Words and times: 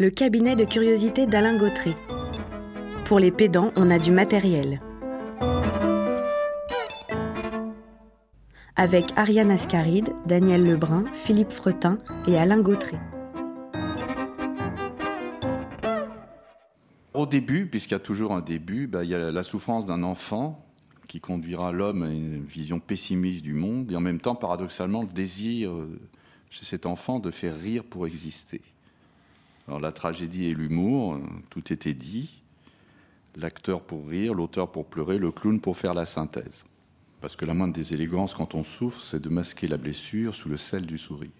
le 0.00 0.10
cabinet 0.10 0.54
de 0.54 0.64
curiosité 0.64 1.26
d'Alain 1.26 1.58
Gautry. 1.58 1.92
Pour 3.04 3.18
les 3.18 3.32
pédants, 3.32 3.72
on 3.74 3.90
a 3.90 3.98
du 3.98 4.12
matériel. 4.12 4.80
Avec 8.76 9.06
Ariane 9.16 9.50
Ascaride, 9.50 10.10
Daniel 10.24 10.64
Lebrun, 10.64 11.04
Philippe 11.12 11.50
Fretin 11.50 11.98
et 12.28 12.38
Alain 12.38 12.60
Gautry. 12.60 12.96
Au 17.12 17.26
début, 17.26 17.66
puisqu'il 17.66 17.94
y 17.94 17.96
a 17.96 17.98
toujours 17.98 18.32
un 18.32 18.40
début, 18.40 18.86
bah, 18.86 19.02
il 19.02 19.10
y 19.10 19.16
a 19.16 19.32
la 19.32 19.42
souffrance 19.42 19.84
d'un 19.84 20.04
enfant 20.04 20.64
qui 21.08 21.20
conduira 21.20 21.72
l'homme 21.72 22.04
à 22.04 22.10
une 22.10 22.44
vision 22.44 22.78
pessimiste 22.78 23.42
du 23.42 23.54
monde 23.54 23.90
et 23.90 23.96
en 23.96 24.00
même 24.00 24.20
temps, 24.20 24.36
paradoxalement, 24.36 25.02
le 25.02 25.08
désir 25.08 25.72
euh, 25.72 25.98
chez 26.50 26.64
cet 26.64 26.86
enfant 26.86 27.18
de 27.18 27.32
faire 27.32 27.58
rire 27.58 27.82
pour 27.82 28.06
exister. 28.06 28.60
La 29.76 29.92
tragédie 29.92 30.46
et 30.46 30.54
l'humour, 30.54 31.14
euh, 31.14 31.20
tout 31.50 31.72
était 31.72 31.94
dit. 31.94 32.42
L'acteur 33.36 33.82
pour 33.82 34.08
rire, 34.08 34.34
l'auteur 34.34 34.72
pour 34.72 34.86
pleurer, 34.86 35.18
le 35.18 35.30
clown 35.30 35.60
pour 35.60 35.76
faire 35.76 35.94
la 35.94 36.06
synthèse. 36.06 36.64
Parce 37.20 37.36
que 37.36 37.44
la 37.44 37.52
moindre 37.52 37.74
des 37.74 37.92
élégances 37.92 38.34
quand 38.34 38.54
on 38.54 38.62
souffre, 38.62 39.02
c'est 39.02 39.20
de 39.20 39.28
masquer 39.28 39.68
la 39.68 39.76
blessure 39.76 40.34
sous 40.34 40.48
le 40.48 40.56
sel 40.56 40.86
du 40.86 40.96
sourire. 40.96 41.30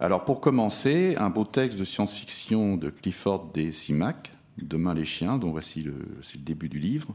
Alors 0.00 0.24
pour 0.24 0.40
commencer, 0.40 1.14
un 1.16 1.30
beau 1.30 1.44
texte 1.44 1.78
de 1.78 1.84
science-fiction 1.84 2.76
de 2.76 2.90
Clifford 2.90 3.50
D. 3.54 3.70
Simac, 3.70 4.32
Demain 4.58 4.92
les 4.94 5.04
chiens, 5.04 5.38
dont 5.38 5.52
voici 5.52 5.82
le, 5.82 5.92
le 5.92 6.38
début 6.38 6.68
du 6.68 6.78
livre, 6.78 7.14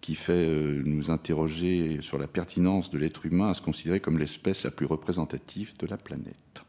qui 0.00 0.14
fait 0.14 0.32
euh, 0.32 0.82
nous 0.84 1.10
interroger 1.10 1.98
sur 2.02 2.18
la 2.18 2.28
pertinence 2.28 2.90
de 2.90 2.98
l'être 2.98 3.26
humain 3.26 3.50
à 3.50 3.54
se 3.54 3.62
considérer 3.62 4.00
comme 4.00 4.18
l'espèce 4.18 4.64
la 4.64 4.70
plus 4.70 4.86
représentative 4.86 5.76
de 5.78 5.86
la 5.86 5.96
planète. 5.96 6.62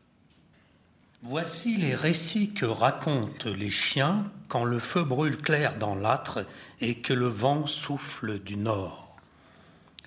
Voici 1.22 1.75
les 1.75 1.95
récits 1.95 2.53
que 2.53 2.66
racontent 2.66 3.50
les 3.50 3.70
chiens 3.70 4.31
quand 4.48 4.64
le 4.64 4.80
feu 4.80 5.03
brûle 5.03 5.38
clair 5.38 5.78
dans 5.78 5.94
l'âtre 5.94 6.45
et 6.80 6.95
que 6.95 7.12
le 7.12 7.28
vent 7.28 7.67
souffle 7.67 8.39
du 8.39 8.56
nord. 8.56 9.17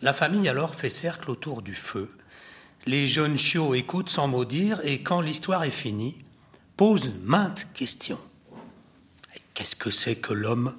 La 0.01 0.15
famille 0.15 0.49
alors 0.49 0.75
fait 0.75 0.89
cercle 0.89 1.31
autour 1.31 1.61
du 1.61 1.75
feu. 1.75 2.11
Les 2.87 3.09
jeunes 3.09 3.37
chiots 3.37 3.75
écoutent 3.75 4.09
sans 4.09 4.27
mot 4.27 4.47
dire 4.47 4.81
et 4.85 5.03
quand 5.03 5.21
l'histoire 5.21 5.65
est 5.65 5.71
finie, 5.71 6.25
posent 6.79 7.13
maintes 7.23 7.69
questions. 7.75 8.19
Qu'est-ce 9.53 9.77
que 9.77 9.91
c'est 9.91 10.17
que 10.17 10.33
l'homme? 10.33 10.75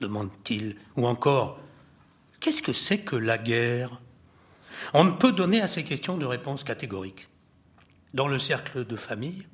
demande-t-il. 0.00 0.76
Ou 0.96 1.06
encore, 1.06 1.60
qu'est-ce 2.40 2.62
que 2.62 2.72
c'est 2.72 2.98
que 2.98 3.16
la 3.16 3.38
guerre? 3.38 4.00
On 4.92 5.04
ne 5.04 5.12
peut 5.12 5.32
donner 5.32 5.62
à 5.62 5.68
ces 5.68 5.84
questions 5.84 6.18
de 6.18 6.26
réponse 6.26 6.64
catégorique. 6.64 7.28
Dans 8.16 8.28
le 8.28 8.38
cercle 8.38 8.86
de 8.86 8.96
famille, 8.96 9.46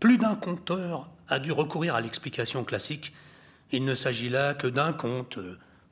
plus 0.00 0.16
d'un 0.16 0.36
conteur 0.36 1.10
a 1.28 1.38
dû 1.38 1.52
recourir 1.52 1.96
à 1.96 2.00
l'explication 2.00 2.64
classique. 2.64 3.12
Il 3.72 3.84
ne 3.84 3.94
s'agit 3.94 4.30
là 4.30 4.54
que 4.54 4.66
d'un 4.66 4.94
conte, 4.94 5.38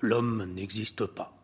l'homme 0.00 0.50
n'existe 0.54 1.04
pas. 1.04 1.36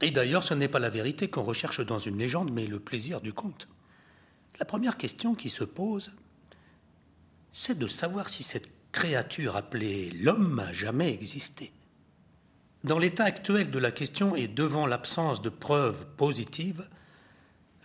Et 0.00 0.10
d'ailleurs, 0.10 0.42
ce 0.42 0.54
n'est 0.54 0.66
pas 0.66 0.80
la 0.80 0.90
vérité 0.90 1.30
qu'on 1.30 1.44
recherche 1.44 1.86
dans 1.86 2.00
une 2.00 2.18
légende, 2.18 2.50
mais 2.50 2.66
le 2.66 2.80
plaisir 2.80 3.20
du 3.20 3.32
conte. 3.32 3.68
La 4.58 4.64
première 4.64 4.98
question 4.98 5.36
qui 5.36 5.50
se 5.50 5.62
pose, 5.62 6.16
c'est 7.52 7.78
de 7.78 7.86
savoir 7.86 8.28
si 8.28 8.42
cette 8.42 8.72
créature 8.90 9.54
appelée 9.54 10.10
l'homme 10.10 10.58
a 10.58 10.72
jamais 10.72 11.14
existé. 11.14 11.72
Dans 12.82 12.98
l'état 12.98 13.26
actuel 13.26 13.70
de 13.70 13.78
la 13.78 13.92
question 13.92 14.34
et 14.34 14.48
devant 14.48 14.88
l'absence 14.88 15.42
de 15.42 15.48
preuves 15.48 16.06
positives, 16.16 16.88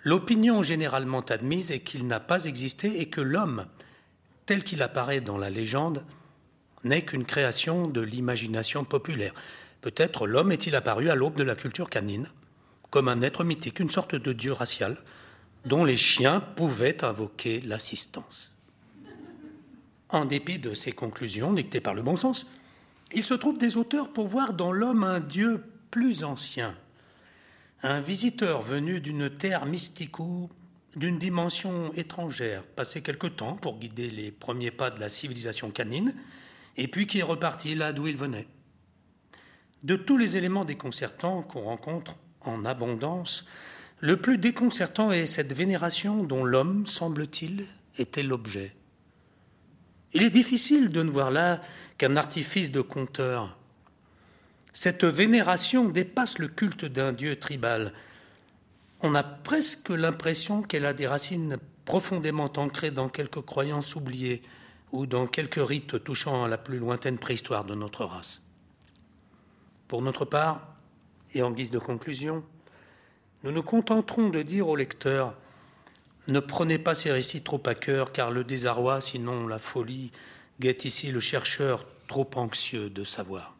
l'opinion 0.03 0.63
généralement 0.63 1.21
admise 1.21 1.71
est 1.71 1.79
qu'il 1.79 2.07
n'a 2.07 2.19
pas 2.19 2.45
existé 2.45 3.01
et 3.01 3.09
que 3.09 3.21
l'homme, 3.21 3.65
tel 4.45 4.63
qu'il 4.63 4.81
apparaît 4.81 5.21
dans 5.21 5.37
la 5.37 5.49
légende, 5.49 6.05
n'est 6.83 7.03
qu'une 7.03 7.25
création 7.25 7.87
de 7.87 8.01
l'imagination 8.01 8.83
populaire. 8.83 9.33
Peut-être 9.81 10.27
l'homme 10.27 10.51
est-il 10.51 10.75
apparu 10.75 11.09
à 11.09 11.15
l'aube 11.15 11.37
de 11.37 11.43
la 11.43 11.55
culture 11.55 11.89
canine, 11.89 12.27
comme 12.89 13.07
un 13.07 13.21
être 13.21 13.43
mythique, 13.43 13.79
une 13.79 13.89
sorte 13.89 14.15
de 14.15 14.33
dieu 14.33 14.53
racial, 14.53 14.97
dont 15.65 15.83
les 15.83 15.97
chiens 15.97 16.39
pouvaient 16.39 17.03
invoquer 17.03 17.61
l'assistance. 17.61 18.51
En 20.09 20.25
dépit 20.25 20.59
de 20.59 20.73
ces 20.73 20.93
conclusions 20.93 21.51
dictées 21.51 21.81
par 21.81 21.93
le 21.93 22.01
bon 22.01 22.15
sens, 22.15 22.47
il 23.13 23.23
se 23.23 23.33
trouve 23.33 23.57
des 23.57 23.77
auteurs 23.77 24.11
pour 24.11 24.27
voir 24.27 24.53
dans 24.53 24.71
l'homme 24.71 25.03
un 25.03 25.19
Dieu 25.19 25.63
plus 25.91 26.23
ancien, 26.23 26.75
un 27.91 28.01
visiteur 28.01 28.61
venu 28.61 28.99
d'une 28.99 29.29
terre 29.29 29.65
mystique 29.65 30.19
ou 30.19 30.49
d'une 30.95 31.19
dimension 31.19 31.93
étrangère, 31.93 32.63
passé 32.63 33.01
quelque 33.01 33.27
temps 33.27 33.55
pour 33.55 33.77
guider 33.77 34.09
les 34.09 34.31
premiers 34.31 34.71
pas 34.71 34.89
de 34.89 34.99
la 34.99 35.09
civilisation 35.09 35.71
canine, 35.71 36.15
et 36.75 36.87
puis 36.87 37.07
qui 37.07 37.19
est 37.19 37.23
reparti 37.23 37.75
là 37.75 37.93
d'où 37.93 38.07
il 38.07 38.17
venait. 38.17 38.47
De 39.83 39.95
tous 39.95 40.17
les 40.17 40.37
éléments 40.37 40.65
déconcertants 40.65 41.43
qu'on 41.43 41.61
rencontre 41.61 42.15
en 42.41 42.65
abondance, 42.65 43.45
le 43.99 44.17
plus 44.17 44.37
déconcertant 44.37 45.11
est 45.11 45.25
cette 45.25 45.53
vénération 45.53 46.23
dont 46.23 46.43
l'homme, 46.43 46.85
semble-t-il, 46.85 47.65
était 47.97 48.23
l'objet. 48.23 48.75
Il 50.13 50.23
est 50.23 50.29
difficile 50.29 50.89
de 50.89 51.03
ne 51.03 51.09
voir 51.09 51.31
là 51.31 51.61
qu'un 51.97 52.15
artifice 52.15 52.71
de 52.71 52.81
conteur. 52.81 53.56
Cette 54.77 55.05
vénération 55.05 55.89
dépasse 55.89 56.37
le 56.37 56.47
culte 56.49 56.85
d'un 56.85 57.11
dieu 57.11 57.39
tribal. 57.39 57.93
On 59.01 59.15
a 59.15 59.23
presque 59.23 59.89
l'impression 59.89 60.61
qu'elle 60.61 60.85
a 60.85 60.93
des 60.93 61.07
racines 61.07 61.57
profondément 61.83 62.53
ancrées 62.57 62.91
dans 62.91 63.09
quelques 63.09 63.41
croyances 63.41 63.95
oubliées 63.95 64.43
ou 64.91 65.07
dans 65.07 65.25
quelques 65.25 65.67
rites 65.67 66.03
touchant 66.03 66.43
à 66.43 66.47
la 66.47 66.59
plus 66.59 66.77
lointaine 66.77 67.17
préhistoire 67.17 67.63
de 67.63 67.73
notre 67.73 68.05
race. 68.05 68.39
Pour 69.87 70.03
notre 70.03 70.25
part, 70.25 70.75
et 71.33 71.41
en 71.41 71.49
guise 71.49 71.71
de 71.71 71.79
conclusion, 71.79 72.43
nous 73.41 73.51
nous 73.51 73.63
contenterons 73.63 74.29
de 74.29 74.43
dire 74.43 74.67
au 74.67 74.75
lecteur 74.75 75.33
ne 76.27 76.39
prenez 76.39 76.77
pas 76.77 76.93
ces 76.93 77.11
récits 77.11 77.41
trop 77.41 77.63
à 77.65 77.73
cœur, 77.73 78.11
car 78.11 78.29
le 78.29 78.43
désarroi, 78.43 79.01
sinon 79.01 79.47
la 79.47 79.57
folie, 79.57 80.11
guette 80.59 80.85
ici 80.85 81.11
le 81.11 81.19
chercheur 81.19 81.83
trop 82.07 82.29
anxieux 82.35 82.91
de 82.91 83.03
savoir. 83.03 83.56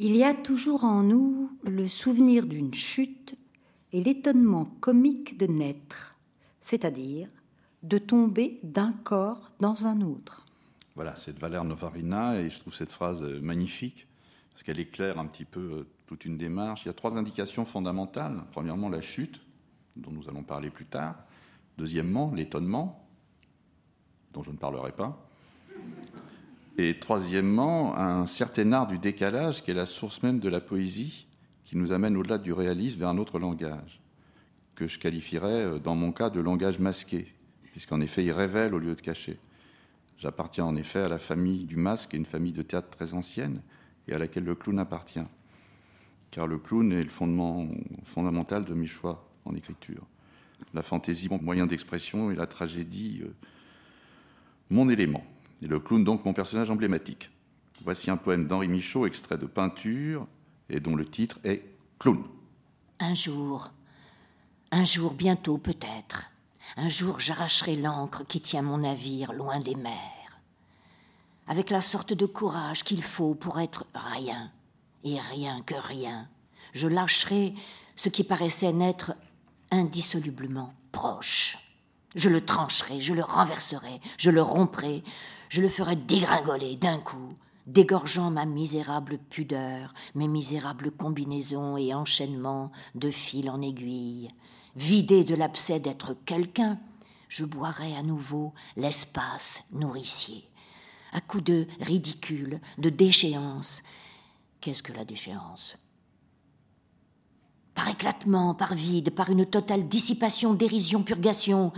Il 0.00 0.16
y 0.16 0.22
a 0.22 0.32
toujours 0.32 0.84
en 0.84 1.02
nous 1.02 1.50
le 1.64 1.88
souvenir 1.88 2.46
d'une 2.46 2.72
chute 2.72 3.34
et 3.92 4.00
l'étonnement 4.00 4.66
comique 4.80 5.36
de 5.36 5.46
naître, 5.46 6.16
c'est-à-dire 6.60 7.28
de 7.82 7.98
tomber 7.98 8.60
d'un 8.62 8.92
corps 8.92 9.50
dans 9.58 9.86
un 9.86 10.00
autre. 10.00 10.47
Voilà, 10.98 11.14
c'est 11.14 11.32
de 11.32 11.38
Valère 11.38 11.62
Novarina 11.62 12.40
et 12.40 12.50
je 12.50 12.58
trouve 12.58 12.74
cette 12.74 12.90
phrase 12.90 13.22
euh, 13.22 13.40
magnifique 13.40 14.08
parce 14.50 14.64
qu'elle 14.64 14.80
éclaire 14.80 15.20
un 15.20 15.26
petit 15.26 15.44
peu 15.44 15.60
euh, 15.60 15.86
toute 16.06 16.24
une 16.24 16.36
démarche. 16.36 16.82
Il 16.84 16.86
y 16.86 16.90
a 16.90 16.92
trois 16.92 17.16
indications 17.16 17.64
fondamentales. 17.64 18.42
Premièrement, 18.50 18.88
la 18.88 19.00
chute, 19.00 19.40
dont 19.94 20.10
nous 20.10 20.28
allons 20.28 20.42
parler 20.42 20.70
plus 20.70 20.86
tard. 20.86 21.14
Deuxièmement, 21.76 22.32
l'étonnement, 22.34 23.08
dont 24.32 24.42
je 24.42 24.50
ne 24.50 24.56
parlerai 24.56 24.90
pas. 24.90 25.24
Et 26.78 26.98
troisièmement, 26.98 27.96
un 27.96 28.26
certain 28.26 28.72
art 28.72 28.88
du 28.88 28.98
décalage 28.98 29.62
qui 29.62 29.70
est 29.70 29.74
la 29.74 29.86
source 29.86 30.20
même 30.24 30.40
de 30.40 30.48
la 30.48 30.60
poésie 30.60 31.28
qui 31.62 31.76
nous 31.76 31.92
amène 31.92 32.16
au-delà 32.16 32.38
du 32.38 32.52
réalisme 32.52 32.98
vers 32.98 33.10
un 33.10 33.18
autre 33.18 33.38
langage, 33.38 34.00
que 34.74 34.88
je 34.88 34.98
qualifierais, 34.98 35.62
euh, 35.64 35.78
dans 35.78 35.94
mon 35.94 36.10
cas, 36.10 36.28
de 36.28 36.40
langage 36.40 36.80
masqué, 36.80 37.32
puisqu'en 37.70 38.00
effet, 38.00 38.24
il 38.24 38.32
révèle 38.32 38.74
au 38.74 38.80
lieu 38.80 38.96
de 38.96 39.00
cacher. 39.00 39.38
J'appartiens 40.18 40.64
en 40.64 40.74
effet 40.76 41.00
à 41.00 41.08
la 41.08 41.18
famille 41.18 41.64
du 41.64 41.76
masque, 41.76 42.12
une 42.12 42.26
famille 42.26 42.52
de 42.52 42.62
théâtre 42.62 42.90
très 42.90 43.14
ancienne, 43.14 43.62
et 44.08 44.14
à 44.14 44.18
laquelle 44.18 44.44
le 44.44 44.54
clown 44.54 44.78
appartient. 44.78 45.24
Car 46.30 46.46
le 46.46 46.58
clown 46.58 46.92
est 46.92 47.04
le 47.04 47.10
fondement 47.10 47.68
fondamental 48.02 48.64
de 48.64 48.74
mes 48.74 48.86
choix 48.86 49.28
en 49.44 49.54
écriture. 49.54 50.04
La 50.74 50.82
fantaisie, 50.82 51.28
mon 51.30 51.40
moyen 51.40 51.66
d'expression, 51.66 52.32
et 52.32 52.34
la 52.34 52.46
tragédie, 52.46 53.20
euh, 53.22 53.32
mon 54.70 54.88
élément. 54.88 55.24
Et 55.62 55.68
le 55.68 55.78
clown, 55.78 56.02
donc, 56.02 56.24
mon 56.24 56.32
personnage 56.32 56.68
emblématique. 56.68 57.30
Voici 57.84 58.10
un 58.10 58.16
poème 58.16 58.46
d'Henri 58.46 58.66
Michaud, 58.68 59.06
extrait 59.06 59.38
de 59.38 59.46
Peinture, 59.46 60.26
et 60.68 60.80
dont 60.80 60.96
le 60.96 61.04
titre 61.04 61.38
est 61.44 61.62
Clown. 61.98 62.24
Un 62.98 63.14
jour, 63.14 63.72
un 64.72 64.84
jour 64.84 65.14
bientôt 65.14 65.58
peut-être, 65.58 66.32
un 66.76 66.88
jour 66.88 67.20
j'arracherai 67.20 67.76
l'encre 67.76 68.24
qui 68.26 68.40
tient 68.40 68.62
mon 68.62 68.78
navire 68.78 69.32
loin 69.32 69.60
des 69.60 69.74
mers, 69.74 70.40
avec 71.46 71.70
la 71.70 71.80
sorte 71.80 72.12
de 72.12 72.26
courage 72.26 72.84
qu'il 72.84 73.02
faut 73.02 73.34
pour 73.34 73.58
être 73.60 73.86
rien, 73.94 74.50
et 75.04 75.18
rien 75.18 75.62
que 75.62 75.74
rien. 75.74 76.28
Je 76.72 76.88
lâcherai 76.88 77.54
ce 77.96 78.08
qui 78.08 78.24
paraissait 78.24 78.72
n'être 78.72 79.14
indissolublement 79.70 80.72
proche. 80.92 81.58
Je 82.14 82.28
le 82.28 82.44
trancherai, 82.44 83.00
je 83.00 83.12
le 83.12 83.22
renverserai, 83.22 84.00
je 84.16 84.30
le 84.30 84.42
romprai, 84.42 85.02
je 85.48 85.60
le 85.60 85.68
ferai 85.68 85.96
dégringoler 85.96 86.76
d'un 86.76 86.98
coup, 86.98 87.34
dégorgeant 87.66 88.30
ma 88.30 88.46
misérable 88.46 89.18
pudeur, 89.18 89.92
mes 90.14 90.28
misérables 90.28 90.90
combinaisons 90.90 91.76
et 91.76 91.94
enchaînements 91.94 92.72
de 92.94 93.10
fil 93.10 93.50
en 93.50 93.60
aiguille. 93.60 94.30
Vidé 94.78 95.24
de 95.24 95.34
l'abcès 95.34 95.80
d'être 95.80 96.14
quelqu'un, 96.24 96.78
je 97.28 97.44
boirai 97.44 97.96
à 97.96 98.04
nouveau 98.04 98.54
l'espace 98.76 99.64
nourricier, 99.72 100.48
à 101.10 101.20
coups 101.20 101.42
de 101.42 101.66
ridicule, 101.80 102.60
de 102.78 102.88
déchéance. 102.88 103.82
Qu'est-ce 104.60 104.84
que 104.84 104.92
la 104.92 105.04
déchéance? 105.04 105.76
Par 107.74 107.88
éclatement, 107.88 108.54
par 108.54 108.74
vide, 108.74 109.10
par 109.10 109.30
une 109.30 109.46
totale 109.46 109.88
dissipation, 109.88 110.54
dérision, 110.54 111.02
purgation, 111.02 111.72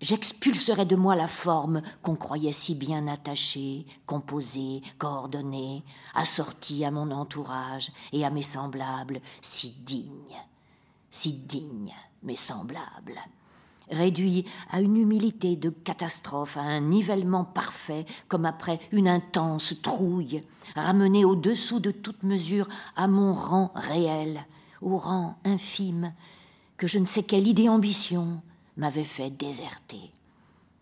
j'expulserai 0.00 0.86
de 0.86 0.96
moi 0.96 1.14
la 1.14 1.28
forme 1.28 1.82
qu'on 2.02 2.16
croyait 2.16 2.50
si 2.50 2.74
bien 2.74 3.06
attachée, 3.06 3.86
composée, 4.06 4.82
coordonnée, 4.98 5.84
assortie 6.16 6.84
à 6.84 6.90
mon 6.90 7.12
entourage 7.12 7.92
et 8.12 8.24
à 8.24 8.30
mes 8.30 8.42
semblables, 8.42 9.20
si 9.40 9.70
digne, 9.70 10.34
si 11.10 11.32
digne, 11.32 11.94
mes 12.24 12.36
semblables. 12.36 13.20
Réduit 13.90 14.46
à 14.70 14.80
une 14.80 14.96
humilité 14.96 15.56
de 15.56 15.68
catastrophe, 15.68 16.56
à 16.56 16.62
un 16.62 16.80
nivellement 16.80 17.44
parfait, 17.44 18.06
comme 18.28 18.46
après 18.46 18.80
une 18.92 19.08
intense 19.08 19.74
trouille, 19.82 20.42
ramené 20.74 21.24
au-dessous 21.24 21.80
de 21.80 21.90
toute 21.90 22.22
mesure 22.22 22.66
à 22.96 23.06
mon 23.08 23.34
rang 23.34 23.72
réel, 23.74 24.46
au 24.80 24.96
rang 24.96 25.36
infime, 25.44 26.12
que 26.78 26.86
je 26.86 26.98
ne 26.98 27.04
sais 27.04 27.22
quelle 27.22 27.46
idée 27.46 27.68
ambition, 27.68 28.40
m'avait 28.76 29.04
fait 29.04 29.30
déserter. 29.30 30.10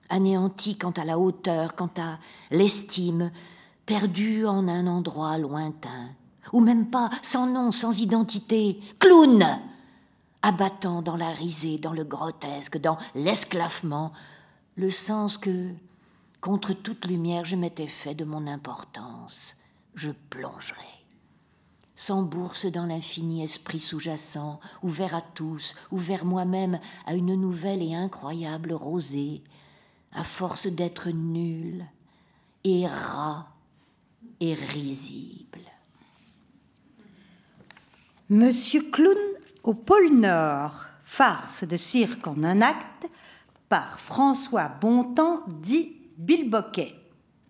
Anéanti 0.09 0.77
quant 0.77 0.93
à 0.93 1.05
la 1.05 1.19
hauteur, 1.19 1.75
quant 1.75 1.91
à 1.99 2.19
l'estime, 2.51 3.33
perdu 3.85 4.47
en 4.47 4.69
un 4.69 4.87
endroit 4.87 5.39
lointain, 5.39 6.11
ou 6.53 6.61
même 6.61 6.89
pas, 6.89 7.11
sans 7.21 7.47
nom, 7.47 7.73
sans 7.73 8.01
identité, 8.01 8.81
clown, 8.99 9.45
abattant 10.43 11.03
dans 11.03 11.17
la 11.17 11.31
risée, 11.31 11.79
dans 11.79 11.93
le 11.93 12.05
grotesque, 12.05 12.79
dans 12.79 12.99
l'esclaffement, 13.15 14.13
le 14.77 14.91
sens 14.91 15.39
que, 15.39 15.71
contre 16.41 16.73
toute 16.73 17.07
lumière, 17.07 17.45
je 17.45 17.57
m'étais 17.57 17.87
fait 17.87 18.15
de 18.15 18.25
mon 18.25 18.47
importance. 18.47 19.57
Je 19.95 20.11
plongerai 20.31 21.03
sans 22.03 22.23
bourse 22.23 22.67
dans 22.67 22.87
l'infini 22.87 23.45
esprit 23.45 23.79
sous-jacent, 23.79 24.59
ouvert 24.83 25.15
à 25.15 25.21
tous, 25.21 25.77
ouvert 25.93 26.25
moi-même 26.25 26.81
à 27.07 27.15
une 27.15 27.37
nouvelle 27.37 27.81
et 27.81 27.95
incroyable 27.95 28.73
rosée, 28.73 29.41
à 30.13 30.25
force 30.25 30.67
d'être 30.67 31.11
nul 31.11 31.85
et 32.65 32.89
ras 32.89 33.47
et 34.41 34.55
risible. 34.55 35.61
Monsieur 38.29 38.83
Clown 38.91 39.17
au 39.63 39.75
pôle 39.75 40.11
Nord, 40.11 40.87
farce 41.05 41.65
de 41.65 41.77
cirque 41.77 42.27
en 42.27 42.43
un 42.43 42.61
acte, 42.61 43.09
par 43.69 43.99
François 44.01 44.69
Bontemps 44.81 45.41
dit 45.49 45.97
Bilboquet. 46.19 46.95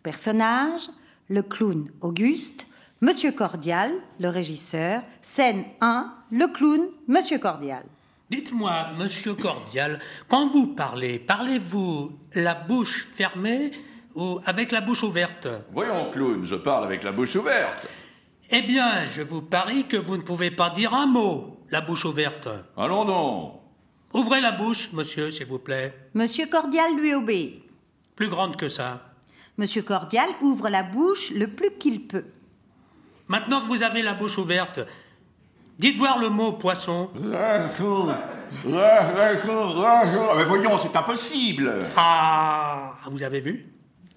Personnage, 0.03 0.89
le 1.29 1.43
clown 1.43 1.91
Auguste, 2.01 2.67
Monsieur 3.01 3.33
Cordial, 3.33 3.91
le 4.21 4.29
régisseur, 4.29 5.03
scène 5.23 5.65
1, 5.81 6.13
le 6.31 6.47
clown, 6.47 6.89
Monsieur 7.09 7.39
Cordial. 7.39 7.83
Dites-moi, 8.31 8.93
Monsieur 8.99 9.35
Cordial, 9.35 9.99
quand 10.29 10.49
vous 10.49 10.69
parlez, 10.69 11.19
parlez-vous 11.19 12.13
la 12.35 12.55
bouche 12.55 13.07
fermée 13.13 13.73
ou 14.15 14.39
avec 14.47 14.71
la 14.71 14.81
bouche 14.81 15.03
ouverte? 15.03 15.49
Voyons, 15.73 16.11
clown, 16.11 16.45
je 16.45 16.55
parle 16.55 16.85
avec 16.85 17.03
la 17.03 17.13
bouche 17.13 17.35
ouverte. 17.35 17.89
Eh 18.51 18.63
bien, 18.63 19.07
je 19.07 19.23
vous 19.23 19.43
parie 19.43 19.87
que 19.87 19.97
vous 19.97 20.17
ne 20.17 20.23
pouvez 20.23 20.51
pas 20.51 20.71
dire 20.71 20.95
un 20.95 21.07
mot, 21.07 21.62
la 21.73 21.81
bouche 21.81 22.05
ouverte. 22.05 22.49
Allons 22.77 23.05
donc. 23.05 23.55
Ouvrez 24.13 24.43
la 24.43 24.53
bouche, 24.53 24.93
monsieur, 24.93 25.31
s'il 25.31 25.47
vous 25.47 25.59
plaît. 25.59 26.11
Monsieur 26.15 26.47
Cordial 26.47 26.95
lui 26.97 27.15
obéit. 27.15 27.65
Plus 28.15 28.29
grande 28.29 28.57
que 28.57 28.69
ça. 28.69 29.01
Monsieur 29.57 29.81
Cordial 29.83 30.29
ouvre 30.43 30.69
la 30.69 30.83
bouche 30.83 31.31
le 31.31 31.47
plus 31.49 31.71
qu'il 31.79 32.07
peut. 32.07 32.27
Maintenant 33.27 33.63
que 33.63 33.69
vous 33.69 33.83
avez 33.83 34.03
la 34.03 34.13
bouche 34.13 34.37
ouverte, 34.37 34.81
dites 35.79 35.97
voir 35.97 36.19
le 36.19 36.29
mot 36.29 36.53
poisson. 36.53 37.11
Mais 37.15 37.65
voyons, 40.45 40.77
c'est 40.77 40.95
impossible. 40.95 41.73
Ah, 41.97 42.97
vous 43.11 43.23
avez 43.23 43.41
vu? 43.41 43.67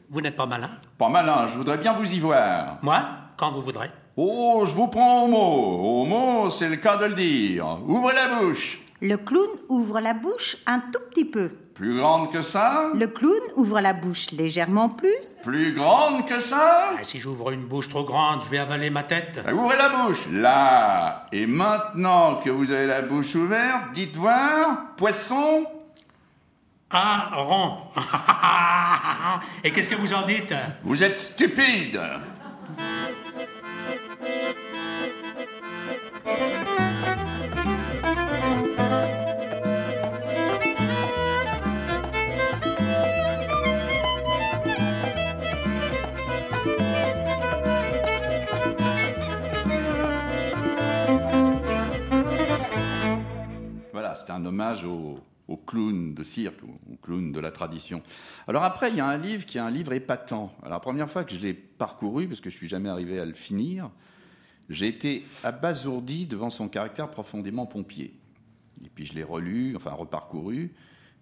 Vous 0.09 0.19
n'êtes 0.19 0.35
pas 0.35 0.45
malin 0.45 0.71
Pas 0.97 1.07
malin, 1.07 1.47
je 1.47 1.57
voudrais 1.57 1.77
bien 1.77 1.93
vous 1.93 2.13
y 2.13 2.19
voir. 2.19 2.79
Moi, 2.81 3.01
quand 3.37 3.51
vous 3.51 3.61
voudrez. 3.61 3.89
Oh, 4.17 4.63
je 4.65 4.73
vous 4.73 4.87
prends 4.87 5.23
au 5.23 5.27
mot. 5.27 6.01
Au 6.01 6.05
mot, 6.05 6.49
c'est 6.49 6.69
le 6.69 6.77
cas 6.77 6.95
de 6.95 7.05
le 7.05 7.15
dire. 7.15 7.79
Ouvrez 7.87 8.13
la 8.15 8.39
bouche. 8.39 8.79
Le 9.01 9.17
clown 9.17 9.49
ouvre 9.67 9.99
la 9.99 10.13
bouche 10.13 10.55
un 10.65 10.79
tout 10.79 11.01
petit 11.09 11.25
peu. 11.25 11.49
Plus 11.73 11.97
grande 11.97 12.31
que 12.31 12.41
ça 12.41 12.85
Le 12.95 13.07
clown 13.07 13.41
ouvre 13.57 13.81
la 13.81 13.91
bouche 13.91 14.31
légèrement 14.31 14.87
plus. 14.87 15.35
Plus 15.43 15.73
grande 15.73 16.25
que 16.25 16.39
ça 16.39 16.91
Ah, 16.97 17.03
si 17.03 17.19
j'ouvre 17.19 17.51
une 17.51 17.65
bouche 17.65 17.89
trop 17.89 18.05
grande, 18.05 18.41
je 18.45 18.49
vais 18.49 18.57
avaler 18.57 18.89
ma 18.89 19.03
tête. 19.03 19.41
Ah, 19.45 19.53
Ouvrez 19.53 19.75
la 19.75 19.89
bouche. 19.89 20.27
Là. 20.31 21.25
Et 21.33 21.45
maintenant 21.45 22.35
que 22.35 22.49
vous 22.49 22.71
avez 22.71 22.87
la 22.87 23.01
bouche 23.01 23.35
ouverte, 23.35 23.91
dites 23.93 24.15
voir. 24.15 24.93
Poisson 24.95 25.65
Ah, 26.89 27.31
rond. 27.33 27.77
Et 29.65 29.71
qu'est-ce 29.71 29.89
que 29.89 29.95
vous 29.95 30.13
en 30.13 30.25
dites? 30.25 30.53
Vous 30.85 31.03
êtes 31.03 31.17
stupide. 31.17 31.99
Un 54.35 54.45
hommage 54.45 54.85
au, 54.85 55.19
clown 55.65 56.13
de 56.13 56.23
cirque, 56.23 56.61
au, 56.63 56.95
clown 56.97 57.31
de 57.31 57.39
la 57.39 57.51
tradition. 57.51 58.01
Alors 58.47 58.63
après, 58.63 58.89
il 58.89 58.95
y 58.95 58.99
a 58.99 59.07
un 59.07 59.17
livre 59.17 59.45
qui 59.45 59.57
est 59.57 59.61
un 59.61 59.71
livre 59.71 59.93
épatant. 59.93 60.53
La 60.67 60.79
première 60.79 61.09
fois 61.09 61.23
que 61.23 61.33
je 61.33 61.39
l'ai 61.39 61.53
parcouru, 61.53 62.27
parce 62.27 62.41
que 62.41 62.49
je 62.49 62.57
suis 62.57 62.67
jamais 62.67 62.89
arrivé 62.89 63.19
à 63.19 63.25
le 63.25 63.33
finir, 63.33 63.89
j'ai 64.69 64.87
été 64.87 65.23
abasourdi 65.43 66.25
devant 66.25 66.49
son 66.49 66.67
caractère 66.67 67.09
profondément 67.09 67.65
pompier. 67.65 68.13
Et 68.83 68.89
puis 68.89 69.05
je 69.05 69.13
l'ai 69.13 69.23
relu, 69.23 69.75
enfin 69.75 69.91
reparcouru, 69.91 70.73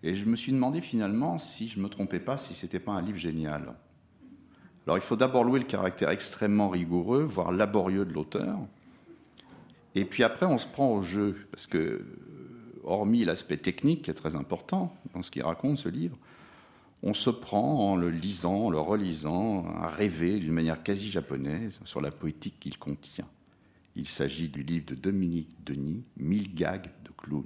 et 0.01 0.15
je 0.15 0.25
me 0.25 0.36
suis 0.36 0.51
demandé 0.51 0.82
finalement 0.82 1.38
si 1.38 1.67
je 1.67 1.79
me 1.79 1.88
trompais 1.88 2.20
pas, 2.20 2.38
si 2.38 2.55
c'était 2.55 2.79
pas 2.79 2.93
un 2.93 3.01
livre 3.01 3.20
génial. 3.20 3.75
Alors 4.86 4.98
il 4.98 5.01
faut 5.01 5.15
d'abord 5.15 5.43
louer 5.43 5.60
le 5.60 5.65
caractère 5.65 6.10
extrêmement 6.10 6.70
rigoureux, 6.70 7.24
voire 7.24 7.51
laborieux 7.51 8.05
de 8.05 8.13
l'auteur. 8.13 8.58
Et 9.96 10.05
puis 10.05 10.24
après, 10.24 10.46
on 10.46 10.58
se 10.58 10.67
prend 10.67 10.89
au 10.89 11.01
jeu, 11.01 11.48
parce 11.51 11.67
que, 11.67 12.03
hormis 12.84 13.25
l'aspect 13.25 13.58
technique 13.58 14.04
qui 14.04 14.12
est 14.12 14.16
très 14.16 14.36
important 14.36 14.92
dans 15.13 15.22
ce 15.22 15.32
qu'il 15.32 15.44
raconte, 15.44 15.78
ce 15.78 15.90
livre, 15.90 16.18
on 17.02 17.13
se 17.13 17.30
prend 17.30 17.92
en 17.92 17.96
le 17.96 18.10
lisant, 18.10 18.66
en 18.66 18.70
le 18.70 18.80
relisant, 18.80 19.66
à 19.82 19.88
rêver 19.88 20.40
d'une 20.40 20.54
manière 20.54 20.82
quasi 20.84 21.12
japonaise 21.12 21.80
sur 21.84 22.00
la 22.00 22.12
poétique 22.12 22.60
qu'il 22.60 22.78
contient. 22.78 23.28
Il 23.96 24.08
s'agit 24.08 24.48
du 24.48 24.63
livre 24.63 24.86
de 24.86 24.96
Dominique 24.96 25.63
Denis, 25.66 26.04
Mille 26.18 26.54
gags 26.56 26.90
de 27.04 27.12
clown. 27.16 27.46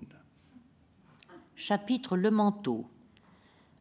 Chapitre 1.55 2.15
Le 2.15 2.29
manteau. 2.29 2.87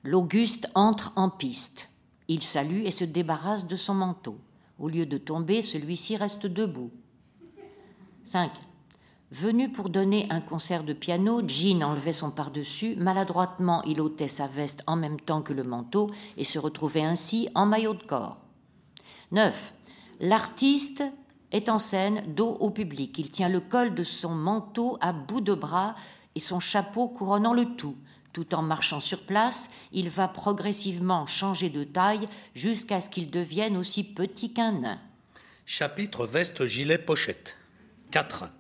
L'Auguste 0.03 0.69
entre 0.75 1.13
en 1.17 1.29
piste. 1.29 1.91
Il 2.27 2.43
salue 2.43 2.85
et 2.85 2.91
se 2.91 3.05
débarrasse 3.05 3.67
de 3.67 3.77
son 3.77 3.95
manteau. 3.95 4.39
Au 4.79 4.89
lieu 4.89 5.05
de 5.05 5.19
tomber, 5.19 5.63
celui-ci 5.63 6.17
reste 6.17 6.47
debout. 6.47 6.91
5. 8.25 8.51
Venu 9.33 9.73
pour 9.73 9.89
donner 9.89 10.27
un 10.31 10.41
concert 10.41 10.85
de 10.85 10.93
piano, 10.93 11.43
Jean 11.47 11.83
enlevait 11.83 12.13
son 12.13 12.31
par-dessus. 12.31 12.95
Maladroitement, 12.97 13.83
il 13.83 14.01
ôtait 14.01 14.29
sa 14.29 14.47
veste 14.47 14.85
en 14.87 14.95
même 14.95 15.21
temps 15.21 15.43
que 15.43 15.53
le 15.53 15.65
manteau 15.65 16.09
et 16.37 16.45
se 16.45 16.61
retrouvait 16.61 17.03
ainsi 17.03 17.49
en 17.57 17.67
maillot 17.67 17.95
de 17.95 18.05
corps. 18.05 18.39
9. 19.33 19.73
L'artiste 20.21 21.03
est 21.51 21.69
en 21.69 21.81
scène, 21.81 22.23
dos 22.29 22.57
au 22.61 22.71
public. 22.71 23.19
Il 23.19 23.33
tient 23.33 23.49
le 23.49 23.61
col 23.61 23.95
de 23.95 24.05
son 24.05 24.31
manteau 24.31 24.97
à 25.01 25.13
bout 25.13 25.41
de 25.41 25.55
bras 25.55 25.97
et 26.37 26.41
son 26.41 26.61
chapeau 26.61 27.09
couronnant 27.09 27.53
le 27.55 27.75
tout. 27.75 27.97
Tout 28.33 28.55
en 28.55 28.63
marchant 28.63 29.01
sur 29.01 29.25
place, 29.25 29.71
il 29.93 30.09
va 30.09 30.29
progressivement 30.29 31.27
changer 31.27 31.69
de 31.69 31.83
taille 31.83 32.29
jusqu'à 32.55 33.01
ce 33.01 33.11
qu'il 33.11 33.31
devienne 33.31 33.77
aussi 33.77 34.05
petit 34.05 34.53
qu'un 34.53 34.73
nain. 34.73 35.01
Chapitre 35.65 36.27
veste, 36.27 36.67
gilet, 36.67 36.99
pochette. 36.99 37.57
4. 38.13 38.51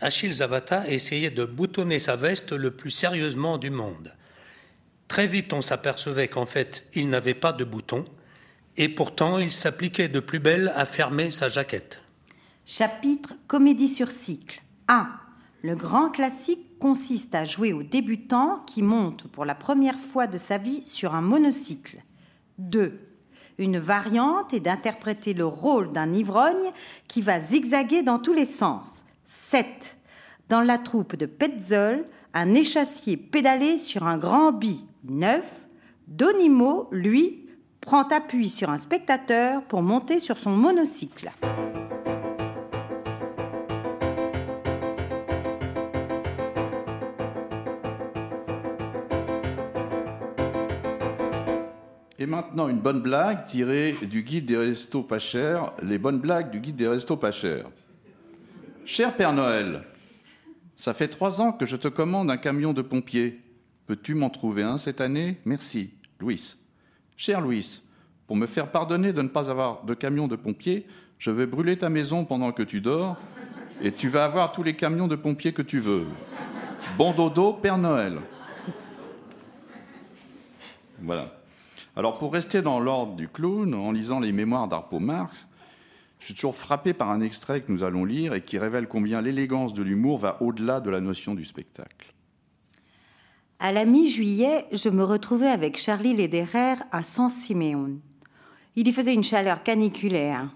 Achille 0.00 0.32
Zavata 0.32 0.88
essayait 0.88 1.30
de 1.30 1.44
boutonner 1.44 1.98
sa 1.98 2.16
veste 2.16 2.52
le 2.52 2.70
plus 2.72 2.90
sérieusement 2.90 3.58
du 3.58 3.70
monde. 3.70 4.12
Très 5.08 5.26
vite, 5.26 5.52
on 5.52 5.62
s'apercevait 5.62 6.28
qu'en 6.28 6.46
fait, 6.46 6.86
il 6.94 7.08
n'avait 7.08 7.34
pas 7.34 7.52
de 7.52 7.64
bouton, 7.64 8.04
et 8.76 8.88
pourtant, 8.88 9.38
il 9.38 9.52
s'appliquait 9.52 10.08
de 10.08 10.20
plus 10.20 10.40
belle 10.40 10.72
à 10.74 10.84
fermer 10.86 11.30
sa 11.30 11.48
jaquette. 11.48 12.00
Chapitre 12.64 13.34
Comédie 13.46 13.88
sur 13.88 14.10
cycle 14.10 14.62
1. 14.88 15.08
Le 15.62 15.76
grand 15.76 16.10
classique 16.10 16.78
consiste 16.78 17.34
à 17.34 17.44
jouer 17.44 17.72
au 17.72 17.82
débutant 17.82 18.62
qui 18.66 18.82
monte 18.82 19.28
pour 19.28 19.44
la 19.44 19.54
première 19.54 19.98
fois 19.98 20.26
de 20.26 20.38
sa 20.38 20.58
vie 20.58 20.84
sur 20.84 21.14
un 21.14 21.22
monocycle. 21.22 22.02
2. 22.58 22.98
Une 23.58 23.78
variante 23.78 24.52
est 24.52 24.60
d'interpréter 24.60 25.32
le 25.32 25.46
rôle 25.46 25.92
d'un 25.92 26.12
ivrogne 26.12 26.72
qui 27.06 27.22
va 27.22 27.38
zigzaguer 27.38 28.02
dans 28.02 28.18
tous 28.18 28.32
les 28.32 28.46
sens. 28.46 29.04
7. 29.24 29.96
Dans 30.48 30.60
la 30.60 30.78
troupe 30.78 31.16
de 31.16 31.26
Petzold, 31.26 32.04
un 32.34 32.54
échassier 32.54 33.16
pédalé 33.16 33.78
sur 33.78 34.04
un 34.04 34.18
grand 34.18 34.52
bi. 34.52 34.86
9. 35.04 35.68
Donimo, 36.06 36.88
lui, 36.90 37.46
prend 37.80 38.02
appui 38.08 38.48
sur 38.48 38.70
un 38.70 38.78
spectateur 38.78 39.62
pour 39.62 39.82
monter 39.82 40.20
sur 40.20 40.38
son 40.38 40.50
monocycle. 40.50 41.30
Et 52.18 52.26
maintenant, 52.26 52.68
une 52.68 52.78
bonne 52.78 53.02
blague 53.02 53.44
tirée 53.46 53.94
du 54.02 54.22
guide 54.22 54.46
des 54.46 54.56
restos 54.56 55.02
pas 55.02 55.18
chers, 55.18 55.72
les 55.82 55.98
bonnes 55.98 56.20
blagues 56.20 56.50
du 56.50 56.60
guide 56.60 56.76
des 56.76 56.88
restos 56.88 57.18
pas 57.18 57.32
chers. 57.32 57.66
Cher 58.86 59.16
Père 59.16 59.32
Noël, 59.32 59.82
ça 60.76 60.92
fait 60.92 61.08
trois 61.08 61.40
ans 61.40 61.52
que 61.52 61.64
je 61.64 61.74
te 61.76 61.88
commande 61.88 62.30
un 62.30 62.36
camion 62.36 62.74
de 62.74 62.82
pompiers. 62.82 63.40
Peux-tu 63.86 64.14
m'en 64.14 64.28
trouver 64.28 64.62
un 64.62 64.76
cette 64.76 65.00
année? 65.00 65.40
Merci. 65.46 65.94
Louis. 66.20 66.56
Cher 67.16 67.40
Louis, 67.40 67.80
pour 68.26 68.36
me 68.36 68.46
faire 68.46 68.70
pardonner 68.70 69.14
de 69.14 69.22
ne 69.22 69.28
pas 69.28 69.48
avoir 69.48 69.84
de 69.84 69.94
camion 69.94 70.28
de 70.28 70.36
pompiers, 70.36 70.86
je 71.18 71.30
vais 71.30 71.46
brûler 71.46 71.78
ta 71.78 71.88
maison 71.88 72.26
pendant 72.26 72.52
que 72.52 72.62
tu 72.62 72.82
dors 72.82 73.16
et 73.80 73.90
tu 73.90 74.10
vas 74.10 74.26
avoir 74.26 74.52
tous 74.52 74.62
les 74.62 74.76
camions 74.76 75.08
de 75.08 75.16
pompiers 75.16 75.54
que 75.54 75.62
tu 75.62 75.78
veux. 75.78 76.04
Bon 76.98 77.12
dodo, 77.12 77.54
Père 77.54 77.78
Noël. 77.78 78.18
Voilà. 81.00 81.24
Alors 81.96 82.18
pour 82.18 82.34
rester 82.34 82.60
dans 82.60 82.80
l'ordre 82.80 83.14
du 83.14 83.28
clown, 83.28 83.72
en 83.72 83.92
lisant 83.92 84.20
les 84.20 84.32
mémoires 84.32 84.68
d'Arpo 84.68 84.98
Marx, 84.98 85.48
je 86.24 86.28
suis 86.28 86.34
toujours 86.36 86.56
frappé 86.56 86.94
par 86.94 87.10
un 87.10 87.20
extrait 87.20 87.60
que 87.60 87.70
nous 87.70 87.84
allons 87.84 88.06
lire 88.06 88.32
et 88.32 88.40
qui 88.40 88.56
révèle 88.56 88.88
combien 88.88 89.20
l'élégance 89.20 89.74
de 89.74 89.82
l'humour 89.82 90.16
va 90.16 90.40
au-delà 90.40 90.80
de 90.80 90.88
la 90.88 91.02
notion 91.02 91.34
du 91.34 91.44
spectacle. 91.44 92.14
À 93.58 93.72
la 93.72 93.84
mi-juillet, 93.84 94.64
je 94.72 94.88
me 94.88 95.04
retrouvais 95.04 95.48
avec 95.48 95.76
Charlie 95.76 96.14
Lederer 96.14 96.76
à 96.92 97.02
San 97.02 97.28
Simeon. 97.28 97.98
Il 98.74 98.88
y 98.88 98.92
faisait 98.92 99.12
une 99.12 99.22
chaleur 99.22 99.62
caniculaire. 99.62 100.48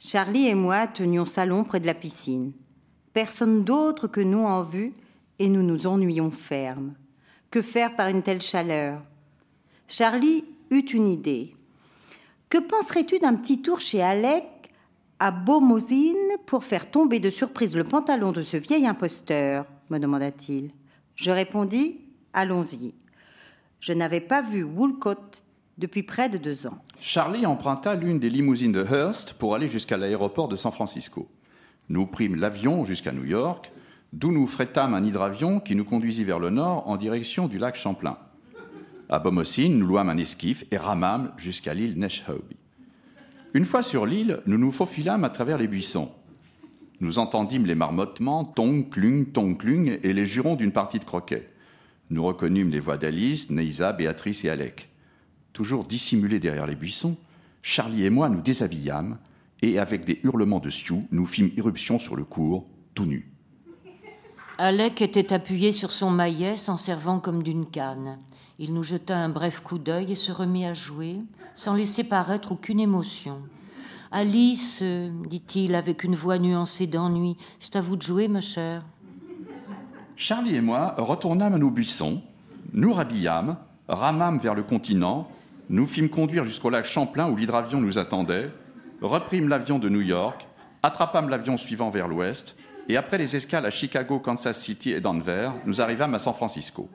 Charlie 0.00 0.48
et 0.48 0.56
moi 0.56 0.88
tenions 0.88 1.24
salon 1.24 1.62
près 1.62 1.78
de 1.78 1.86
la 1.86 1.94
piscine. 1.94 2.52
Personne 3.12 3.62
d'autre 3.62 4.08
que 4.08 4.20
nous 4.20 4.44
en 4.44 4.64
vue, 4.64 4.92
et 5.38 5.48
nous 5.48 5.62
nous 5.62 5.86
ennuyions 5.86 6.32
ferme. 6.32 6.94
Que 7.48 7.62
faire 7.62 7.94
par 7.94 8.08
une 8.08 8.24
telle 8.24 8.42
chaleur? 8.42 9.00
Charlie 9.86 10.44
eut 10.72 10.80
une 10.80 11.06
idée. 11.06 11.54
Que 12.48 12.58
penserais-tu 12.58 13.20
d'un 13.20 13.36
petit 13.36 13.62
tour 13.62 13.78
chez 13.78 14.02
Alec 14.02 14.46
à 15.22 15.30
Beaumosine 15.30 16.16
pour 16.46 16.64
faire 16.64 16.90
tomber 16.90 17.20
de 17.20 17.30
surprise 17.30 17.76
le 17.76 17.84
pantalon 17.84 18.32
de 18.32 18.42
ce 18.42 18.56
vieil 18.56 18.88
imposteur 18.88 19.66
me 19.88 19.98
demanda-t-il. 19.98 20.72
Je 21.14 21.30
répondis 21.30 22.00
Allons-y. 22.32 22.92
Je 23.78 23.92
n'avais 23.92 24.20
pas 24.20 24.42
vu 24.42 24.64
Woolcott 24.64 25.44
depuis 25.78 26.02
près 26.02 26.28
de 26.28 26.38
deux 26.38 26.66
ans. 26.66 26.76
Charlie 27.00 27.46
emprunta 27.46 27.94
l'une 27.94 28.18
des 28.18 28.30
limousines 28.30 28.72
de 28.72 28.84
Hearst 28.84 29.34
pour 29.34 29.54
aller 29.54 29.68
jusqu'à 29.68 29.96
l'aéroport 29.96 30.48
de 30.48 30.56
San 30.56 30.72
Francisco. 30.72 31.28
Nous 31.88 32.06
prîmes 32.06 32.34
l'avion 32.34 32.84
jusqu'à 32.84 33.12
New 33.12 33.24
York, 33.24 33.70
d'où 34.12 34.32
nous 34.32 34.48
frétâmes 34.48 34.92
un 34.92 35.04
hydravion 35.04 35.60
qui 35.60 35.76
nous 35.76 35.84
conduisit 35.84 36.24
vers 36.24 36.40
le 36.40 36.50
nord 36.50 36.88
en 36.88 36.96
direction 36.96 37.46
du 37.46 37.58
lac 37.58 37.76
Champlain. 37.76 38.18
À 39.08 39.20
Bomosine, 39.20 39.78
nous 39.78 39.86
louâmes 39.86 40.10
un 40.10 40.18
esquif 40.18 40.64
et 40.72 40.78
ramâmes 40.78 41.30
jusqu'à 41.36 41.74
l'île 41.74 41.96
Neshobe. 41.96 42.42
Une 43.54 43.66
fois 43.66 43.82
sur 43.82 44.06
l'île, 44.06 44.40
nous 44.46 44.56
nous 44.56 44.72
faufilâmes 44.72 45.24
à 45.24 45.28
travers 45.28 45.58
les 45.58 45.68
buissons. 45.68 46.10
Nous 47.00 47.18
entendîmes 47.18 47.66
les 47.66 47.74
marmottements, 47.74 48.44
tong, 48.44 48.88
clung, 48.88 49.30
tong, 49.30 49.58
clung, 49.58 49.98
et 50.02 50.12
les 50.14 50.24
jurons 50.24 50.54
d'une 50.54 50.72
partie 50.72 50.98
de 50.98 51.04
croquet. 51.04 51.48
Nous 52.08 52.24
reconnûmes 52.24 52.70
les 52.70 52.80
voix 52.80 52.96
d'Alice, 52.96 53.50
Neisa, 53.50 53.92
Béatrice 53.92 54.44
et 54.44 54.48
Alec. 54.48 54.88
Toujours 55.52 55.84
dissimulés 55.84 56.38
derrière 56.38 56.66
les 56.66 56.76
buissons, 56.76 57.16
Charlie 57.60 58.06
et 58.06 58.10
moi 58.10 58.30
nous 58.30 58.40
déshabillâmes, 58.40 59.18
et 59.60 59.78
avec 59.78 60.06
des 60.06 60.20
hurlements 60.24 60.58
de 60.58 60.70
Sioux, 60.70 61.04
nous 61.10 61.26
fîmes 61.26 61.50
irruption 61.56 61.98
sur 61.98 62.16
le 62.16 62.24
cours, 62.24 62.66
tout 62.94 63.04
nus. 63.04 63.30
Alec 64.56 65.02
était 65.02 65.32
appuyé 65.32 65.72
sur 65.72 65.92
son 65.92 66.10
maillet, 66.10 66.56
s'en 66.56 66.76
servant 66.76 67.20
comme 67.20 67.42
d'une 67.42 67.66
canne. 67.66 68.18
Il 68.64 68.74
nous 68.74 68.84
jeta 68.84 69.16
un 69.16 69.28
bref 69.28 69.58
coup 69.58 69.78
d'œil 69.78 70.12
et 70.12 70.14
se 70.14 70.30
remit 70.30 70.66
à 70.66 70.72
jouer, 70.72 71.16
sans 71.52 71.74
laisser 71.74 72.04
paraître 72.04 72.52
aucune 72.52 72.78
émotion. 72.78 73.42
Alice, 74.12 74.84
dit-il 75.28 75.74
avec 75.74 76.04
une 76.04 76.14
voix 76.14 76.38
nuancée 76.38 76.86
d'ennui, 76.86 77.36
c'est 77.58 77.74
à 77.74 77.80
vous 77.80 77.96
de 77.96 78.02
jouer, 78.02 78.28
ma 78.28 78.40
chère. 78.40 78.84
Charlie 80.14 80.54
et 80.54 80.60
moi 80.60 80.94
retournâmes 80.96 81.54
à 81.54 81.58
nos 81.58 81.72
buissons, 81.72 82.22
nous 82.72 82.92
rhabillâmes, 82.92 83.56
ramâmes 83.88 84.38
vers 84.38 84.54
le 84.54 84.62
continent, 84.62 85.28
nous 85.68 85.84
fîmes 85.84 86.08
conduire 86.08 86.44
jusqu'au 86.44 86.70
lac 86.70 86.84
Champlain 86.84 87.28
où 87.28 87.34
l'hydravion 87.34 87.80
nous 87.80 87.98
attendait, 87.98 88.52
reprîmes 89.00 89.48
l'avion 89.48 89.80
de 89.80 89.88
New 89.88 90.02
York, 90.02 90.46
attrapâmes 90.84 91.30
l'avion 91.30 91.56
suivant 91.56 91.90
vers 91.90 92.06
l'ouest, 92.06 92.54
et 92.88 92.96
après 92.96 93.18
les 93.18 93.34
escales 93.34 93.66
à 93.66 93.70
Chicago, 93.70 94.20
Kansas 94.20 94.56
City 94.60 94.92
et 94.92 95.00
Denver, 95.00 95.50
nous 95.66 95.80
arrivâmes 95.80 96.14
à 96.14 96.20
San 96.20 96.32
Francisco. 96.32 96.88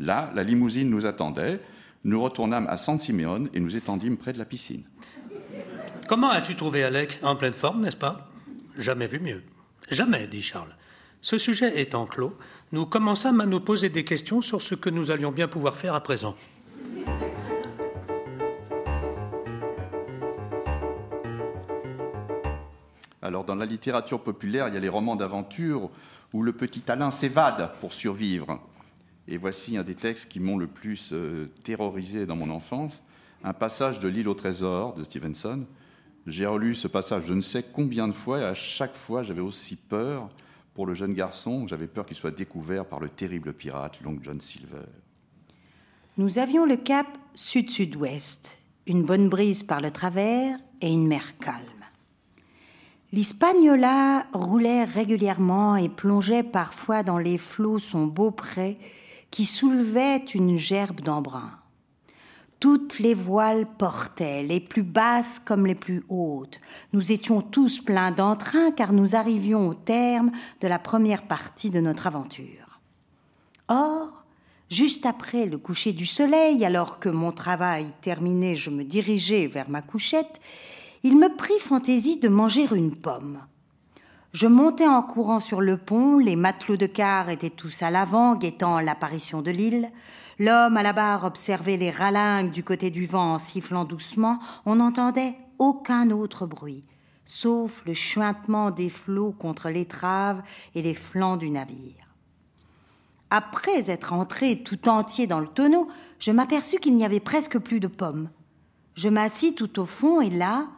Là, 0.00 0.30
la 0.34 0.42
limousine 0.42 0.88
nous 0.88 1.04
attendait. 1.04 1.60
Nous 2.04 2.20
retournâmes 2.20 2.66
à 2.68 2.78
San 2.78 2.96
Simeon 2.96 3.48
et 3.52 3.60
nous 3.60 3.76
étendîmes 3.76 4.16
près 4.16 4.32
de 4.32 4.38
la 4.38 4.46
piscine. 4.46 4.82
Comment 6.08 6.30
as-tu 6.30 6.56
trouvé 6.56 6.82
Alec 6.82 7.20
En 7.22 7.36
pleine 7.36 7.52
forme, 7.52 7.82
n'est-ce 7.82 7.96
pas? 7.96 8.30
Jamais 8.78 9.06
vu 9.06 9.20
mieux. 9.20 9.42
Jamais, 9.90 10.26
dit 10.26 10.40
Charles. 10.40 10.74
Ce 11.20 11.36
sujet 11.36 11.82
étant 11.82 12.06
clos, 12.06 12.34
nous 12.72 12.86
commençâmes 12.86 13.42
à 13.42 13.46
nous 13.46 13.60
poser 13.60 13.90
des 13.90 14.04
questions 14.04 14.40
sur 14.40 14.62
ce 14.62 14.74
que 14.74 14.88
nous 14.88 15.10
allions 15.10 15.32
bien 15.32 15.48
pouvoir 15.48 15.76
faire 15.76 15.94
à 15.94 16.00
présent. 16.00 16.34
Alors, 23.20 23.44
dans 23.44 23.54
la 23.54 23.66
littérature 23.66 24.22
populaire, 24.22 24.68
il 24.68 24.74
y 24.74 24.76
a 24.78 24.80
les 24.80 24.88
romans 24.88 25.14
d'aventure 25.14 25.90
où 26.32 26.42
le 26.42 26.52
petit 26.52 26.90
Alain 26.90 27.10
s'évade 27.10 27.72
pour 27.80 27.92
survivre. 27.92 28.58
Et 29.30 29.36
voici 29.36 29.76
un 29.76 29.84
des 29.84 29.94
textes 29.94 30.28
qui 30.28 30.40
m'ont 30.40 30.58
le 30.58 30.66
plus 30.66 31.10
euh, 31.12 31.48
terrorisé 31.62 32.26
dans 32.26 32.34
mon 32.34 32.50
enfance, 32.50 33.00
un 33.44 33.52
passage 33.52 34.00
de 34.00 34.08
L'île 34.08 34.26
au 34.26 34.34
trésor 34.34 34.94
de 34.94 35.04
Stevenson. 35.04 35.66
J'ai 36.26 36.46
relu 36.46 36.74
ce 36.74 36.88
passage 36.88 37.26
je 37.26 37.32
ne 37.32 37.40
sais 37.40 37.62
combien 37.62 38.08
de 38.08 38.12
fois 38.12 38.40
et 38.40 38.44
à 38.44 38.54
chaque 38.54 38.96
fois 38.96 39.22
j'avais 39.22 39.40
aussi 39.40 39.76
peur 39.76 40.28
pour 40.74 40.84
le 40.84 40.94
jeune 40.94 41.14
garçon, 41.14 41.68
j'avais 41.68 41.86
peur 41.86 42.06
qu'il 42.06 42.16
soit 42.16 42.32
découvert 42.32 42.84
par 42.84 42.98
le 42.98 43.08
terrible 43.08 43.52
pirate 43.52 44.00
Long 44.02 44.18
John 44.20 44.40
Silver. 44.40 44.82
Nous 46.18 46.38
avions 46.38 46.66
le 46.66 46.76
cap 46.76 47.06
sud-sud-ouest, 47.34 48.58
une 48.86 49.04
bonne 49.04 49.28
brise 49.28 49.62
par 49.62 49.80
le 49.80 49.92
travers 49.92 50.58
et 50.80 50.92
une 50.92 51.06
mer 51.06 51.38
calme. 51.38 51.60
L'Hispaniola 53.12 54.26
roulait 54.32 54.84
régulièrement 54.84 55.76
et 55.76 55.88
plongeait 55.88 56.42
parfois 56.42 57.04
dans 57.04 57.18
les 57.18 57.38
flots 57.38 57.78
son 57.78 58.06
beau 58.06 58.32
pré 58.32 58.76
qui 59.30 59.44
soulevait 59.44 60.24
une 60.34 60.56
gerbe 60.56 61.00
d'embrun. 61.00 61.52
Toutes 62.58 62.98
les 62.98 63.14
voiles 63.14 63.66
portaient, 63.78 64.42
les 64.42 64.60
plus 64.60 64.82
basses 64.82 65.40
comme 65.44 65.66
les 65.66 65.74
plus 65.74 66.02
hautes. 66.10 66.60
Nous 66.92 67.10
étions 67.10 67.40
tous 67.40 67.80
pleins 67.80 68.10
d'entrain 68.10 68.70
car 68.70 68.92
nous 68.92 69.16
arrivions 69.16 69.66
au 69.66 69.74
terme 69.74 70.30
de 70.60 70.68
la 70.68 70.78
première 70.78 71.22
partie 71.22 71.70
de 71.70 71.80
notre 71.80 72.06
aventure. 72.06 72.80
Or, 73.68 74.24
juste 74.68 75.06
après 75.06 75.46
le 75.46 75.56
coucher 75.56 75.94
du 75.94 76.04
soleil, 76.04 76.62
alors 76.64 76.98
que 76.98 77.08
mon 77.08 77.32
travail 77.32 77.86
terminé, 78.02 78.56
je 78.56 78.70
me 78.70 78.84
dirigeais 78.84 79.46
vers 79.46 79.70
ma 79.70 79.80
couchette, 79.80 80.40
il 81.02 81.16
me 81.16 81.34
prit 81.34 81.58
fantaisie 81.60 82.18
de 82.18 82.28
manger 82.28 82.66
une 82.74 82.94
pomme. 82.94 83.40
Je 84.32 84.46
montais 84.46 84.86
en 84.86 85.02
courant 85.02 85.40
sur 85.40 85.60
le 85.60 85.76
pont, 85.76 86.18
les 86.18 86.36
matelots 86.36 86.76
de 86.76 86.86
car 86.86 87.30
étaient 87.30 87.50
tous 87.50 87.82
à 87.82 87.90
l'avant, 87.90 88.36
guettant 88.36 88.78
l'apparition 88.78 89.42
de 89.42 89.50
l'île. 89.50 89.90
L'homme 90.38 90.76
à 90.76 90.84
la 90.84 90.92
barre 90.92 91.24
observait 91.24 91.76
les 91.76 91.90
ralingues 91.90 92.52
du 92.52 92.62
côté 92.62 92.90
du 92.90 93.06
vent 93.06 93.34
en 93.34 93.38
sifflant 93.38 93.84
doucement. 93.84 94.38
On 94.66 94.76
n'entendait 94.76 95.36
aucun 95.58 96.10
autre 96.12 96.46
bruit, 96.46 96.84
sauf 97.24 97.82
le 97.84 97.92
chuintement 97.92 98.70
des 98.70 98.88
flots 98.88 99.32
contre 99.32 99.68
l'étrave 99.68 100.42
et 100.76 100.82
les 100.82 100.94
flancs 100.94 101.36
du 101.36 101.50
navire. 101.50 102.14
Après 103.30 103.90
être 103.90 104.12
entré 104.12 104.62
tout 104.62 104.88
entier 104.88 105.26
dans 105.26 105.40
le 105.40 105.48
tonneau, 105.48 105.88
je 106.20 106.30
m'aperçus 106.30 106.78
qu'il 106.78 106.94
n'y 106.94 107.04
avait 107.04 107.18
presque 107.18 107.58
plus 107.58 107.80
de 107.80 107.88
pommes. 107.88 108.30
Je 108.94 109.08
m'assis 109.08 109.56
tout 109.56 109.80
au 109.80 109.86
fond 109.86 110.20
et 110.20 110.30
là, 110.30 110.68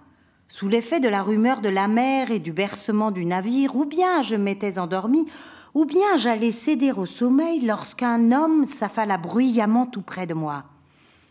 sous 0.52 0.68
l'effet 0.68 1.00
de 1.00 1.08
la 1.08 1.22
rumeur 1.22 1.62
de 1.62 1.70
la 1.70 1.88
mer 1.88 2.30
et 2.30 2.38
du 2.38 2.52
bercement 2.52 3.10
du 3.10 3.24
navire, 3.24 3.74
ou 3.74 3.86
bien 3.86 4.20
je 4.20 4.34
m'étais 4.34 4.78
endormi, 4.78 5.26
ou 5.72 5.86
bien 5.86 6.18
j'allais 6.18 6.50
céder 6.50 6.92
au 6.92 7.06
sommeil 7.06 7.64
lorsqu'un 7.64 8.32
homme 8.32 8.66
s'affala 8.66 9.16
bruyamment 9.16 9.86
tout 9.86 10.02
près 10.02 10.26
de 10.26 10.34
moi. 10.34 10.64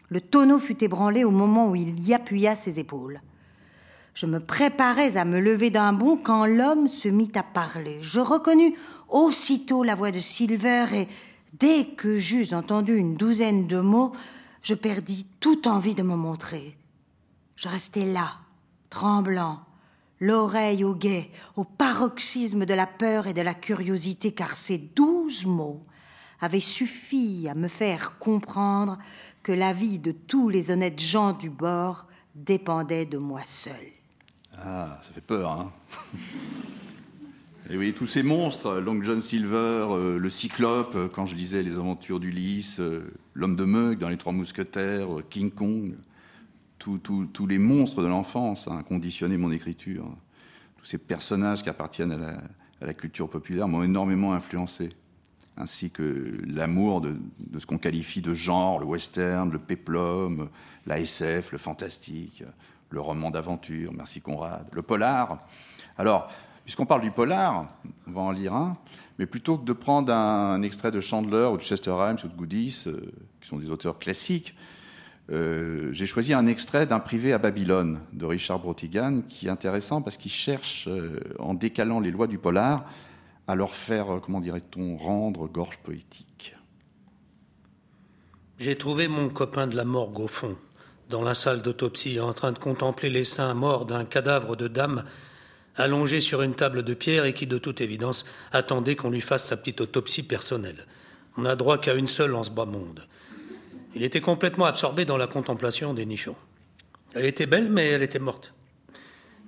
Le 0.09 0.21
tonneau 0.21 0.57
fut 0.57 0.83
ébranlé 0.83 1.23
au 1.23 1.29
moment 1.29 1.69
où 1.69 1.75
il 1.75 1.99
y 1.99 2.15
appuya 2.15 2.55
ses 2.55 2.79
épaules. 2.79 3.21
Je 4.15 4.25
me 4.25 4.39
préparais 4.39 5.17
à 5.17 5.23
me 5.23 5.39
lever 5.39 5.69
d'un 5.69 5.93
bond 5.93 6.17
quand 6.17 6.47
l'homme 6.47 6.87
se 6.87 7.07
mit 7.07 7.31
à 7.35 7.43
parler. 7.43 7.99
Je 8.01 8.19
reconnus 8.19 8.73
aussitôt 9.07 9.83
la 9.83 9.93
voix 9.93 10.09
de 10.09 10.19
Silver 10.19 10.85
et, 10.95 11.07
dès 11.59 11.85
que 11.85 12.17
j'eus 12.17 12.55
entendu 12.55 12.95
une 12.95 13.13
douzaine 13.13 13.67
de 13.67 13.81
mots, 13.81 14.13
je 14.63 14.73
perdis 14.73 15.27
toute 15.39 15.67
envie 15.67 15.93
de 15.93 16.01
me 16.01 16.15
montrer. 16.15 16.75
Je 17.55 17.69
restai 17.69 18.11
là, 18.11 18.40
tremblant, 18.91 19.61
l'oreille 20.19 20.83
au 20.83 20.93
guet, 20.93 21.31
au 21.55 21.63
paroxysme 21.63 22.65
de 22.65 22.75
la 22.75 22.85
peur 22.85 23.25
et 23.25 23.33
de 23.33 23.41
la 23.41 23.55
curiosité, 23.55 24.31
car 24.31 24.55
ces 24.55 24.77
douze 24.77 25.47
mots 25.47 25.83
avaient 26.39 26.59
suffi 26.59 27.47
à 27.49 27.55
me 27.55 27.67
faire 27.67 28.19
comprendre 28.19 28.99
que 29.41 29.51
la 29.51 29.73
vie 29.73 29.97
de 29.97 30.11
tous 30.11 30.49
les 30.49 30.69
honnêtes 30.69 31.01
gens 31.01 31.33
du 31.33 31.49
bord 31.49 32.07
dépendait 32.35 33.05
de 33.05 33.17
moi 33.17 33.41
seul. 33.43 33.73
Ah, 34.57 34.99
ça 35.01 35.11
fait 35.13 35.21
peur, 35.21 35.51
hein 35.51 35.71
Et 37.69 37.77
oui, 37.77 37.93
tous 37.93 38.07
ces 38.07 38.21
monstres, 38.23 38.79
Long 38.79 39.01
John 39.01 39.21
Silver, 39.21 39.87
euh, 39.89 40.17
le 40.17 40.29
Cyclope, 40.29 40.95
euh, 40.95 41.07
quand 41.07 41.25
je 41.25 41.35
lisais 41.35 41.63
les 41.63 41.77
aventures 41.77 42.19
d'Ulysse, 42.19 42.79
euh, 42.79 43.11
l'homme 43.33 43.55
de 43.55 43.63
Meug 43.63 43.97
dans 43.97 44.09
Les 44.09 44.17
Trois 44.17 44.33
Mousquetaires, 44.33 45.07
King 45.29 45.51
Kong, 45.51 45.95
tous 46.81 47.47
les 47.47 47.57
monstres 47.57 48.01
de 48.01 48.07
l'enfance 48.07 48.67
ont 48.67 48.81
conditionné 48.83 49.37
mon 49.37 49.51
écriture. 49.51 50.05
Tous 50.77 50.85
ces 50.85 50.97
personnages 50.97 51.61
qui 51.61 51.69
appartiennent 51.69 52.11
à 52.11 52.85
la, 52.85 52.93
culture 52.93 53.29
populaire 53.29 53.67
m'ont 53.67 53.83
énormément 53.83 54.33
influencé, 54.33 54.89
ainsi 55.57 55.91
que 55.91 56.41
l'amour 56.47 57.01
de, 57.01 57.15
ce 57.57 57.65
qu'on 57.65 57.77
qualifie 57.77 58.21
de 58.21 58.33
genre, 58.33 58.79
le 58.79 58.85
western, 58.85 59.51
le 59.51 59.59
péplum, 59.59 60.49
la 60.87 60.99
SF, 60.99 61.51
le 61.51 61.57
fantastique, 61.59 62.43
le 62.89 62.99
roman 62.99 63.29
d'aventure, 63.29 63.93
merci 63.93 64.19
Conrad, 64.19 64.67
le 64.73 64.81
polar. 64.81 65.47
Alors, 65.97 66.29
puisqu'on 66.65 66.87
parle 66.87 67.01
du 67.01 67.11
polar, 67.11 67.67
on 68.07 68.11
va 68.11 68.21
en 68.21 68.31
lire 68.31 68.55
un, 68.55 68.77
mais 69.19 69.27
plutôt 69.27 69.57
que 69.57 69.65
de 69.65 69.73
prendre 69.73 70.11
un, 70.11 70.61
extrait 70.63 70.91
de 70.91 70.99
Chandler 70.99 71.47
ou 71.51 71.57
de 71.57 71.61
Chester 71.61 71.91
Rhimes 71.91 72.17
ou 72.23 72.27
de 72.27 72.33
Goodies, 72.33 72.85
euh, 72.87 73.11
qui 73.39 73.47
sont 73.47 73.57
des 73.57 73.69
auteurs 73.69 73.99
classiques, 73.99 74.55
euh, 75.31 75.89
j'ai 75.93 76.05
choisi 76.05 76.33
un 76.33 76.45
extrait 76.47 76.85
d'un 76.85 76.99
privé 76.99 77.33
à 77.33 77.37
Babylone 77.37 78.01
de 78.13 78.25
Richard 78.25 78.59
Brotigan 78.59 79.21
qui 79.27 79.47
est 79.47 79.49
intéressant 79.49 80.01
parce 80.01 80.17
qu'il 80.17 80.31
cherche, 80.31 80.87
euh, 80.87 81.19
en 81.39 81.53
décalant 81.53 81.99
les 81.99 82.11
lois 82.11 82.27
du 82.27 82.37
polar, 82.37 82.85
à 83.47 83.55
leur 83.55 83.73
faire, 83.73 84.19
comment 84.21 84.41
dirait-on, 84.41 84.97
rendre 84.97 85.47
gorge 85.47 85.77
poétique. 85.79 86.55
J'ai 88.57 88.77
trouvé 88.77 89.07
mon 89.07 89.29
copain 89.29 89.67
de 89.67 89.75
la 89.75 89.85
morgue 89.85 90.19
au 90.19 90.27
fond 90.27 90.55
dans 91.11 91.21
la 91.21 91.33
salle 91.33 91.61
d'autopsie 91.61 92.19
en 92.19 92.33
train 92.33 92.53
de 92.53 92.57
contempler 92.57 93.09
les 93.09 93.25
seins 93.25 93.53
morts 93.53 93.85
d'un 93.85 94.05
cadavre 94.05 94.55
de 94.55 94.67
dame 94.67 95.03
allongé 95.75 96.21
sur 96.21 96.41
une 96.41 96.55
table 96.55 96.83
de 96.83 96.93
pierre 96.93 97.25
et 97.25 97.33
qui, 97.33 97.47
de 97.47 97.57
toute 97.57 97.81
évidence, 97.81 98.25
attendait 98.51 98.95
qu'on 98.95 99.09
lui 99.09 99.21
fasse 99.21 99.45
sa 99.45 99.57
petite 99.57 99.81
autopsie 99.81 100.23
personnelle. 100.23 100.87
On 101.37 101.43
n'a 101.43 101.55
droit 101.55 101.77
qu'à 101.77 101.93
une 101.93 102.07
seule 102.07 102.35
en 102.35 102.43
ce 102.43 102.49
bas 102.49 102.65
monde. 102.65 103.05
Il 103.95 104.03
était 104.03 104.21
complètement 104.21 104.65
absorbé 104.65 105.05
dans 105.05 105.17
la 105.17 105.27
contemplation 105.27 105.93
des 105.93 106.05
nichons. 106.05 106.35
Elle 107.13 107.25
était 107.25 107.45
belle, 107.45 107.69
mais 107.69 107.87
elle 107.87 108.03
était 108.03 108.19
morte. 108.19 108.53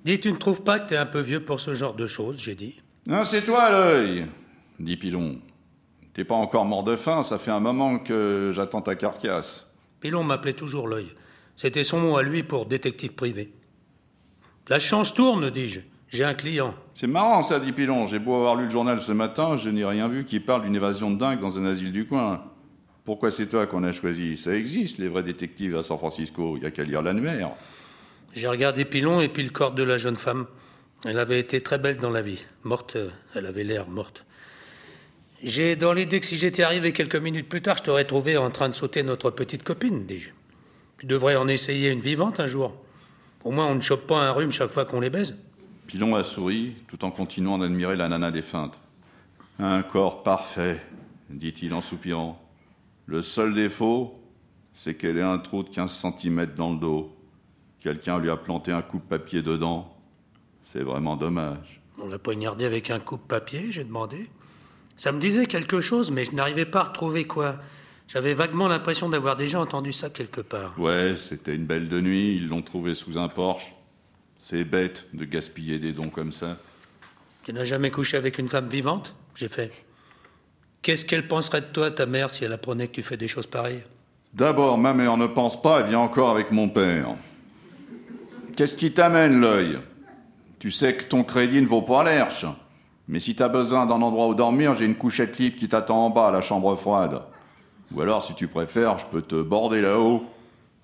Dis, 0.04 0.20
tu 0.20 0.30
ne 0.30 0.36
trouves 0.36 0.62
pas 0.62 0.78
que 0.78 0.88
tu 0.88 0.94
es 0.94 0.98
un 0.98 1.06
peu 1.06 1.20
vieux 1.20 1.44
pour 1.44 1.60
ce 1.60 1.74
genre 1.74 1.94
de 1.94 2.06
choses 2.06 2.38
j'ai 2.38 2.54
dit. 2.54 2.82
Non, 3.06 3.24
c'est 3.24 3.42
toi 3.42 3.70
l'œil, 3.70 4.26
dit 4.78 4.96
Pilon. 4.96 5.38
T'es 6.12 6.24
pas 6.24 6.34
encore 6.34 6.64
mort 6.64 6.84
de 6.84 6.94
faim, 6.94 7.22
ça 7.22 7.38
fait 7.38 7.50
un 7.50 7.60
moment 7.60 7.98
que 7.98 8.52
j'attends 8.54 8.82
ta 8.82 8.94
carcasse. 8.94 9.66
Pilon 10.00 10.22
m'appelait 10.24 10.52
toujours 10.52 10.88
l'œil. 10.88 11.08
C'était 11.56 11.84
son 11.84 12.00
mot 12.00 12.16
à 12.16 12.22
lui 12.22 12.42
pour 12.42 12.66
détective 12.66 13.14
privé. 13.14 13.52
La 14.68 14.78
chance 14.78 15.14
tourne, 15.14 15.50
dis-je. 15.50 15.80
J'ai 16.08 16.24
un 16.24 16.34
client. 16.34 16.74
C'est 16.94 17.06
marrant, 17.06 17.42
ça, 17.42 17.58
dit 17.58 17.72
Pilon. 17.72 18.06
J'ai 18.06 18.18
beau 18.18 18.34
avoir 18.34 18.56
lu 18.56 18.64
le 18.64 18.70
journal 18.70 19.00
ce 19.00 19.12
matin, 19.12 19.56
je 19.56 19.68
n'ai 19.70 19.84
rien 19.84 20.06
vu 20.06 20.24
qui 20.24 20.38
parle 20.38 20.62
d'une 20.62 20.76
évasion 20.76 21.10
de 21.10 21.18
dingue 21.18 21.40
dans 21.40 21.58
un 21.58 21.64
asile 21.64 21.92
du 21.92 22.06
coin. 22.06 22.44
Pourquoi 23.04 23.30
c'est 23.30 23.46
toi 23.46 23.66
qu'on 23.66 23.84
a 23.84 23.92
choisi 23.92 24.38
Ça 24.38 24.54
existe, 24.56 24.98
les 24.98 25.08
vrais 25.08 25.22
détectives 25.22 25.76
à 25.76 25.82
San 25.82 25.98
Francisco. 25.98 26.56
Il 26.56 26.60
n'y 26.60 26.66
a 26.66 26.70
qu'à 26.70 26.84
lire 26.84 27.02
l'annuaire. 27.02 27.50
J'ai 28.32 28.48
regardé 28.48 28.84
Pilon 28.84 29.20
et 29.20 29.28
puis 29.28 29.42
le 29.42 29.50
corps 29.50 29.72
de 29.72 29.82
la 29.82 29.98
jeune 29.98 30.16
femme. 30.16 30.46
Elle 31.04 31.18
avait 31.18 31.38
été 31.38 31.60
très 31.60 31.78
belle 31.78 31.98
dans 31.98 32.10
la 32.10 32.22
vie. 32.22 32.44
Morte, 32.62 32.96
elle 33.34 33.44
avait 33.44 33.64
l'air 33.64 33.88
morte. 33.88 34.24
J'ai 35.42 35.76
dans 35.76 35.92
l'idée 35.92 36.18
que 36.20 36.24
si 36.24 36.38
j'étais 36.38 36.62
arrivé 36.62 36.92
quelques 36.92 37.16
minutes 37.16 37.46
plus 37.46 37.60
tard, 37.60 37.76
je 37.76 37.82
t'aurais 37.82 38.06
trouvé 38.06 38.38
en 38.38 38.50
train 38.50 38.70
de 38.70 38.74
sauter 38.74 39.02
notre 39.02 39.30
petite 39.30 39.62
copine, 39.62 40.06
dis-je. 40.06 40.30
Tu 40.96 41.04
devrais 41.04 41.36
en 41.36 41.46
essayer 41.46 41.90
une 41.90 42.00
vivante 42.00 42.40
un 42.40 42.46
jour. 42.46 42.72
Au 43.44 43.50
moins, 43.50 43.66
on 43.66 43.74
ne 43.74 43.82
chope 43.82 44.06
pas 44.06 44.16
un 44.16 44.30
rhume 44.30 44.50
chaque 44.50 44.70
fois 44.70 44.86
qu'on 44.86 45.00
les 45.00 45.10
baise. 45.10 45.36
Pilon 45.86 46.16
a 46.16 46.24
souri, 46.24 46.72
tout 46.88 47.04
en 47.04 47.10
continuant 47.10 47.58
d'admirer 47.58 47.96
la 47.96 48.08
nana 48.08 48.30
défunte. 48.30 48.80
Un 49.58 49.82
corps 49.82 50.22
parfait, 50.22 50.80
dit-il 51.28 51.74
en 51.74 51.82
soupirant. 51.82 52.40
Le 53.06 53.22
seul 53.22 53.54
défaut, 53.54 54.20
c'est 54.74 54.94
qu'elle 54.94 55.18
ait 55.18 55.22
un 55.22 55.38
trou 55.38 55.62
de 55.62 55.68
15 55.68 56.04
cm 56.18 56.46
dans 56.56 56.72
le 56.72 56.78
dos. 56.78 57.14
Quelqu'un 57.80 58.18
lui 58.18 58.30
a 58.30 58.36
planté 58.36 58.72
un 58.72 58.82
coup 58.82 58.98
de 58.98 59.02
papier 59.02 59.42
dedans. 59.42 59.94
C'est 60.64 60.82
vraiment 60.82 61.16
dommage. 61.16 61.80
On 61.98 62.08
l'a 62.08 62.18
poignardé 62.18 62.64
avec 62.64 62.90
un 62.90 62.98
coup 62.98 63.16
de 63.16 63.22
papier, 63.22 63.70
j'ai 63.70 63.84
demandé. 63.84 64.30
Ça 64.96 65.12
me 65.12 65.20
disait 65.20 65.46
quelque 65.46 65.80
chose, 65.80 66.10
mais 66.10 66.24
je 66.24 66.32
n'arrivais 66.32 66.64
pas 66.64 66.80
à 66.80 66.84
retrouver 66.84 67.26
quoi. 67.26 67.56
J'avais 68.08 68.34
vaguement 68.34 68.68
l'impression 68.68 69.08
d'avoir 69.08 69.36
déjà 69.36 69.60
entendu 69.60 69.92
ça 69.92 70.10
quelque 70.10 70.40
part. 70.40 70.78
Ouais, 70.78 71.14
c'était 71.16 71.54
une 71.54 71.66
belle 71.66 71.88
de 71.88 72.00
nuit, 72.00 72.36
ils 72.36 72.48
l'ont 72.48 72.62
trouvé 72.62 72.94
sous 72.94 73.18
un 73.18 73.28
porche. 73.28 73.74
C'est 74.38 74.64
bête 74.64 75.06
de 75.14 75.24
gaspiller 75.24 75.78
des 75.78 75.92
dons 75.92 76.10
comme 76.10 76.32
ça. 76.32 76.58
Tu 77.44 77.52
n'as 77.52 77.64
jamais 77.64 77.90
couché 77.90 78.16
avec 78.16 78.38
une 78.38 78.48
femme 78.48 78.68
vivante 78.68 79.14
J'ai 79.34 79.48
fait. 79.48 79.72
Qu'est-ce 80.84 81.06
qu'elle 81.06 81.26
penserait 81.26 81.62
de 81.62 81.66
toi, 81.66 81.90
ta 81.90 82.04
mère, 82.04 82.28
si 82.28 82.44
elle 82.44 82.52
apprenait 82.52 82.88
que 82.88 82.92
tu 82.92 83.02
fais 83.02 83.16
des 83.16 83.26
choses 83.26 83.46
pareilles? 83.46 83.82
D'abord, 84.34 84.76
ma 84.76 84.92
mère 84.92 85.16
ne 85.16 85.26
pense 85.26 85.60
pas, 85.60 85.80
elle 85.80 85.86
vient 85.86 86.00
encore 86.00 86.28
avec 86.28 86.50
mon 86.50 86.68
père. 86.68 87.06
Qu'est-ce 88.54 88.74
qui 88.74 88.92
t'amène 88.92 89.40
l'œil? 89.40 89.78
Tu 90.58 90.70
sais 90.70 90.94
que 90.94 91.04
ton 91.04 91.24
crédit 91.24 91.62
ne 91.62 91.66
vaut 91.66 91.80
pas 91.80 92.04
l'herche. 92.04 92.44
Mais 93.08 93.18
si 93.18 93.34
t'as 93.34 93.48
besoin 93.48 93.86
d'un 93.86 94.02
endroit 94.02 94.26
où 94.26 94.34
dormir, 94.34 94.74
j'ai 94.74 94.84
une 94.84 94.94
couchette 94.94 95.38
libre 95.38 95.56
qui 95.56 95.70
t'attend 95.70 96.04
en 96.04 96.10
bas, 96.10 96.28
à 96.28 96.30
la 96.30 96.42
chambre 96.42 96.74
froide. 96.74 97.22
Ou 97.94 98.02
alors, 98.02 98.22
si 98.22 98.34
tu 98.34 98.46
préfères, 98.46 98.98
je 98.98 99.06
peux 99.06 99.22
te 99.22 99.40
border 99.40 99.80
là-haut. 99.80 100.26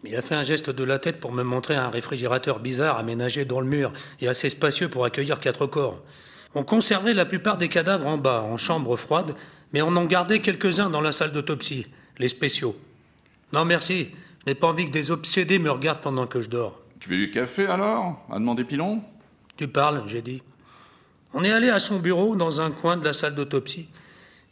Il 0.04 0.16
a 0.16 0.22
fait 0.22 0.34
un 0.34 0.44
geste 0.44 0.70
de 0.70 0.84
la 0.84 0.98
tête 0.98 1.20
pour 1.20 1.32
me 1.32 1.42
montrer 1.42 1.76
un 1.76 1.90
réfrigérateur 1.90 2.60
bizarre 2.60 2.96
aménagé 2.96 3.44
dans 3.44 3.60
le 3.60 3.66
mur 3.66 3.92
et 4.22 4.28
assez 4.28 4.48
spacieux 4.48 4.88
pour 4.88 5.04
accueillir 5.04 5.40
quatre 5.40 5.66
corps. 5.66 6.00
On 6.54 6.64
conservait 6.64 7.12
la 7.12 7.26
plupart 7.26 7.58
des 7.58 7.68
cadavres 7.68 8.06
en 8.06 8.16
bas, 8.16 8.42
en 8.42 8.56
chambre 8.56 8.96
froide, 8.96 9.36
mais 9.72 9.83
on 9.83 9.94
en 9.96 10.04
gardait 10.04 10.40
quelques-uns 10.40 10.90
dans 10.90 11.00
la 11.00 11.12
salle 11.12 11.33
d'autopsie, 11.33 11.87
les 12.18 12.28
spéciaux. 12.28 12.76
Non, 13.52 13.64
merci, 13.64 14.11
je 14.44 14.50
n'ai 14.50 14.54
pas 14.54 14.68
envie 14.68 14.87
que 14.87 14.90
des 14.90 15.11
obsédés 15.11 15.59
me 15.59 15.70
regardent 15.70 16.00
pendant 16.00 16.26
que 16.26 16.40
je 16.40 16.48
dors. 16.48 16.80
Tu 16.98 17.09
veux 17.09 17.16
du 17.16 17.30
café 17.30 17.66
alors? 17.66 18.24
A 18.30 18.38
demandé 18.38 18.64
Pilon? 18.64 19.02
Tu 19.56 19.68
parles, 19.68 20.02
j'ai 20.06 20.22
dit. 20.22 20.42
On 21.33 21.44
est 21.44 21.52
allé 21.52 21.70
à 21.70 21.78
son 21.78 21.98
bureau 21.98 22.37
dans 22.37 22.61
un 22.61 22.70
coin 22.70 22.96
de 22.96 23.04
la 23.04 23.12
salle 23.12 23.35
d'autopsie. 23.35 23.88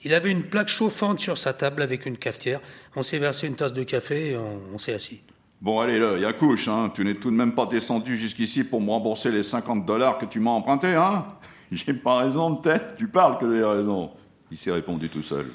Il 0.04 0.14
avait 0.14 0.30
une 0.30 0.44
plaque 0.44 0.68
chauffante 0.68 1.18
sur 1.18 1.36
sa 1.36 1.52
table 1.52 1.82
avec 1.82 2.06
une 2.06 2.16
cafetière. 2.16 2.60
On 2.94 3.02
s'est 3.02 3.18
versé 3.18 3.48
une 3.48 3.56
tasse 3.56 3.72
de 3.72 3.82
café 3.82 4.30
et 4.30 4.36
on, 4.36 4.78
s'est 4.78 4.94
assis. 4.94 5.20
Bon, 5.60 5.80
allez, 5.80 5.98
là, 5.98 6.16
y 6.16 6.24
a 6.24 6.32
couche, 6.32 6.68
hein. 6.68 6.92
Tu 6.94 7.04
n'es 7.04 7.14
tout 7.14 7.30
de 7.30 7.36
même 7.36 7.54
pas 7.54 7.66
descendu 7.66 8.16
jusqu'ici 8.16 8.62
pour 8.62 8.80
me 8.80 8.90
rembourser 8.90 9.32
les 9.32 9.42
50 9.42 9.84
dollars 9.84 10.18
que 10.18 10.26
tu 10.26 10.38
m'as 10.38 10.52
empruntés, 10.52 10.94
hein? 10.94 11.26
J'ai 11.72 11.92
pas 11.92 12.18
raison, 12.18 12.54
peut-être 12.54 12.96
Tu 12.96 13.08
parles 13.08 13.38
que 13.38 13.54
j'ai 13.54 13.64
raison. 13.64 14.10
Il 14.50 14.56
s'est 14.56 14.72
répondu 14.72 15.08
tout 15.08 15.22
seul. 15.22 15.46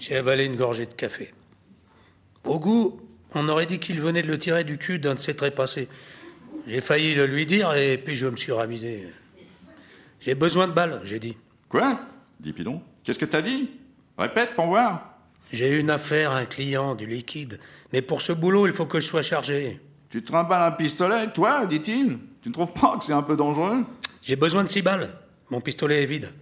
J'ai 0.00 0.16
avalé 0.16 0.46
une 0.46 0.56
gorgée 0.56 0.86
de 0.86 0.94
café. 0.94 1.32
Au 2.44 2.58
goût, 2.58 3.00
on 3.34 3.48
aurait 3.48 3.66
dit 3.66 3.78
qu'il 3.78 4.00
venait 4.00 4.22
de 4.22 4.28
le 4.28 4.38
tirer 4.38 4.64
du 4.64 4.78
cul 4.78 4.98
d'un 4.98 5.14
de 5.14 5.20
ses 5.20 5.34
trépassés. 5.34 5.88
J'ai 6.66 6.80
failli 6.80 7.14
le 7.14 7.26
lui 7.26 7.46
dire 7.46 7.72
et 7.74 7.98
puis 7.98 8.16
je 8.16 8.26
me 8.26 8.36
suis 8.36 8.52
ravisé. 8.52 9.08
J'ai 10.20 10.34
besoin 10.34 10.68
de 10.68 10.72
balles, 10.72 11.00
j'ai 11.04 11.18
dit. 11.18 11.36
Quoi? 11.68 12.00
Dit 12.40 12.52
Pilon. 12.52 12.82
Qu'est-ce 13.04 13.18
que 13.18 13.24
t'as 13.24 13.42
dit? 13.42 13.70
Répète 14.18 14.54
pour 14.54 14.66
voir. 14.66 15.18
J'ai 15.52 15.78
une 15.78 15.90
affaire, 15.90 16.32
un 16.32 16.44
client, 16.44 16.94
du 16.94 17.06
liquide. 17.06 17.58
Mais 17.92 18.02
pour 18.02 18.22
ce 18.22 18.32
boulot, 18.32 18.66
il 18.66 18.72
faut 18.72 18.86
que 18.86 19.00
je 19.00 19.06
sois 19.06 19.22
chargé. 19.22 19.80
Tu 20.10 20.22
trimbales 20.22 20.62
un 20.62 20.70
pistolet, 20.72 21.32
toi, 21.32 21.66
dit-il 21.66 22.18
Tu 22.42 22.48
ne 22.48 22.52
trouves 22.52 22.72
pas 22.72 22.96
que 22.98 23.04
c'est 23.04 23.12
un 23.12 23.22
peu 23.22 23.36
dangereux? 23.36 23.84
J'ai 24.22 24.36
besoin 24.36 24.64
de 24.64 24.68
six 24.68 24.82
balles. 24.82 25.14
Mon 25.50 25.60
pistolet 25.60 26.02
est 26.02 26.06
vide. 26.06 26.32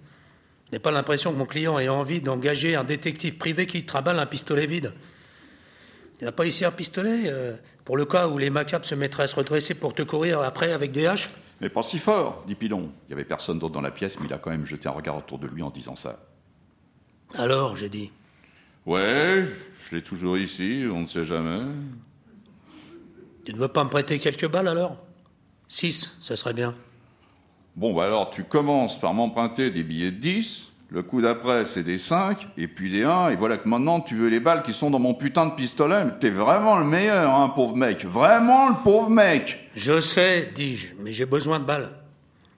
Je 0.71 0.77
n'ai 0.77 0.81
pas 0.81 0.93
l'impression 0.93 1.33
que 1.33 1.37
mon 1.37 1.47
client 1.47 1.79
ait 1.81 1.89
envie 1.89 2.21
d'engager 2.21 2.77
un 2.77 2.85
détective 2.85 3.37
privé 3.37 3.67
qui 3.67 3.85
traballe 3.85 4.21
un 4.21 4.27
pistolet 4.27 4.67
vide. 4.67 4.93
Il 6.21 6.25
n'y 6.25 6.29
a 6.29 6.33
pas 6.33 6.47
ici 6.47 6.65
un 6.65 6.71
pistolet 6.71 7.25
euh, 7.27 7.57
pour 7.85 7.97
le 7.97 8.05
cas 8.05 8.29
où 8.29 8.39
les 8.39 8.51
macabres 8.51 8.85
se 8.85 8.95
mettraient 8.95 9.25
à 9.25 9.27
se 9.27 9.35
redresser 9.35 9.75
pour 9.75 9.95
te 9.95 10.03
courir 10.03 10.41
après 10.43 10.71
avec 10.73 10.93
des 10.93 11.07
haches 11.07 11.31
Mais 11.61 11.71
pas 11.71 11.83
si 11.83 11.99
fort, 11.99 12.45
dit 12.47 12.55
Pilon. 12.55 12.93
Il 13.07 13.09
n'y 13.09 13.15
avait 13.15 13.25
personne 13.25 13.59
d'autre 13.59 13.75
dans 13.75 13.81
la 13.81 13.91
pièce, 13.91 14.21
mais 14.21 14.27
il 14.27 14.33
a 14.33 14.39
quand 14.39 14.51
même 14.51 14.65
jeté 14.65 14.89
un 14.89 14.93
regard 14.93 15.17
autour 15.17 15.39
de 15.41 15.49
lui 15.49 15.63
en 15.63 15.71
disant 15.71 15.97
ça. 15.97 16.21
Alors, 17.35 17.77
j'ai 17.77 17.89
dit. 17.89 18.13
Ouais, 18.87 19.45
je 19.89 19.97
l'ai 19.97 20.03
toujours 20.03 20.39
ici, 20.39 20.85
on 20.91 21.01
ne 21.01 21.07
sait 21.07 21.25
jamais. 21.25 21.63
Tu 23.45 23.53
ne 23.53 23.59
veux 23.59 23.69
pas 23.69 23.83
me 23.83 23.91
prêter 23.91 24.19
quelques 24.21 24.49
balles 24.49 24.69
alors? 24.69 24.97
Six, 25.67 26.17
ça 26.21 26.37
serait 26.37 26.55
bien. 26.55 26.75
Bon, 27.77 27.95
bah 27.95 28.05
alors 28.05 28.31
tu 28.31 28.45
commences 28.45 28.99
par 28.99 29.15
m'emprunter 29.15 29.71
des 29.71 29.83
billets 29.85 30.11
de 30.11 30.17
10, 30.17 30.73
le 30.91 31.03
coup 31.03 31.23
d'après 31.23 31.65
c'est 31.65 31.85
des 31.85 31.99
5, 31.99 32.49
et 32.57 32.67
puis 32.67 32.91
des 32.91 33.05
1, 33.05 33.31
et 33.31 33.37
voilà 33.37 33.57
que 33.59 33.69
maintenant 33.69 34.01
tu 34.01 34.17
veux 34.17 34.29
les 34.29 34.41
balles 34.41 34.63
qui 34.63 34.73
sont 34.73 34.91
dans 34.91 34.99
mon 34.99 35.15
putain 35.15 35.47
de 35.47 35.53
pistolet. 35.53 36.05
Mais 36.05 36.13
T'es 36.19 36.31
vraiment 36.31 36.79
le 36.79 36.85
meilleur, 36.85 37.33
hein, 37.33 37.49
pauvre 37.49 37.77
mec. 37.77 38.05
Vraiment 38.05 38.69
le 38.69 38.75
pauvre 38.83 39.09
mec. 39.09 39.71
Je 39.75 40.01
sais, 40.01 40.51
dis-je, 40.55 40.95
mais 41.03 41.13
j'ai 41.13 41.27
besoin 41.27 41.61
de 41.61 41.65
balles. 41.65 41.91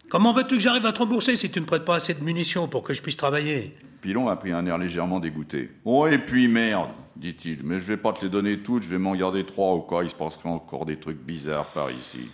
Comment 0.09 0.33
veux-tu 0.33 0.57
que 0.57 0.63
j'arrive 0.63 0.87
à 0.87 0.93
te 0.93 0.99
rembourser 0.99 1.37
si 1.37 1.51
tu 1.51 1.61
ne 1.61 1.65
prêtes 1.65 1.85
pas 1.85 1.97
assez 1.97 2.15
de 2.15 2.23
munitions 2.23 2.69
pour 2.69 2.83
que 2.83 2.93
je 2.93 3.01
puisse 3.01 3.17
travailler? 3.17 3.77
Pilon 4.01 4.29
a 4.29 4.37
pris 4.37 4.53
un 4.53 4.67
air 4.67 4.77
légèrement 4.77 5.21
dégoûté. 5.21 5.71
Oh, 5.85 6.07
et 6.07 6.19
puis 6.19 6.49
merde, 6.49 6.91
dit-il, 7.17 7.61
mais 7.63 7.79
je 7.79 7.85
vais 7.87 7.97
pas 7.97 8.13
te 8.13 8.23
les 8.23 8.29
donner 8.29 8.59
toutes, 8.59 8.83
je 8.83 8.89
vais 8.89 8.99
m'en 8.99 9.15
garder 9.15 9.45
trois 9.45 9.73
au 9.73 9.81
cas 9.81 10.03
il 10.03 10.11
se 10.11 10.15
passerait 10.15 10.49
encore 10.49 10.85
des 10.87 10.97
trucs 10.97 11.23
bizarres 11.23 11.67
par 11.67 11.91
ici. 11.91 12.31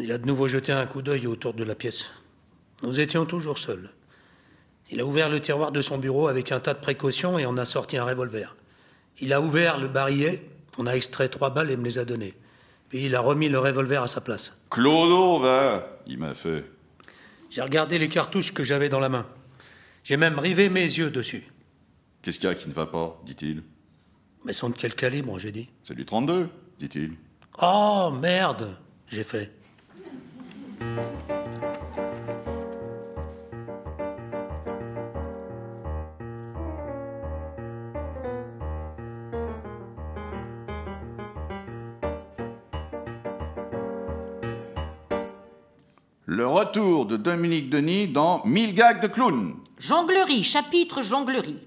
Il 0.00 0.10
a 0.10 0.18
de 0.18 0.26
nouveau 0.26 0.48
jeté 0.48 0.72
un 0.72 0.86
coup 0.86 1.02
d'œil 1.02 1.26
autour 1.26 1.54
de 1.54 1.62
la 1.62 1.74
pièce. 1.74 2.10
Nous 2.82 2.98
étions 2.98 3.26
toujours 3.26 3.58
seuls. 3.58 3.90
Il 4.90 5.00
a 5.00 5.06
ouvert 5.06 5.28
le 5.28 5.40
tiroir 5.40 5.72
de 5.72 5.80
son 5.80 5.98
bureau 5.98 6.28
avec 6.28 6.52
un 6.52 6.60
tas 6.60 6.74
de 6.74 6.80
précautions 6.80 7.38
et 7.38 7.46
en 7.46 7.56
a 7.56 7.64
sorti 7.64 7.96
un 7.96 8.04
revolver. 8.04 8.56
Il 9.20 9.32
a 9.32 9.40
ouvert 9.40 9.78
le 9.78 9.88
barillet, 9.88 10.46
on 10.78 10.86
a 10.86 10.92
extrait 10.92 11.28
trois 11.28 11.50
balles 11.50 11.70
et 11.70 11.76
me 11.76 11.84
les 11.84 11.98
a 11.98 12.04
données. 12.04 12.34
Puis 12.88 13.06
il 13.06 13.14
a 13.14 13.20
remis 13.20 13.48
le 13.48 13.58
revolver 13.58 14.02
à 14.02 14.08
sa 14.08 14.20
place. 14.20 14.52
Clodo, 14.70 15.38
va 15.38 16.00
Il 16.06 16.18
m'a 16.18 16.34
fait. 16.34 16.64
J'ai 17.50 17.62
regardé 17.62 17.98
les 17.98 18.08
cartouches 18.08 18.52
que 18.52 18.64
j'avais 18.64 18.88
dans 18.88 19.00
la 19.00 19.08
main. 19.08 19.26
J'ai 20.02 20.16
même 20.16 20.38
rivé 20.38 20.68
mes 20.68 20.82
yeux 20.82 21.10
dessus. 21.10 21.46
Qu'est-ce 22.22 22.38
qu'il 22.40 22.48
y 22.48 22.52
a 22.52 22.54
qui 22.54 22.68
ne 22.68 22.74
va 22.74 22.86
pas 22.86 23.20
dit-il? 23.24 23.62
Mais 24.44 24.52
sont 24.52 24.70
de 24.70 24.76
quel 24.76 24.94
calibre, 24.94 25.38
j'ai 25.38 25.52
dit 25.52 25.70
C'est 25.84 25.94
du 25.94 26.04
32, 26.04 26.48
dit-il. 26.78 27.12
Oh, 27.62 28.10
merde 28.20 28.76
J'ai 29.08 29.24
fait. 29.24 29.50
Le 46.26 46.48
retour 46.48 47.06
de 47.06 47.16
Dominique 47.16 47.70
Denis 47.70 48.08
dans 48.08 48.42
Mille 48.44 48.74
gags 48.74 49.00
de 49.00 49.06
clown. 49.06 49.54
Jonglerie, 49.78 50.42
chapitre 50.42 51.00
jonglerie. 51.00 51.60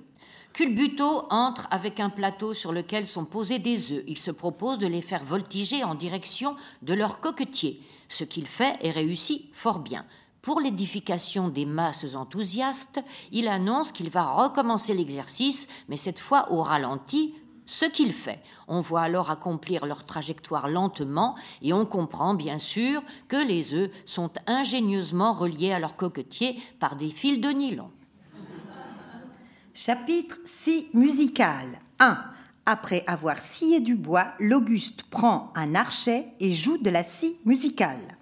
Culbuto 0.52 1.26
entre 1.30 1.68
avec 1.72 2.02
un 2.02 2.10
plateau 2.10 2.54
sur 2.54 2.74
lequel 2.74 3.08
sont 3.08 3.24
posés 3.24 3.60
des 3.60 3.94
œufs. 3.94 4.04
Il 4.08 4.18
se 4.18 4.30
propose 4.30 4.78
de 4.78 4.88
les 4.88 5.02
faire 5.02 5.24
voltiger 5.24 5.84
en 5.86 5.96
direction 5.96 6.56
de 6.82 6.94
leur 6.94 7.22
coquetier. 7.22 7.82
Ce 8.10 8.24
qu'il 8.24 8.48
fait 8.48 8.78
est 8.82 8.92
réussi 8.92 9.50
fort 9.54 9.80
bien. 9.80 10.06
Pour 10.42 10.62
l'édification 10.62 11.50
des 11.50 11.66
masses 11.66 12.16
enthousiastes, 12.16 13.02
il 13.32 13.48
annonce 13.48 13.92
qu'il 13.92 14.10
va 14.10 14.24
recommencer 14.24 14.94
l'exercice, 14.94 15.68
mais 15.90 15.98
cette 15.98 16.20
fois 16.20 16.52
au 16.52 16.62
ralenti, 16.62 17.34
ce 17.66 17.86
qu'il 17.86 18.14
fait. 18.14 18.42
On 18.68 18.80
voit 18.80 19.02
alors 19.02 19.30
accomplir 19.30 19.86
leur 19.86 20.06
trajectoire 20.06 20.70
lentement 20.70 21.36
et 21.62 21.74
on 21.74 21.86
comprend 21.86 22.34
bien 22.34 22.60
sûr 22.60 23.04
que 23.28 23.36
les 23.36 23.74
œufs 23.74 23.92
sont 24.06 24.32
ingénieusement 24.48 25.34
reliés 25.34 25.74
à 25.74 25.80
leur 25.80 25.98
coquetier 25.98 26.58
par 26.80 26.96
des 26.96 27.10
fils 27.10 27.42
de 27.42 27.50
nylon. 27.50 27.92
Chapitre 29.74 30.38
6 30.46 30.88
musical 30.94 31.80
1. 32.00 32.37
Après 32.70 33.06
avoir 33.08 33.40
scié 33.40 33.80
du 33.80 33.96
bois, 33.96 34.34
l'Auguste 34.40 35.04
prend 35.04 35.54
un 35.56 35.74
archet 35.74 36.28
et 36.42 36.52
joue 36.52 36.78
de 36.78 36.90
la 36.90 37.02
scie 37.02 37.38
musicale. 37.46 38.18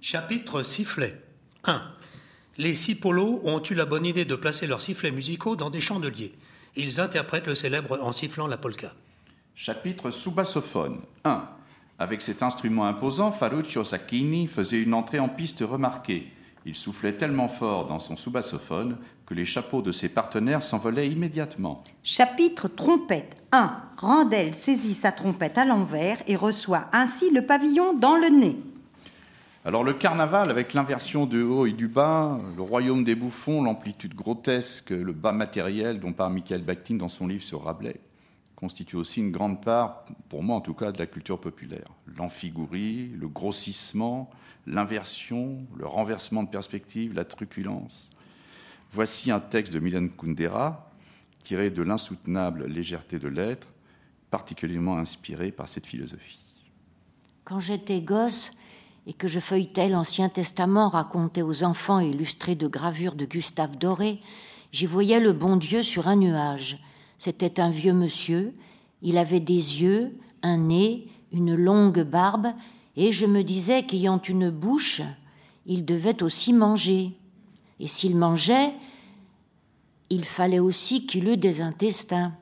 Chapitre 0.00 0.62
sifflet 0.62 1.20
1. 1.64 1.82
Les 2.56 2.72
six 2.72 2.94
polos 2.94 3.42
ont 3.44 3.62
eu 3.62 3.74
la 3.74 3.84
bonne 3.84 4.06
idée 4.06 4.24
de 4.24 4.34
placer 4.34 4.66
leurs 4.66 4.80
sifflets 4.80 5.10
musicaux 5.10 5.56
dans 5.56 5.68
des 5.68 5.82
chandeliers. 5.82 6.32
Ils 6.74 7.00
interprètent 7.00 7.46
le 7.46 7.54
célèbre 7.54 8.00
en 8.02 8.12
sifflant 8.12 8.46
la 8.46 8.56
polka. 8.56 8.94
Chapitre 9.54 10.10
sous-bassophone 10.10 11.02
1. 11.24 11.46
Avec 11.98 12.22
cet 12.22 12.42
instrument 12.42 12.86
imposant, 12.86 13.30
Ferruccio 13.30 13.84
Sacchini 13.84 14.46
faisait 14.46 14.80
une 14.80 14.94
entrée 14.94 15.20
en 15.20 15.28
piste 15.28 15.60
remarquée. 15.60 16.32
Il 16.64 16.76
soufflait 16.76 17.14
tellement 17.14 17.48
fort 17.48 17.86
dans 17.86 17.98
son 17.98 18.14
sous-bassophone 18.14 18.96
que 19.26 19.34
les 19.34 19.44
chapeaux 19.44 19.82
de 19.82 19.90
ses 19.90 20.08
partenaires 20.08 20.62
s'envolaient 20.62 21.08
immédiatement. 21.08 21.82
Chapitre 22.02 22.68
trompette 22.68 23.36
1. 23.50 23.72
Randel 23.96 24.54
saisit 24.54 24.94
sa 24.94 25.10
trompette 25.10 25.58
à 25.58 25.64
l'envers 25.64 26.18
et 26.26 26.36
reçoit 26.36 26.86
ainsi 26.92 27.30
le 27.30 27.44
pavillon 27.44 27.94
dans 27.94 28.16
le 28.16 28.28
nez. 28.28 28.56
Alors 29.64 29.84
le 29.84 29.92
carnaval, 29.92 30.50
avec 30.50 30.74
l'inversion 30.74 31.24
du 31.24 31.40
haut 31.42 31.66
et 31.66 31.72
du 31.72 31.86
bas, 31.86 32.38
le 32.56 32.62
royaume 32.62 33.04
des 33.04 33.14
bouffons, 33.14 33.62
l'amplitude 33.62 34.14
grotesque, 34.14 34.90
le 34.90 35.12
bas 35.12 35.30
matériel 35.30 36.00
dont 36.00 36.12
parle 36.12 36.32
Michael 36.32 36.62
Bakhtin 36.62 36.96
dans 36.96 37.08
son 37.08 37.28
livre 37.28 37.44
sur 37.44 37.62
Rabelais, 37.62 38.00
constitue 38.62 38.94
aussi 38.94 39.18
une 39.18 39.32
grande 39.32 39.60
part, 39.60 40.04
pour 40.28 40.44
moi 40.44 40.54
en 40.54 40.60
tout 40.60 40.72
cas, 40.72 40.92
de 40.92 40.98
la 41.00 41.06
culture 41.06 41.40
populaire. 41.40 41.88
L'amphigourie, 42.16 43.08
le 43.08 43.26
grossissement, 43.26 44.30
l'inversion, 44.68 45.66
le 45.76 45.84
renversement 45.84 46.44
de 46.44 46.48
perspective, 46.48 47.12
la 47.12 47.24
truculence. 47.24 48.08
Voici 48.92 49.32
un 49.32 49.40
texte 49.40 49.72
de 49.72 49.80
Milan 49.80 50.06
Kundera, 50.16 50.92
tiré 51.42 51.70
de 51.70 51.82
l'insoutenable 51.82 52.66
légèreté 52.66 53.18
de 53.18 53.26
l'être, 53.26 53.66
particulièrement 54.30 54.96
inspiré 54.96 55.50
par 55.50 55.66
cette 55.66 55.86
philosophie. 55.86 56.38
Quand 57.42 57.58
j'étais 57.58 58.00
gosse 58.00 58.52
et 59.08 59.12
que 59.12 59.26
je 59.26 59.40
feuilletais 59.40 59.88
l'Ancien 59.88 60.28
Testament 60.28 60.88
raconté 60.88 61.42
aux 61.42 61.64
enfants 61.64 61.98
et 61.98 62.10
illustré 62.10 62.54
de 62.54 62.68
gravures 62.68 63.16
de 63.16 63.24
Gustave 63.24 63.76
Doré, 63.76 64.20
j'y 64.70 64.86
voyais 64.86 65.18
le 65.18 65.32
bon 65.32 65.56
Dieu 65.56 65.82
sur 65.82 66.06
un 66.06 66.14
nuage. 66.14 66.78
C'était 67.24 67.60
un 67.60 67.70
vieux 67.70 67.92
monsieur, 67.92 68.52
il 69.00 69.16
avait 69.16 69.38
des 69.38 69.54
yeux, 69.54 70.18
un 70.42 70.56
nez, 70.56 71.06
une 71.30 71.54
longue 71.54 72.02
barbe, 72.02 72.48
et 72.96 73.12
je 73.12 73.26
me 73.26 73.44
disais 73.44 73.84
qu'ayant 73.84 74.20
une 74.20 74.50
bouche, 74.50 75.02
il 75.64 75.84
devait 75.84 76.24
aussi 76.24 76.52
manger. 76.52 77.12
Et 77.78 77.86
s'il 77.86 78.16
mangeait, 78.16 78.72
il 80.10 80.24
fallait 80.24 80.58
aussi 80.58 81.06
qu'il 81.06 81.28
eût 81.28 81.36
des 81.36 81.60
intestins. 81.60 82.32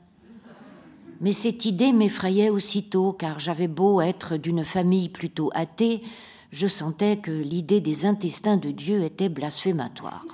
Mais 1.20 1.32
cette 1.32 1.66
idée 1.66 1.92
m'effrayait 1.92 2.48
aussitôt, 2.48 3.12
car 3.12 3.38
j'avais 3.38 3.68
beau 3.68 4.00
être 4.00 4.38
d'une 4.38 4.64
famille 4.64 5.10
plutôt 5.10 5.50
athée, 5.52 6.00
je 6.52 6.68
sentais 6.68 7.18
que 7.18 7.30
l'idée 7.30 7.82
des 7.82 8.06
intestins 8.06 8.56
de 8.56 8.70
Dieu 8.70 9.02
était 9.02 9.28
blasphématoire. 9.28 10.24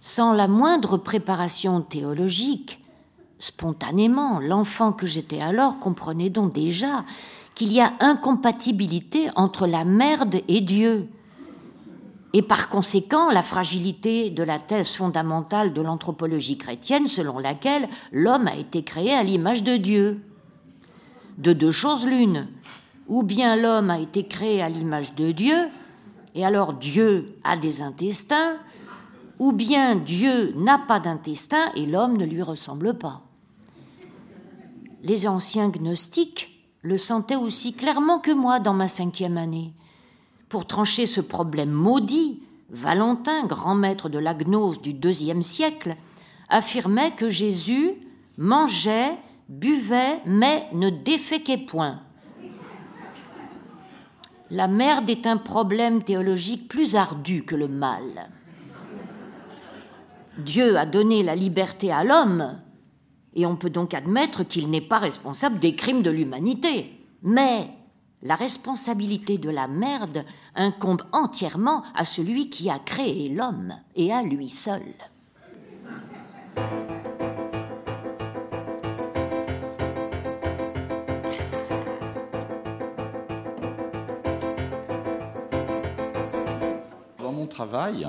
Sans 0.00 0.32
la 0.32 0.48
moindre 0.48 0.96
préparation 0.96 1.80
théologique, 1.80 2.80
spontanément, 3.38 4.40
l'enfant 4.40 4.92
que 4.92 5.06
j'étais 5.06 5.40
alors 5.40 5.78
comprenait 5.78 6.30
donc 6.30 6.52
déjà 6.52 7.04
qu'il 7.54 7.72
y 7.72 7.80
a 7.80 7.92
incompatibilité 8.00 9.28
entre 9.34 9.66
la 9.66 9.84
merde 9.84 10.40
et 10.48 10.60
Dieu. 10.60 11.08
Et 12.34 12.42
par 12.42 12.68
conséquent, 12.68 13.30
la 13.30 13.42
fragilité 13.42 14.30
de 14.30 14.42
la 14.42 14.58
thèse 14.58 14.90
fondamentale 14.90 15.72
de 15.72 15.80
l'anthropologie 15.80 16.58
chrétienne 16.58 17.08
selon 17.08 17.38
laquelle 17.38 17.88
l'homme 18.12 18.46
a 18.46 18.56
été 18.56 18.82
créé 18.82 19.14
à 19.14 19.22
l'image 19.22 19.62
de 19.62 19.76
Dieu. 19.76 20.20
De 21.38 21.52
deux 21.52 21.70
choses 21.70 22.06
l'une, 22.06 22.48
ou 23.08 23.22
bien 23.22 23.56
l'homme 23.56 23.90
a 23.90 23.98
été 23.98 24.26
créé 24.26 24.60
à 24.60 24.68
l'image 24.68 25.14
de 25.14 25.32
Dieu, 25.32 25.68
et 26.34 26.44
alors 26.44 26.74
Dieu 26.74 27.34
a 27.44 27.56
des 27.56 27.80
intestins, 27.82 28.56
ou 29.38 29.52
bien 29.52 29.96
Dieu 29.96 30.52
n'a 30.56 30.78
pas 30.78 31.00
d'intestin 31.00 31.72
et 31.76 31.86
l'homme 31.86 32.16
ne 32.16 32.24
lui 32.24 32.42
ressemble 32.42 32.94
pas. 32.94 33.22
Les 35.02 35.28
anciens 35.28 35.68
gnostiques 35.68 36.50
le 36.82 36.98
sentaient 36.98 37.36
aussi 37.36 37.72
clairement 37.72 38.18
que 38.18 38.32
moi 38.32 38.58
dans 38.58 38.74
ma 38.74 38.88
cinquième 38.88 39.36
année. 39.36 39.72
Pour 40.48 40.66
trancher 40.66 41.06
ce 41.06 41.20
problème 41.20 41.70
maudit, 41.70 42.42
Valentin, 42.70 43.46
grand 43.46 43.74
maître 43.74 44.08
de 44.08 44.18
la 44.18 44.34
gnose 44.34 44.80
du 44.80 44.94
deuxième 44.94 45.42
siècle, 45.42 45.96
affirmait 46.48 47.12
que 47.12 47.30
Jésus 47.30 47.94
mangeait, 48.36 49.16
buvait, 49.48 50.20
mais 50.26 50.68
ne 50.72 50.90
déféquait 50.90 51.58
point. 51.58 52.00
La 54.50 54.66
merde 54.66 55.10
est 55.10 55.26
un 55.26 55.36
problème 55.36 56.02
théologique 56.02 56.68
plus 56.68 56.96
ardu 56.96 57.44
que 57.44 57.54
le 57.54 57.68
mal. 57.68 58.30
Dieu 60.38 60.78
a 60.78 60.86
donné 60.86 61.22
la 61.22 61.36
liberté 61.36 61.92
à 61.92 62.04
l'homme, 62.04 62.58
et 63.34 63.46
on 63.46 63.56
peut 63.56 63.70
donc 63.70 63.94
admettre 63.94 64.42
qu'il 64.44 64.70
n'est 64.70 64.80
pas 64.80 64.98
responsable 64.98 65.58
des 65.60 65.74
crimes 65.74 66.02
de 66.02 66.10
l'humanité. 66.10 66.92
Mais 67.22 67.68
la 68.22 68.34
responsabilité 68.34 69.38
de 69.38 69.50
la 69.50 69.68
merde 69.68 70.24
incombe 70.54 71.02
entièrement 71.12 71.82
à 71.94 72.04
celui 72.04 72.50
qui 72.50 72.68
a 72.70 72.78
créé 72.78 73.28
l'homme, 73.28 73.74
et 73.96 74.12
à 74.12 74.22
lui 74.22 74.48
seul. 74.48 74.82
Dans 87.22 87.32
mon 87.32 87.46
travail, 87.46 88.06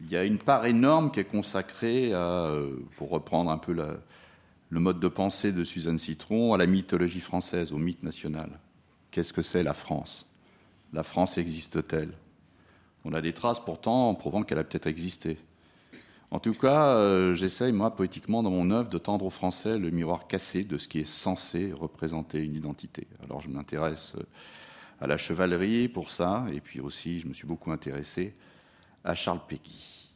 il 0.00 0.10
y 0.10 0.16
a 0.16 0.24
une 0.24 0.38
part 0.38 0.66
énorme 0.66 1.10
qui 1.10 1.20
est 1.20 1.24
consacrée 1.30 2.12
à, 2.12 2.18
euh, 2.18 2.76
pour 2.96 3.10
reprendre 3.10 3.50
un 3.50 3.58
peu 3.58 3.72
la- 3.72 3.96
le 4.70 4.80
mode 4.80 5.00
de 5.00 5.08
pensée 5.08 5.52
de 5.52 5.64
Suzanne 5.64 5.98
Citron, 5.98 6.52
à 6.52 6.58
la 6.58 6.66
mythologie 6.66 7.20
française, 7.20 7.72
au 7.72 7.78
mythe 7.78 8.02
national. 8.02 8.60
Qu'est-ce 9.10 9.32
que 9.32 9.42
c'est 9.42 9.62
la 9.62 9.74
France? 9.74 10.26
La 10.92 11.02
France 11.02 11.38
existe-t-elle? 11.38 12.12
On 13.04 13.12
a 13.12 13.20
des 13.20 13.32
traces 13.32 13.60
pourtant 13.60 14.14
prouvant 14.14 14.42
qu'elle 14.42 14.58
a 14.58 14.64
peut-être 14.64 14.86
existé. 14.86 15.38
En 16.30 16.40
tout 16.40 16.52
cas, 16.52 16.88
euh, 16.88 17.34
j'essaye, 17.34 17.72
moi, 17.72 17.96
poétiquement, 17.96 18.42
dans 18.42 18.50
mon 18.50 18.70
œuvre, 18.70 18.90
de 18.90 18.98
tendre 18.98 19.24
aux 19.24 19.30
Français 19.30 19.78
le 19.78 19.90
miroir 19.90 20.26
cassé 20.26 20.62
de 20.62 20.76
ce 20.76 20.86
qui 20.86 21.00
est 21.00 21.08
censé 21.08 21.72
représenter 21.72 22.44
une 22.44 22.54
identité. 22.54 23.06
Alors, 23.24 23.40
je 23.40 23.48
m'intéresse 23.48 24.12
euh, 24.18 24.24
à 25.00 25.06
la 25.06 25.16
chevalerie 25.16 25.88
pour 25.88 26.10
ça, 26.10 26.44
et 26.52 26.60
puis 26.60 26.80
aussi, 26.80 27.20
je 27.20 27.28
me 27.28 27.32
suis 27.32 27.46
beaucoup 27.46 27.70
intéressé 27.70 28.34
à 29.04 29.14
Charles 29.14 29.40
Péguy. 29.48 30.12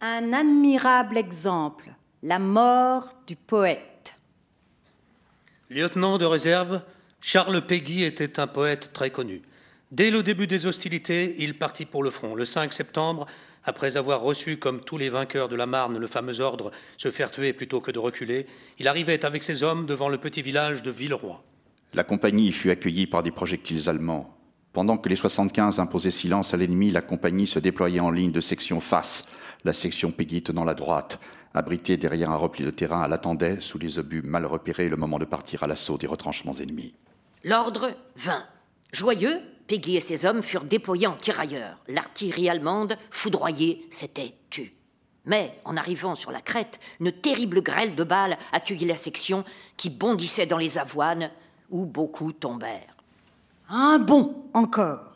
Un 0.00 0.32
admirable 0.32 1.16
exemple, 1.16 1.94
la 2.24 2.38
mort 2.38 3.10
du 3.26 3.36
poète. 3.36 4.14
Lieutenant 5.68 6.16
de 6.16 6.24
réserve, 6.24 6.80
Charles 7.20 7.60
Péguy 7.66 8.02
était 8.02 8.40
un 8.40 8.46
poète 8.46 8.94
très 8.94 9.10
connu. 9.10 9.42
Dès 9.92 10.10
le 10.10 10.22
début 10.22 10.46
des 10.46 10.64
hostilités, 10.64 11.36
il 11.40 11.58
partit 11.58 11.84
pour 11.84 12.02
le 12.02 12.10
front. 12.10 12.34
Le 12.34 12.46
5 12.46 12.72
septembre, 12.72 13.26
après 13.62 13.98
avoir 13.98 14.22
reçu, 14.22 14.56
comme 14.56 14.80
tous 14.80 14.96
les 14.96 15.10
vainqueurs 15.10 15.50
de 15.50 15.56
la 15.56 15.66
Marne, 15.66 15.98
le 15.98 16.06
fameux 16.06 16.40
ordre 16.40 16.70
se 16.96 17.10
faire 17.10 17.30
tuer 17.30 17.52
plutôt 17.52 17.82
que 17.82 17.90
de 17.90 17.98
reculer, 17.98 18.46
il 18.78 18.88
arrivait 18.88 19.26
avec 19.26 19.42
ses 19.42 19.62
hommes 19.62 19.84
devant 19.84 20.08
le 20.08 20.16
petit 20.16 20.40
village 20.40 20.82
de 20.82 20.90
Villeroy. 20.90 21.42
La 21.92 22.04
compagnie 22.04 22.52
fut 22.52 22.70
accueillie 22.70 23.06
par 23.06 23.22
des 23.22 23.32
projectiles 23.32 23.90
allemands. 23.90 24.34
Pendant 24.72 24.96
que 24.96 25.10
les 25.10 25.16
75 25.16 25.78
imposaient 25.78 26.10
silence 26.10 26.54
à 26.54 26.56
l'ennemi, 26.56 26.90
la 26.90 27.02
compagnie 27.02 27.46
se 27.46 27.58
déployait 27.58 28.00
en 28.00 28.10
ligne 28.10 28.32
de 28.32 28.40
section 28.40 28.80
face. 28.80 29.28
La 29.64 29.74
section 29.74 30.10
Peggy 30.10 30.42
tenant 30.42 30.64
la 30.64 30.74
droite, 30.74 31.20
abritée 31.54 31.96
derrière 31.96 32.30
un 32.30 32.36
repli 32.36 32.64
de 32.64 32.70
terrain, 32.70 33.04
elle 33.04 33.12
attendait, 33.12 33.60
sous 33.60 33.78
les 33.78 33.98
obus 33.98 34.22
mal 34.22 34.44
repérés, 34.44 34.88
le 34.88 34.96
moment 34.96 35.18
de 35.18 35.24
partir 35.24 35.62
à 35.62 35.66
l'assaut 35.66 35.96
des 35.96 36.06
retranchements 36.06 36.54
ennemis. 36.54 36.94
L'ordre 37.44 37.92
vint. 38.16 38.44
Joyeux, 38.92 39.40
Peggy 39.66 39.96
et 39.96 40.00
ses 40.00 40.26
hommes 40.26 40.42
furent 40.42 40.64
déployés 40.64 41.06
en 41.06 41.16
tirailleurs. 41.16 41.82
L'artillerie 41.88 42.48
allemande, 42.48 42.96
foudroyée, 43.10 43.86
s'était 43.90 44.34
tue. 44.50 44.74
Mais, 45.24 45.54
en 45.64 45.76
arrivant 45.76 46.14
sur 46.14 46.30
la 46.30 46.42
crête, 46.42 46.80
une 47.00 47.12
terrible 47.12 47.62
grêle 47.62 47.94
de 47.94 48.04
balles 48.04 48.36
accueillit 48.52 48.84
la 48.84 48.96
section 48.96 49.44
qui 49.76 49.88
bondissait 49.88 50.46
dans 50.46 50.58
les 50.58 50.76
avoines, 50.76 51.30
où 51.70 51.86
beaucoup 51.86 52.32
tombèrent. 52.32 52.94
Un 53.70 53.98
bond 53.98 54.44
encore. 54.52 55.13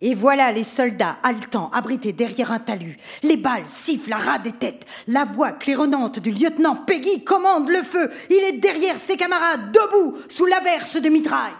Et 0.00 0.14
voilà 0.14 0.52
les 0.52 0.64
soldats 0.64 1.16
haletants, 1.22 1.70
abrités 1.72 2.12
derrière 2.12 2.52
un 2.52 2.58
talus. 2.58 2.96
Les 3.22 3.36
balles 3.36 3.66
sifflent 3.66 4.12
à 4.12 4.18
ras 4.18 4.38
des 4.38 4.52
têtes. 4.52 4.84
La 5.06 5.24
voix 5.24 5.52
claironnante 5.52 6.18
du 6.18 6.30
lieutenant 6.30 6.76
Peggy 6.76 7.24
commande 7.24 7.70
le 7.70 7.82
feu. 7.82 8.10
Il 8.28 8.36
est 8.36 8.58
derrière 8.58 8.98
ses 8.98 9.16
camarades, 9.16 9.72
debout, 9.72 10.18
sous 10.28 10.46
l'averse 10.46 11.00
de 11.00 11.08
mitraille. 11.08 11.52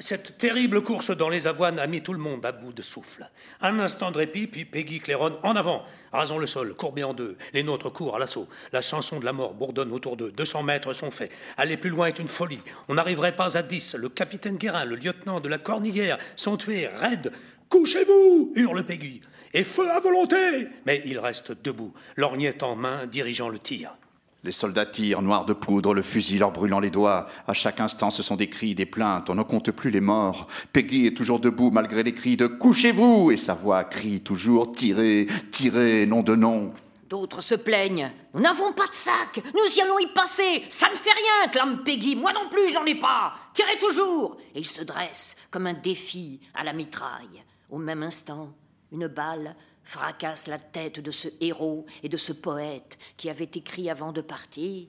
Cette 0.00 0.38
terrible 0.38 0.82
course 0.82 1.12
dans 1.12 1.28
les 1.28 1.46
avoines 1.46 1.78
a 1.78 1.86
mis 1.86 2.02
tout 2.02 2.12
le 2.12 2.18
monde 2.18 2.44
à 2.44 2.50
bout 2.50 2.72
de 2.72 2.82
souffle. 2.82 3.30
Un 3.60 3.78
instant 3.78 4.10
de 4.10 4.18
répit, 4.18 4.48
puis 4.48 4.64
Peggy 4.64 4.98
claironne 4.98 5.36
en 5.44 5.54
avant. 5.54 5.84
Rasons 6.12 6.38
le 6.38 6.46
sol, 6.46 6.74
courbés 6.74 7.04
en 7.04 7.14
deux. 7.14 7.38
Les 7.52 7.62
nôtres 7.62 7.92
courent 7.92 8.16
à 8.16 8.18
l'assaut. 8.18 8.48
La 8.72 8.80
chanson 8.80 9.20
de 9.20 9.24
la 9.24 9.32
mort 9.32 9.54
bourdonne 9.54 9.92
autour 9.92 10.16
d'eux. 10.16 10.32
200 10.32 10.64
mètres 10.64 10.92
sont 10.94 11.12
faits. 11.12 11.30
Aller 11.56 11.76
plus 11.76 11.90
loin 11.90 12.06
est 12.06 12.18
une 12.18 12.26
folie. 12.26 12.60
On 12.88 12.94
n'arriverait 12.94 13.36
pas 13.36 13.56
à 13.56 13.62
10. 13.62 13.94
Le 13.94 14.08
capitaine 14.08 14.56
Guérin, 14.56 14.84
le 14.84 14.96
lieutenant 14.96 15.38
de 15.38 15.48
la 15.48 15.58
Cornillière 15.58 16.18
sont 16.34 16.56
tués 16.56 16.88
raides. 16.88 17.32
Couchez-vous 17.74 18.52
hurle 18.54 18.84
Peggy. 18.84 19.20
Et 19.52 19.64
feu 19.64 19.90
à 19.90 19.98
volonté 19.98 20.68
Mais 20.86 21.02
il 21.06 21.18
reste 21.18 21.60
debout, 21.64 21.92
lorgnette 22.14 22.62
en 22.62 22.76
main, 22.76 23.08
dirigeant 23.08 23.48
le 23.48 23.58
tir. 23.58 23.96
Les 24.44 24.52
soldats 24.52 24.86
tirent, 24.86 25.22
noirs 25.22 25.44
de 25.44 25.54
poudre, 25.54 25.92
le 25.92 26.02
fusil 26.02 26.38
leur 26.38 26.52
brûlant 26.52 26.78
les 26.78 26.90
doigts. 26.90 27.26
À 27.48 27.52
chaque 27.52 27.80
instant, 27.80 28.10
ce 28.10 28.22
sont 28.22 28.36
des 28.36 28.48
cris, 28.48 28.76
des 28.76 28.86
plaintes. 28.86 29.28
On 29.28 29.34
ne 29.34 29.42
compte 29.42 29.72
plus 29.72 29.90
les 29.90 30.00
morts. 30.00 30.46
Peggy 30.72 31.06
est 31.06 31.16
toujours 31.16 31.40
debout 31.40 31.72
malgré 31.72 32.04
les 32.04 32.14
cris 32.14 32.36
de 32.36 32.46
Couchez-vous 32.46 33.32
Et 33.32 33.36
sa 33.36 33.54
voix 33.54 33.82
crie 33.82 34.20
toujours 34.20 34.70
Tirez, 34.70 35.26
tirez, 35.50 36.06
nom 36.06 36.22
de 36.22 36.36
nom. 36.36 36.72
D'autres 37.08 37.42
se 37.42 37.56
plaignent. 37.56 38.12
Nous 38.34 38.40
n'avons 38.40 38.72
pas 38.72 38.86
de 38.86 38.94
sac. 38.94 39.42
Nous 39.52 39.76
y 39.76 39.80
allons 39.80 39.98
y 39.98 40.06
passer. 40.06 40.62
Ça 40.68 40.88
ne 40.90 40.94
fait 40.94 41.10
rien, 41.10 41.50
clame 41.50 41.82
Peggy. 41.82 42.14
Moi 42.14 42.32
non 42.32 42.48
plus, 42.48 42.68
je 42.68 42.74
n'en 42.74 42.84
ai 42.86 42.94
pas. 42.94 43.34
Tirez 43.52 43.78
toujours. 43.78 44.36
Et 44.54 44.60
il 44.60 44.66
se 44.66 44.82
dresse 44.82 45.36
comme 45.50 45.66
un 45.66 45.74
défi 45.74 46.38
à 46.54 46.62
la 46.62 46.72
mitraille. 46.72 47.43
Au 47.70 47.78
même 47.78 48.02
instant, 48.02 48.52
une 48.92 49.06
balle 49.06 49.56
fracasse 49.82 50.46
la 50.46 50.58
tête 50.58 51.00
de 51.00 51.10
ce 51.10 51.28
héros 51.40 51.86
et 52.02 52.08
de 52.08 52.16
ce 52.16 52.32
poète 52.32 52.98
qui 53.16 53.28
avait 53.28 53.44
écrit 53.44 53.90
avant 53.90 54.12
de 54.12 54.20
partir. 54.20 54.86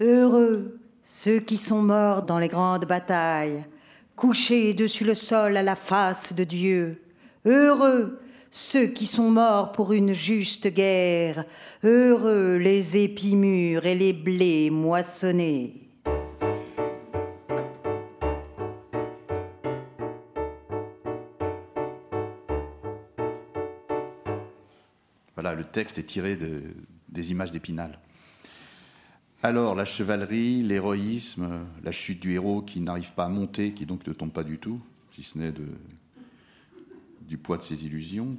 Heureux 0.00 0.78
ceux 1.02 1.40
qui 1.40 1.56
sont 1.56 1.82
morts 1.82 2.22
dans 2.22 2.38
les 2.38 2.48
grandes 2.48 2.84
batailles, 2.84 3.64
couchés 4.14 4.74
dessus 4.74 5.04
le 5.04 5.14
sol 5.14 5.56
à 5.56 5.62
la 5.62 5.74
face 5.74 6.32
de 6.32 6.44
Dieu. 6.44 7.02
Heureux 7.44 8.20
ceux 8.50 8.86
qui 8.86 9.06
sont 9.06 9.30
morts 9.30 9.72
pour 9.72 9.92
une 9.92 10.12
juste 10.12 10.66
guerre. 10.66 11.44
Heureux 11.84 12.56
les 12.56 12.96
épis 12.96 13.36
mûrs 13.36 13.86
et 13.86 13.94
les 13.94 14.12
blés 14.12 14.70
moissonnés. 14.70 15.79
Le 25.60 25.66
texte 25.66 25.98
est 25.98 26.04
tiré 26.04 26.36
de- 26.36 26.62
des 27.10 27.30
images 27.30 27.50
d'Épinal. 27.50 27.98
Alors, 29.42 29.74
la 29.74 29.84
chevalerie, 29.84 30.62
l'héroïsme, 30.62 31.66
la 31.82 31.92
chute 31.92 32.20
du 32.20 32.32
héros 32.32 32.62
qui 32.62 32.80
n'arrive 32.80 33.12
pas 33.12 33.24
à 33.24 33.28
monter, 33.28 33.72
qui 33.72 33.84
donc 33.84 34.06
ne 34.06 34.12
tombe 34.14 34.32
pas 34.32 34.44
du 34.44 34.58
tout, 34.58 34.80
si 35.12 35.22
ce 35.22 35.36
n'est 35.38 35.52
du 37.28 37.36
poids 37.36 37.58
de 37.58 37.62
ses 37.62 37.84
illusions. 37.84 38.36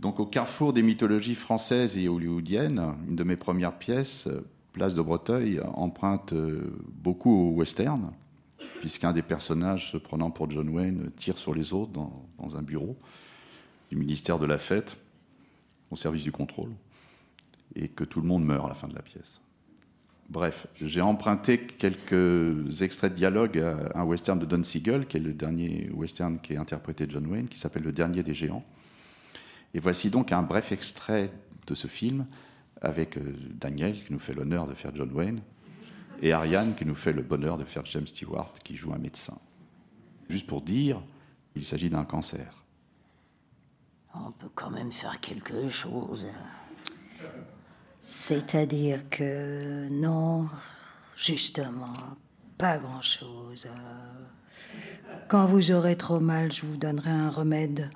Donc, 0.00 0.18
au 0.18 0.26
carrefour 0.26 0.72
des 0.72 0.82
mythologies 0.82 1.36
françaises 1.36 1.96
et 1.96 2.08
hollywoodiennes, 2.08 2.94
une 3.08 3.14
de 3.14 3.24
mes 3.24 3.36
premières 3.36 3.78
pièces, 3.78 4.28
Place 4.72 4.94
de 4.94 5.02
Breteuil, 5.02 5.60
emprunte 5.74 6.32
euh, 6.32 6.72
beaucoup 6.88 7.30
au 7.30 7.50
western, 7.52 8.10
puisqu'un 8.80 9.12
des 9.12 9.22
personnages 9.22 9.92
se 9.92 9.96
prenant 9.96 10.30
pour 10.32 10.50
John 10.50 10.68
Wayne 10.70 11.10
tire 11.16 11.38
sur 11.38 11.54
les 11.54 11.72
autres 11.72 11.92
dans 11.92 12.56
un 12.56 12.62
bureau 12.62 12.96
du 13.90 13.96
ministère 13.96 14.38
de 14.38 14.46
la 14.46 14.58
Fête 14.58 14.96
au 15.92 15.96
service 15.96 16.24
du 16.24 16.32
contrôle, 16.32 16.72
et 17.74 17.88
que 17.88 18.04
tout 18.04 18.20
le 18.20 18.26
monde 18.26 18.44
meurt 18.44 18.64
à 18.66 18.68
la 18.68 18.74
fin 18.74 18.88
de 18.88 18.94
la 18.94 19.02
pièce. 19.02 19.40
Bref, 20.28 20.66
j'ai 20.80 21.02
emprunté 21.02 21.58
quelques 21.58 22.80
extraits 22.80 23.12
de 23.12 23.16
dialogue 23.16 23.58
à 23.58 24.00
un 24.00 24.04
western 24.04 24.38
de 24.38 24.46
Don 24.46 24.62
Siegel, 24.64 25.06
qui 25.06 25.18
est 25.18 25.20
le 25.20 25.34
dernier 25.34 25.90
western 25.92 26.38
qui 26.38 26.54
est 26.54 26.56
interprété 26.56 27.06
de 27.06 27.12
John 27.12 27.26
Wayne, 27.26 27.48
qui 27.48 27.58
s'appelle 27.58 27.82
Le 27.82 27.92
Dernier 27.92 28.22
des 28.22 28.32
Géants. 28.32 28.64
Et 29.74 29.80
voici 29.80 30.08
donc 30.08 30.32
un 30.32 30.42
bref 30.42 30.72
extrait 30.72 31.30
de 31.66 31.74
ce 31.74 31.86
film 31.86 32.26
avec 32.80 33.18
euh, 33.18 33.34
Daniel, 33.54 34.02
qui 34.02 34.12
nous 34.12 34.18
fait 34.18 34.34
l'honneur 34.34 34.66
de 34.66 34.74
faire 34.74 34.94
John 34.94 35.12
Wayne, 35.12 35.42
et 36.22 36.32
Ariane, 36.32 36.74
qui 36.74 36.86
nous 36.86 36.94
fait 36.94 37.12
le 37.12 37.22
bonheur 37.22 37.58
de 37.58 37.64
faire 37.64 37.84
James 37.84 38.06
Stewart, 38.06 38.54
qui 38.64 38.76
joue 38.76 38.92
un 38.94 38.98
médecin. 38.98 39.38
Juste 40.28 40.46
pour 40.46 40.62
dire, 40.62 41.02
il 41.56 41.64
s'agit 41.64 41.90
d'un 41.90 42.04
cancer. 42.04 42.61
On 44.14 44.30
peut 44.32 44.50
quand 44.54 44.70
même 44.70 44.92
faire 44.92 45.20
quelque 45.20 45.68
chose. 45.68 46.26
C'est-à-dire 48.00 49.08
que 49.08 49.88
non, 49.88 50.48
justement, 51.16 51.94
pas 52.58 52.78
grand-chose. 52.78 53.68
Quand 55.28 55.46
vous 55.46 55.70
aurez 55.70 55.96
trop 55.96 56.20
mal, 56.20 56.52
je 56.52 56.66
vous 56.66 56.76
donnerai 56.76 57.10
un 57.10 57.30
remède. 57.30 57.90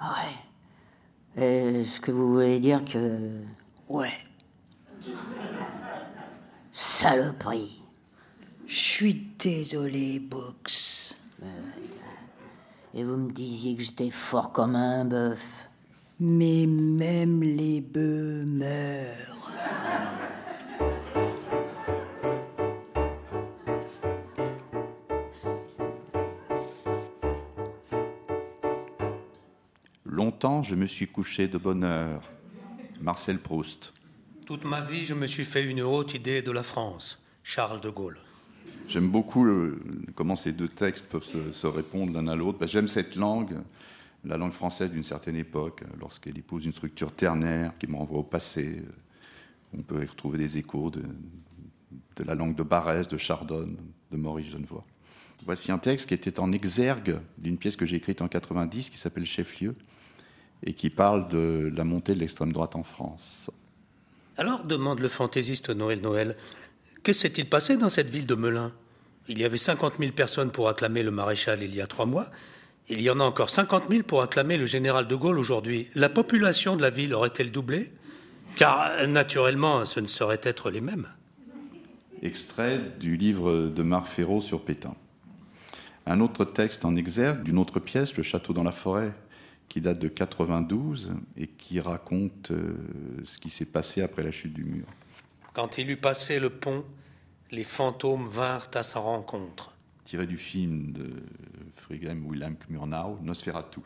Ouais. 1.37 1.43
Est-ce 1.43 2.01
que 2.01 2.13
vous 2.13 2.33
voulez 2.33 2.61
dire 2.61 2.85
que. 2.85 3.43
Ouais, 3.89 4.13
Saloperie. 6.73 7.83
je 8.67 8.75
suis 8.75 9.15
désolé, 9.39 10.19
Books. 10.19 11.17
Et 12.95 13.05
vous 13.05 13.17
me 13.17 13.33
disiez 13.33 13.75
que 13.77 13.83
j'étais 13.83 14.11
fort 14.11 14.53
comme 14.53 14.77
un 14.77 15.05
bœuf. 15.05 15.71
Mais 16.19 16.67
même 16.67 17.43
les 17.43 17.81
bœufs 17.81 18.45
meurent. 18.47 19.53
Longtemps, 30.05 30.63
je 30.63 30.75
me 30.75 30.87
suis 30.87 31.07
couché 31.07 31.49
de 31.49 31.59
bonne 31.59 31.85
heure. 31.85 32.23
Marcel 33.01 33.39
Proust. 33.39 33.93
Toute 34.47 34.65
ma 34.65 34.81
vie, 34.81 35.05
je 35.05 35.15
me 35.15 35.27
suis 35.27 35.45
fait 35.45 35.65
une 35.65 35.83
haute 35.83 36.15
idée 36.15 36.43
de 36.43 36.51
la 36.51 36.63
France. 36.63 37.21
Charles 37.43 37.81
de 37.81 37.91
Gaulle. 37.91 38.19
J'aime 38.89 39.09
beaucoup 39.09 39.45
le- 39.45 39.81
comment 40.15 40.37
ces 40.37 40.53
deux 40.53 40.69
textes 40.69 41.07
peuvent 41.09 41.25
se, 41.25 41.53
se 41.53 41.67
répondre 41.67 42.13
l'un 42.13 42.29
à 42.29 42.37
l'autre. 42.37 42.59
Ben, 42.59 42.69
J'aime 42.69 42.87
cette 42.89 43.17
langue, 43.17 43.57
la 44.25 44.37
langue 44.37 44.53
française 44.53 44.91
d'une 44.91 45.03
certaine 45.03 45.37
époque, 45.37 45.83
lorsqu'elle 46.01 46.39
épouse 46.39 46.65
une 46.65 46.73
structure 46.73 47.13
ternaire 47.13 47.73
qui 47.79 47.87
me 47.87 47.97
renvoie 47.97 48.19
au 48.19 48.25
passé. 48.25 48.83
On 49.77 49.83
peut 49.83 50.03
y 50.03 50.07
retrouver 50.07 50.39
des 50.39 50.59
échos 50.59 50.91
de, 50.91 51.03
la 52.25 52.35
langue 52.35 52.55
de 52.55 52.63
Barès, 52.63 53.09
de 53.09 53.17
Chardonne, 53.17 53.77
de 54.11 54.17
Maurice 54.17 54.51
Genevoix. 54.51 54.85
Voici 55.45 55.71
un 55.71 55.79
texte 55.79 56.09
qui 56.09 56.15
était 56.15 56.41
en 56.41 56.51
exergue 56.51 57.21
d'une 57.39 57.59
pièce 57.59 57.77
que 57.77 57.87
j'ai 57.87 57.97
écrite 57.97 58.21
en 58.21 58.29
90 58.29 58.91
qui 58.91 58.99
s'appelle 58.99 59.27
Chef-lieu 59.27 59.77
et 60.65 60.73
qui 60.73 60.91
parle 60.91 61.29
de 61.29 61.73
la 61.75 61.85
montée 61.85 62.15
de 62.15 62.21
l'extrême 62.21 62.53
droite 62.53 62.75
en 62.75 62.83
France. 62.83 63.51
Alors, 64.39 64.67
demande 64.67 65.01
le 65.01 65.09
fantaisiste 65.09 65.71
Noël 65.71 66.01
Noël, 66.01 66.37
que 67.03 67.13
s'est-il 67.13 67.49
passé 67.49 67.77
dans 67.77 67.89
cette 67.89 68.11
ville 68.11 68.27
de 68.27 68.35
Melun? 68.35 68.73
Il 69.29 69.39
y 69.39 69.45
avait 69.45 69.57
50 69.57 69.95
000 69.99 70.13
personnes 70.13 70.51
pour 70.51 70.69
acclamer 70.69 71.03
le 71.03 71.11
maréchal 71.11 71.63
il 71.63 71.75
y 71.75 71.81
a 71.81 71.87
trois 71.87 72.07
mois. 72.07 72.27
Il 72.89 73.03
y 73.03 73.11
en 73.11 73.19
a 73.19 73.25
encore 73.25 73.51
50 73.51 73.85
000 73.91 74.03
pour 74.05 74.23
acclamer 74.23 74.57
le 74.57 74.67
général 74.67 75.09
de 75.09 75.15
Gaulle 75.17 75.39
aujourd'hui. 75.39 75.89
La 75.97 76.09
population 76.09 76.77
de 76.77 76.83
la 76.83 76.91
ville 76.91 77.15
aurait-elle 77.15 77.51
doublé? 77.51 77.93
Car, 78.57 79.09
naturellement, 79.09 79.85
ce 79.85 79.99
ne 79.99 80.07
saurait 80.07 80.41
être 80.43 80.71
les 80.71 80.81
mêmes. 80.81 81.09
Extrait 82.23 82.81
du 83.01 83.17
livre 83.17 83.69
de 83.69 83.83
Marc 83.83 84.07
Ferraud 84.07 84.41
sur 84.41 84.65
Pétain. 84.65 84.95
Un 86.07 86.21
autre 86.21 86.45
texte 86.45 86.85
en 86.85 86.95
exergue 86.95 87.43
d'une 87.43 87.59
autre 87.59 87.81
pièce, 87.81 88.17
Le 88.17 88.23
Château 88.23 88.53
dans 88.53 88.63
la 88.63 88.73
forêt, 88.73 89.13
qui 89.69 89.81
date 89.81 89.99
de 89.99 90.09
92 90.09 91.13
et 91.37 91.49
qui 91.49 91.81
raconte 91.81 92.53
euh, 92.53 92.77
ce 93.25 93.39
qui 93.39 93.51
s'est 93.51 93.65
passé 93.65 94.01
après 94.01 94.23
la 94.23 94.31
chute 94.31 94.55
du 94.55 94.65
mur. 94.65 94.87
Quand 95.53 95.79
il 95.79 95.91
eut 95.91 95.97
passé 95.97 96.39
le 96.39 96.51
pont, 96.51 96.85
les 97.51 97.65
fantômes 97.65 98.27
vinrent 98.27 98.71
à 98.75 98.85
sa 98.85 99.01
rencontre. 99.01 99.76
Tiré 100.07 100.29
du 100.29 100.39
film 100.39 100.93
de 100.93 101.11
Friedrich 101.75 102.17
Wilhelm 102.25 102.55
Murnau, 102.69 103.17
Nosferatu. 103.23 103.81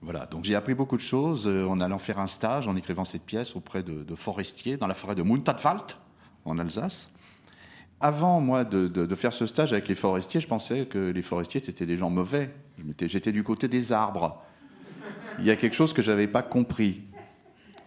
Voilà, 0.00 0.26
donc 0.26 0.44
j'ai 0.44 0.54
appris 0.54 0.74
beaucoup 0.74 0.96
de 0.96 1.02
choses 1.02 1.48
euh, 1.48 1.66
en 1.66 1.80
allant 1.80 1.98
faire 1.98 2.20
un 2.20 2.28
stage, 2.28 2.68
en 2.68 2.76
écrivant 2.76 3.04
cette 3.04 3.24
pièce 3.24 3.56
auprès 3.56 3.82
de, 3.82 4.14
forestiers 4.14 4.76
dans 4.76 4.86
la 4.86 4.94
forêt 4.94 5.16
de 5.16 5.24
Muntadwald, 5.24 5.82
en 6.44 6.60
Alsace. 6.60 7.10
Avant, 8.00 8.40
moi, 8.40 8.62
de, 8.62 8.86
de- 8.86 9.14
faire 9.16 9.32
ce 9.32 9.46
stage 9.46 9.72
avec 9.72 9.88
les 9.88 9.96
forestiers, 9.96 10.40
je 10.40 10.46
pensais 10.46 10.86
que 10.86 11.10
les 11.10 11.22
forestiers, 11.22 11.60
c'était 11.64 11.84
des 11.84 11.96
gens 11.96 12.08
mauvais. 12.08 12.54
J'étais 13.00 13.32
du 13.32 13.42
côté 13.42 13.66
des 13.66 13.90
arbres. 13.90 14.40
Il 15.40 15.44
y 15.44 15.50
a 15.50 15.56
quelque 15.56 15.74
chose 15.74 15.92
que 15.92 16.02
je 16.02 16.10
n'avais 16.12 16.28
pas 16.28 16.44
compris. 16.44 17.02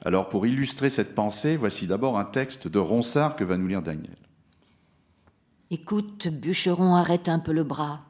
Alors, 0.03 0.27
pour 0.27 0.45
illustrer 0.45 0.89
cette 0.89 1.15
pensée, 1.15 1.55
voici 1.55 1.87
d'abord 1.87 2.19
un 2.19 2.25
texte 2.25 2.67
de 2.67 2.79
Ronsard 2.79 3.37
que 3.37 3.45
va 3.45 3.55
nous 3.55 3.67
lire 3.67 3.81
Daniel. 3.81 4.17
Écoute, 5.75 6.27
bûcheron, 6.27 6.93
arrête 6.93 7.27
un 7.29 7.39
peu 7.39 7.51
le 7.51 7.63
bras. 7.63 8.01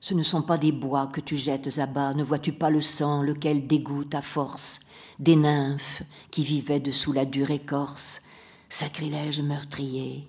Ce 0.00 0.12
ne 0.12 0.24
sont 0.24 0.42
pas 0.42 0.58
des 0.58 0.72
bois 0.72 1.06
que 1.06 1.20
tu 1.20 1.36
jettes 1.36 1.78
à 1.78 1.86
bas, 1.86 2.14
ne 2.14 2.24
vois-tu 2.24 2.50
pas 2.50 2.68
le 2.68 2.80
sang, 2.80 3.22
lequel 3.22 3.68
dégoûte 3.68 4.16
à 4.16 4.22
force 4.22 4.80
des 5.20 5.36
nymphes 5.36 6.02
qui 6.32 6.42
vivaient 6.42 6.80
dessous 6.80 7.12
la 7.12 7.24
dure 7.24 7.52
écorce? 7.52 8.22
Sacrilège 8.68 9.40
meurtrier. 9.40 10.26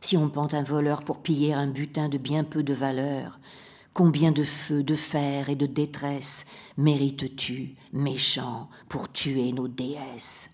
Si 0.00 0.16
on 0.16 0.28
pend 0.28 0.46
un 0.52 0.62
voleur 0.62 1.02
pour 1.02 1.22
piller 1.22 1.54
un 1.54 1.66
butin 1.66 2.08
de 2.08 2.18
bien 2.18 2.44
peu 2.44 2.62
de 2.62 2.72
valeur, 2.72 3.40
combien 3.92 4.30
de 4.30 4.44
feu, 4.44 4.84
de 4.84 4.94
fer 4.94 5.48
et 5.48 5.56
de 5.56 5.66
détresse 5.66 6.46
mérites-tu, 6.76 7.74
méchant, 7.92 8.68
pour 8.88 9.10
tuer 9.10 9.50
nos 9.50 9.66
déesses? 9.66 10.50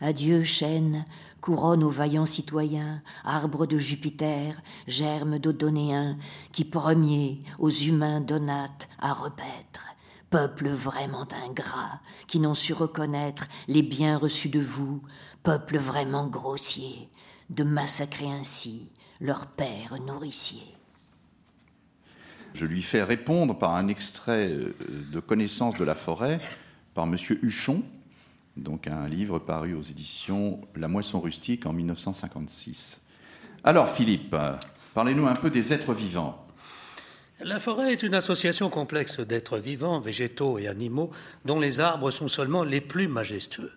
Adieu, 0.00 0.42
chêne, 0.42 1.04
couronne 1.42 1.82
aux 1.82 1.90
vaillants 1.90 2.24
citoyens, 2.24 3.02
arbre 3.24 3.66
de 3.66 3.76
Jupiter, 3.76 4.62
germe 4.86 5.38
d'Odonéen, 5.38 6.16
qui 6.52 6.64
premier 6.64 7.42
aux 7.58 7.68
humains 7.68 8.20
donnâtes 8.22 8.88
à 9.00 9.12
repaître. 9.12 9.88
Peuple 10.30 10.70
vraiment 10.70 11.26
ingrat, 11.44 12.00
qui 12.28 12.40
n'ont 12.40 12.54
su 12.54 12.72
reconnaître 12.72 13.48
les 13.68 13.82
biens 13.82 14.16
reçus 14.16 14.48
de 14.48 14.60
vous, 14.60 15.02
peuple 15.42 15.76
vraiment 15.76 16.28
grossier, 16.28 17.10
de 17.50 17.64
massacrer 17.64 18.30
ainsi 18.30 18.88
leur 19.20 19.46
père 19.48 20.00
nourricier. 20.06 20.62
Je 22.54 22.64
lui 22.64 22.82
fais 22.82 23.02
répondre 23.02 23.58
par 23.58 23.74
un 23.74 23.88
extrait 23.88 24.48
euh, 24.48 24.74
de 25.10 25.20
Connaissance 25.20 25.76
de 25.76 25.84
la 25.84 25.94
forêt 25.94 26.38
par 26.94 27.04
M. 27.04 27.16
Huchon, 27.42 27.82
donc 28.56 28.86
un 28.86 29.08
livre 29.08 29.38
paru 29.38 29.74
aux 29.74 29.82
éditions 29.82 30.60
La 30.76 30.88
Moisson 30.88 31.20
rustique 31.20 31.66
en 31.66 31.72
1956. 31.72 33.00
Alors 33.64 33.88
Philippe, 33.88 34.36
parlez-nous 34.94 35.26
un 35.26 35.34
peu 35.34 35.50
des 35.50 35.72
êtres 35.72 35.94
vivants. 35.94 36.38
La 37.44 37.58
forêt 37.58 37.92
est 37.92 38.04
une 38.04 38.14
association 38.14 38.70
complexe 38.70 39.18
d'êtres 39.18 39.58
vivants, 39.58 39.98
végétaux 39.98 40.60
et 40.60 40.68
animaux, 40.68 41.10
dont 41.44 41.58
les 41.58 41.80
arbres 41.80 42.12
sont 42.12 42.28
seulement 42.28 42.62
les 42.62 42.80
plus 42.80 43.08
majestueux. 43.08 43.72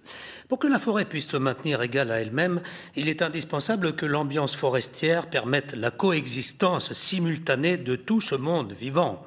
Pour 0.47 0.59
que 0.59 0.67
la 0.67 0.77
forêt 0.77 1.05
puisse 1.05 1.29
se 1.29 1.37
maintenir 1.37 1.81
égale 1.81 2.11
à 2.11 2.21
elle-même, 2.21 2.61
il 2.95 3.09
est 3.09 3.23
indispensable 3.23 3.95
que 3.95 4.05
l'ambiance 4.05 4.55
forestière 4.55 5.27
permette 5.31 5.73
la 5.73 5.89
coexistence 5.89 6.93
simultanée 6.93 7.77
de 7.77 7.95
tout 7.95 8.21
ce 8.21 8.35
monde 8.35 8.73
vivant. 8.73 9.25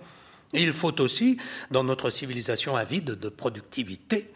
Il 0.53 0.73
faut 0.73 1.01
aussi, 1.01 1.39
dans 1.73 1.83
notre 1.83 2.09
civilisation 2.09 2.77
avide 2.77 3.19
de 3.19 3.29
productivité, 3.29 4.31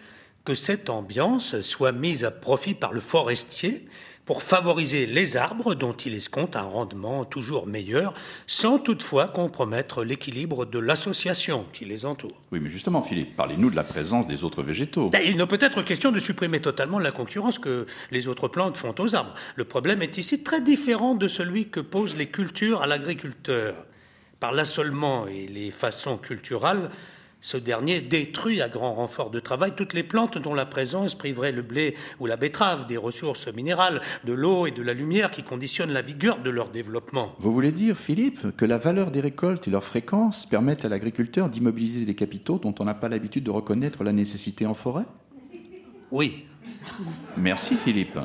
que 0.45 0.55
cette 0.55 0.91
ambiance 0.91 1.61
soit 1.61 1.93
mise 1.93 2.25
à 2.25 2.31
profit 2.31 2.75
par 2.75 2.93
le 2.93 3.01
forestier 3.01 3.87
pour 4.25 4.43
favoriser 4.43 5.07
les 5.07 5.37
arbres 5.37 5.75
dont 5.75 5.95
il 5.95 6.15
escompte 6.15 6.55
un 6.55 6.63
rendement 6.63 7.25
toujours 7.25 7.67
meilleur, 7.67 8.15
sans 8.47 8.79
toutefois 8.79 9.27
compromettre 9.27 10.05
l'équilibre 10.05 10.65
de 10.65 10.79
l'association 10.79 11.67
qui 11.73 11.85
les 11.85 12.05
entoure. 12.05 12.41
Oui, 12.53 12.61
mais 12.61 12.69
justement 12.69 13.03
Philippe, 13.03 13.35
parlez-nous 13.35 13.71
de 13.71 13.77
la 13.77 13.83
présence 13.83 14.27
des 14.29 14.45
autres 14.45 14.63
végétaux. 14.63 15.11
Ben, 15.11 15.23
Il 15.27 15.37
ne 15.37 15.45
peut 15.45 15.59
être 15.61 15.83
question 15.83 16.13
de 16.13 16.21
supprimer 16.21 16.61
totalement 16.61 17.01
la 17.01 17.11
concurrence 17.11 17.59
que 17.59 17.87
les 18.13 18.29
autres 18.29 18.47
plantes 18.47 18.77
font 18.77 18.95
aux 18.99 19.15
arbres. 19.17 19.35
Le 19.57 19.65
problème 19.65 20.03
est 20.03 20.19
ici 20.19 20.43
très 20.45 20.61
différent 20.61 21.17
de 21.17 21.27
celui 21.27 21.69
que 21.69 21.81
posent 21.81 22.17
les 22.17 22.27
cultures 22.27 22.83
à 22.83 22.87
l'agriculteur. 22.87 23.75
Par 24.39 24.53
l'assolement 24.53 25.27
et 25.27 25.47
les 25.47 25.71
façons 25.71 26.17
culturales, 26.17 26.91
ce 27.43 27.59
dernier 27.59 28.01
détruit 28.01 28.63
à 28.63 28.71
grand 28.71 28.95
renfort 28.95 29.29
de 29.29 29.41
travail 29.41 29.73
toutes 29.77 29.93
les 29.93 30.03
plantes 30.03 30.39
dont 30.39 30.55
la 30.55 30.65
présence 30.65 31.15
priverait 31.15 31.53
le 31.53 31.61
blé 31.61 31.95
ou 32.19 32.27
la 32.27 32.39
betterave 32.39 32.87
des 32.87 32.97
ressources 32.97 33.53
minérales, 33.53 34.01
de 34.25 34.33
l'eau 34.33 34.67
et 34.67 34.71
de 34.71 34.83
la 34.83 34.95
lumière 34.95 35.31
qui 35.31 35.43
conditionnent 35.43 35.93
la 35.93 36.03
vigueur 36.03 36.39
de 36.39 36.49
leur 36.49 36.71
développement. 36.71 37.35
Vous 37.39 37.53
voulez 37.53 37.73
dire, 37.73 37.99
Philippe, 37.99 38.57
que 38.57 38.65
la 38.65 38.79
valeur 38.79 39.11
des 39.11 39.21
récoltes 39.21 39.69
et 39.69 39.71
leur 39.71 39.85
fréquence 39.85 40.47
permettent 40.47 40.87
à 40.87 40.89
l'agriculteur 40.89 41.51
d'immobiliser 41.51 42.07
des 42.07 42.15
capitaux 42.15 42.59
dont 42.59 42.75
on 42.79 42.85
n'a 42.85 42.95
pas 42.95 43.11
l'habitude 43.11 43.45
de 43.45 43.51
reconnaître 43.51 44.03
la 44.03 44.13
nécessité 44.13 44.65
en 44.65 44.75
forêt? 44.75 45.05
Oui, 46.11 46.47
Merci 47.37 47.77
Philippe. 47.77 48.19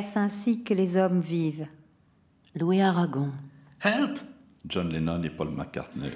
Est-ce 0.00 0.18
ainsi 0.18 0.62
que 0.62 0.72
les 0.72 0.96
hommes 0.96 1.20
vivent? 1.20 1.66
Louis 2.58 2.80
Aragon. 2.80 3.32
help 3.84 4.18
John 4.66 4.88
Lennon 4.88 5.22
et 5.24 5.28
Paul 5.28 5.50
McCartney. 5.50 6.10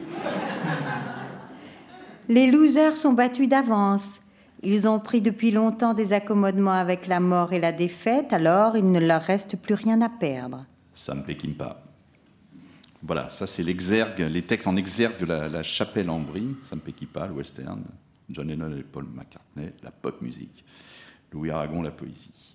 Les 2.31 2.51
losers 2.51 2.97
sont 2.97 3.13
battus 3.13 3.47
d'avance. 3.47 4.07
Ils 4.63 4.89
ont 4.89 4.99
pris 5.01 5.21
depuis 5.21 5.51
longtemps 5.51 5.93
des 5.93 6.15
accommodements 6.15 6.73
avec 6.73 7.07
la 7.09 7.21
mort 7.21 7.53
et 7.53 7.61
la 7.61 7.73
défaite, 7.73 8.33
alors 8.33 8.75
il 8.79 8.91
ne 8.91 9.01
leur 9.01 9.21
reste 9.21 9.61
plus 9.61 9.75
rien 9.75 10.01
à 10.01 10.09
perdre. 10.09 10.65
Sam 10.95 11.23
Peckinpah. 11.23 11.83
Voilà, 13.03 13.29
ça 13.29 13.47
c'est 13.47 13.63
l'exergue, 13.63 14.21
les 14.21 14.41
textes 14.41 14.67
en 14.67 14.77
exergue 14.77 15.19
de 15.19 15.27
la, 15.27 15.51
la 15.51 15.63
chapelle 15.63 16.09
en 16.09 16.21
brie, 16.21 16.57
Sam 16.63 16.81
Peckinpah, 16.81 17.27
le 17.27 17.35
western, 17.35 17.85
John 18.31 18.49
Lennon 18.49 18.79
et 18.79 18.83
Paul 18.83 19.05
McCartney, 19.15 19.75
la 19.83 19.91
pop 19.91 20.23
musique, 20.23 20.65
Louis 21.31 21.51
Aragon, 21.51 21.83
la 21.83 21.91
poésie. 21.91 22.54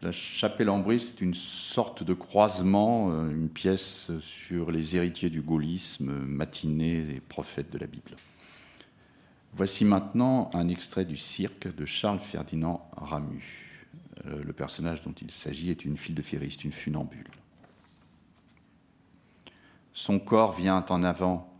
La 0.00 0.12
chapelle 0.12 0.70
en 0.70 0.78
brie, 0.78 1.00
c'est 1.00 1.20
une 1.20 1.34
sorte 1.34 2.04
de 2.04 2.14
croisement, 2.14 3.10
euh, 3.10 3.30
une 3.30 3.48
pièce 3.48 4.12
sur 4.20 4.70
les 4.70 4.94
héritiers 4.94 5.28
du 5.28 5.42
gaullisme, 5.42 6.12
matinée 6.12 7.02
des 7.02 7.20
prophètes 7.20 7.72
de 7.72 7.78
la 7.78 7.88
Bible. 7.88 8.12
Voici 9.54 9.84
maintenant 9.84 10.50
un 10.54 10.68
extrait 10.68 11.04
du 11.04 11.16
cirque 11.16 11.74
de 11.74 11.84
Charles 11.84 12.20
Ferdinand 12.20 12.88
Ramu. 12.96 13.88
Euh, 14.26 14.44
le 14.44 14.52
personnage 14.52 15.02
dont 15.02 15.14
il 15.20 15.32
s'agit 15.32 15.70
est 15.70 15.84
une 15.84 15.96
file 15.96 16.14
de 16.14 16.22
fériste, 16.22 16.62
une 16.62 16.70
funambule. 16.70 17.26
Son 19.92 20.20
corps 20.20 20.52
vient 20.52 20.84
en 20.90 21.02
avant, 21.02 21.52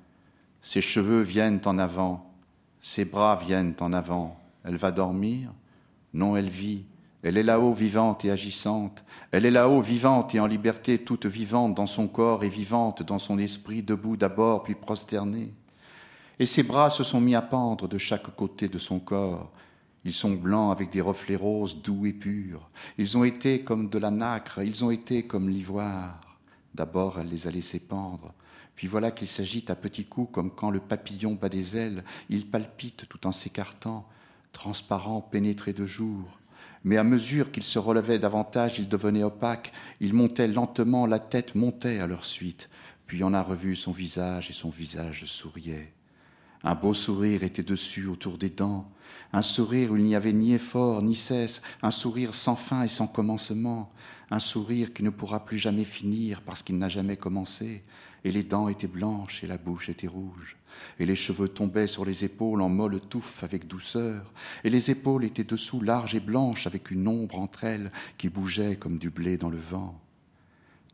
ses 0.62 0.80
cheveux 0.80 1.22
viennent 1.22 1.60
en 1.64 1.76
avant, 1.76 2.32
ses 2.80 3.04
bras 3.04 3.34
viennent 3.34 3.74
en 3.80 3.92
avant. 3.92 4.40
Elle 4.62 4.76
va 4.76 4.92
dormir? 4.92 5.52
Non, 6.14 6.36
elle 6.36 6.48
vit. 6.48 6.84
Elle 7.22 7.36
est 7.36 7.42
là-haut 7.42 7.72
vivante 7.72 8.24
et 8.24 8.30
agissante. 8.30 9.04
Elle 9.32 9.44
est 9.44 9.50
là-haut 9.50 9.80
vivante 9.80 10.34
et 10.34 10.40
en 10.40 10.46
liberté, 10.46 10.98
toute 10.98 11.26
vivante 11.26 11.74
dans 11.74 11.86
son 11.86 12.06
corps 12.06 12.44
et 12.44 12.48
vivante 12.48 13.02
dans 13.02 13.18
son 13.18 13.38
esprit, 13.38 13.82
debout 13.82 14.16
d'abord 14.16 14.62
puis 14.62 14.74
prosternée. 14.74 15.52
Et 16.38 16.46
ses 16.46 16.62
bras 16.62 16.90
se 16.90 17.02
sont 17.02 17.20
mis 17.20 17.34
à 17.34 17.42
pendre 17.42 17.88
de 17.88 17.98
chaque 17.98 18.34
côté 18.36 18.68
de 18.68 18.78
son 18.78 19.00
corps. 19.00 19.50
Ils 20.04 20.14
sont 20.14 20.30
blancs 20.30 20.70
avec 20.70 20.90
des 20.90 21.00
reflets 21.00 21.36
roses 21.36 21.82
doux 21.82 22.06
et 22.06 22.12
purs. 22.12 22.70
Ils 22.96 23.16
ont 23.16 23.24
été 23.24 23.62
comme 23.62 23.88
de 23.88 23.98
la 23.98 24.12
nacre, 24.12 24.62
ils 24.62 24.84
ont 24.84 24.92
été 24.92 25.24
comme 25.24 25.48
l'ivoire. 25.48 26.38
D'abord, 26.74 27.18
elle 27.18 27.28
les 27.28 27.48
a 27.48 27.50
laissés 27.50 27.80
pendre. 27.80 28.32
Puis 28.76 28.86
voilà 28.86 29.10
qu'il 29.10 29.26
s'agite 29.26 29.70
à 29.70 29.74
petits 29.74 30.04
coups, 30.04 30.32
comme 30.32 30.52
quand 30.52 30.70
le 30.70 30.78
papillon 30.78 31.34
bat 31.34 31.48
des 31.48 31.76
ailes. 31.76 32.04
Il 32.30 32.46
palpite 32.46 33.08
tout 33.08 33.26
en 33.26 33.32
s'écartant, 33.32 34.06
transparent, 34.52 35.20
pénétré 35.20 35.72
de 35.72 35.84
jour. 35.84 36.38
Mais 36.84 36.96
à 36.96 37.04
mesure 37.04 37.50
qu'il 37.50 37.64
se 37.64 37.78
relevait 37.78 38.18
davantage, 38.18 38.78
il 38.78 38.88
devenait 38.88 39.24
opaque. 39.24 39.72
Il 40.00 40.14
montait 40.14 40.48
lentement, 40.48 41.06
la 41.06 41.18
tête 41.18 41.54
montait 41.54 41.98
à 41.98 42.06
leur 42.06 42.24
suite. 42.24 42.68
Puis 43.06 43.24
on 43.24 43.32
a 43.32 43.42
revu 43.42 43.74
son 43.74 43.92
visage 43.92 44.50
et 44.50 44.52
son 44.52 44.70
visage 44.70 45.24
souriait. 45.24 45.92
Un 46.62 46.74
beau 46.74 46.92
sourire 46.92 47.42
était 47.42 47.62
dessus, 47.62 48.06
autour 48.06 48.36
des 48.36 48.50
dents. 48.50 48.90
Un 49.32 49.42
sourire 49.42 49.92
où 49.92 49.96
il 49.96 50.04
n'y 50.04 50.14
avait 50.14 50.32
ni 50.32 50.52
effort 50.52 51.02
ni 51.02 51.16
cesse, 51.16 51.62
un 51.82 51.90
sourire 51.90 52.34
sans 52.34 52.56
fin 52.56 52.82
et 52.82 52.88
sans 52.88 53.06
commencement, 53.06 53.90
un 54.30 54.38
sourire 54.38 54.92
qui 54.92 55.02
ne 55.02 55.10
pourra 55.10 55.44
plus 55.44 55.58
jamais 55.58 55.84
finir 55.84 56.42
parce 56.42 56.62
qu'il 56.62 56.78
n'a 56.78 56.88
jamais 56.88 57.16
commencé, 57.16 57.84
et 58.24 58.32
les 58.32 58.42
dents 58.42 58.68
étaient 58.68 58.86
blanches 58.86 59.42
et 59.42 59.46
la 59.46 59.56
bouche 59.56 59.88
était 59.88 60.06
rouge, 60.06 60.57
et 60.98 61.06
les 61.06 61.16
cheveux 61.16 61.48
tombaient 61.48 61.86
sur 61.86 62.04
les 62.04 62.24
épaules 62.24 62.62
en 62.62 62.68
molle 62.68 63.00
touffe 63.00 63.42
avec 63.44 63.66
douceur, 63.66 64.32
et 64.64 64.70
les 64.70 64.90
épaules 64.90 65.24
étaient 65.24 65.44
dessous 65.44 65.80
larges 65.80 66.14
et 66.14 66.20
blanches 66.20 66.66
avec 66.66 66.90
une 66.90 67.08
ombre 67.08 67.38
entre 67.38 67.64
elles 67.64 67.92
qui 68.16 68.28
bougeait 68.28 68.76
comme 68.76 68.98
du 68.98 69.10
blé 69.10 69.36
dans 69.36 69.50
le 69.50 69.58
vent 69.58 70.00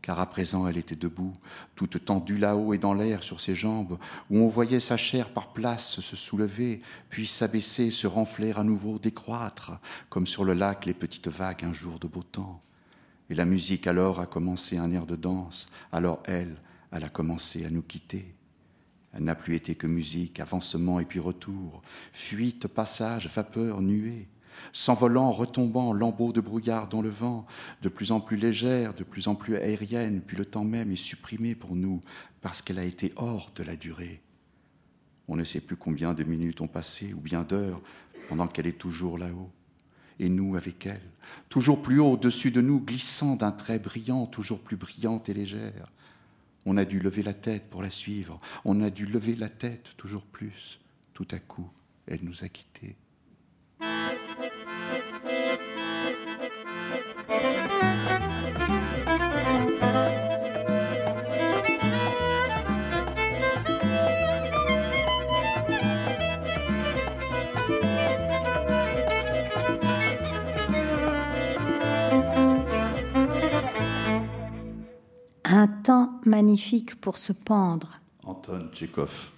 car 0.04 0.20
à 0.20 0.26
présent 0.26 0.68
elle 0.68 0.76
était 0.76 0.96
debout, 0.96 1.32
toute 1.74 2.04
tendue 2.04 2.36
là-haut 2.36 2.74
et 2.74 2.78
dans 2.78 2.92
l'air 2.92 3.22
sur 3.22 3.40
ses 3.40 3.54
jambes, 3.54 3.98
où 4.28 4.36
on 4.36 4.48
voyait 4.48 4.78
sa 4.78 4.98
chair 4.98 5.30
par 5.30 5.54
place 5.54 5.98
se 6.02 6.14
soulever, 6.14 6.82
puis 7.08 7.26
s'abaisser, 7.26 7.90
se 7.90 8.06
renfler 8.06 8.52
à 8.52 8.64
nouveau, 8.64 8.98
décroître, 8.98 9.72
comme 10.10 10.26
sur 10.26 10.44
le 10.44 10.52
lac 10.52 10.84
les 10.84 10.92
petites 10.92 11.28
vagues 11.28 11.64
un 11.64 11.72
jour 11.72 11.98
de 11.98 12.06
beau 12.06 12.22
temps. 12.22 12.60
Et 13.30 13.34
la 13.34 13.46
musique 13.46 13.86
alors 13.86 14.20
a 14.20 14.26
commencé 14.26 14.76
un 14.76 14.92
air 14.92 15.06
de 15.06 15.16
danse, 15.16 15.68
alors 15.90 16.22
elle, 16.26 16.54
elle 16.92 17.04
a 17.04 17.08
commencé 17.08 17.64
à 17.64 17.70
nous 17.70 17.80
quitter. 17.80 18.33
Elle 19.14 19.24
n'a 19.24 19.34
plus 19.34 19.54
été 19.54 19.74
que 19.74 19.86
musique, 19.86 20.40
avancement 20.40 21.00
et 21.00 21.04
puis 21.04 21.20
retour, 21.20 21.82
fuite, 22.12 22.66
passage, 22.66 23.28
vapeur, 23.28 23.80
nuée 23.80 24.28
s'envolant, 24.72 25.32
retombant, 25.32 25.92
lambeaux 25.92 26.32
de 26.32 26.40
brouillard 26.40 26.88
dans 26.88 27.02
le 27.02 27.08
vent, 27.08 27.46
de 27.82 27.88
plus 27.88 28.12
en 28.12 28.20
plus 28.20 28.36
légère, 28.36 28.94
de 28.94 29.04
plus 29.04 29.28
en 29.28 29.34
plus 29.34 29.56
aérienne, 29.56 30.20
puis 30.20 30.36
le 30.36 30.44
temps 30.44 30.64
même 30.64 30.90
est 30.90 30.96
supprimé 30.96 31.54
pour 31.54 31.74
nous, 31.74 32.00
parce 32.40 32.62
qu'elle 32.62 32.78
a 32.78 32.84
été 32.84 33.12
hors 33.16 33.50
de 33.54 33.62
la 33.62 33.76
durée. 33.76 34.20
On 35.28 35.36
ne 35.36 35.44
sait 35.44 35.60
plus 35.60 35.76
combien 35.76 36.14
de 36.14 36.24
minutes 36.24 36.60
ont 36.60 36.68
passé, 36.68 37.12
ou 37.14 37.20
bien 37.20 37.44
d'heures, 37.44 37.80
pendant 38.28 38.46
qu'elle 38.46 38.66
est 38.66 38.78
toujours 38.78 39.18
là-haut. 39.18 39.50
Et 40.20 40.28
nous 40.28 40.54
avec 40.54 40.86
elle, 40.86 41.02
toujours 41.48 41.82
plus 41.82 41.98
haut 41.98 42.12
au-dessus 42.12 42.52
de 42.52 42.60
nous, 42.60 42.80
glissant 42.80 43.34
d'un 43.34 43.50
trait 43.50 43.80
brillant, 43.80 44.26
toujours 44.26 44.60
plus 44.60 44.76
brillante 44.76 45.28
et 45.28 45.34
légère. 45.34 45.86
On 46.66 46.76
a 46.76 46.84
dû 46.84 46.98
lever 46.98 47.22
la 47.22 47.34
tête 47.34 47.68
pour 47.70 47.82
la 47.82 47.90
suivre, 47.90 48.38
on 48.64 48.80
a 48.82 48.90
dû 48.90 49.06
lever 49.06 49.34
la 49.34 49.48
tête 49.48 49.94
toujours 49.96 50.24
plus. 50.24 50.80
Tout 51.12 51.28
à 51.30 51.38
coup, 51.38 51.70
elle 52.06 52.20
nous 52.22 52.44
a 52.44 52.48
quittés. 52.48 52.96
Un 75.56 75.68
temps 75.68 76.18
magnifique 76.26 76.96
pour 76.96 77.16
se 77.16 77.32
pendre. 77.32 78.00
Anton 78.24 78.70
Tchekhov. 78.72 79.30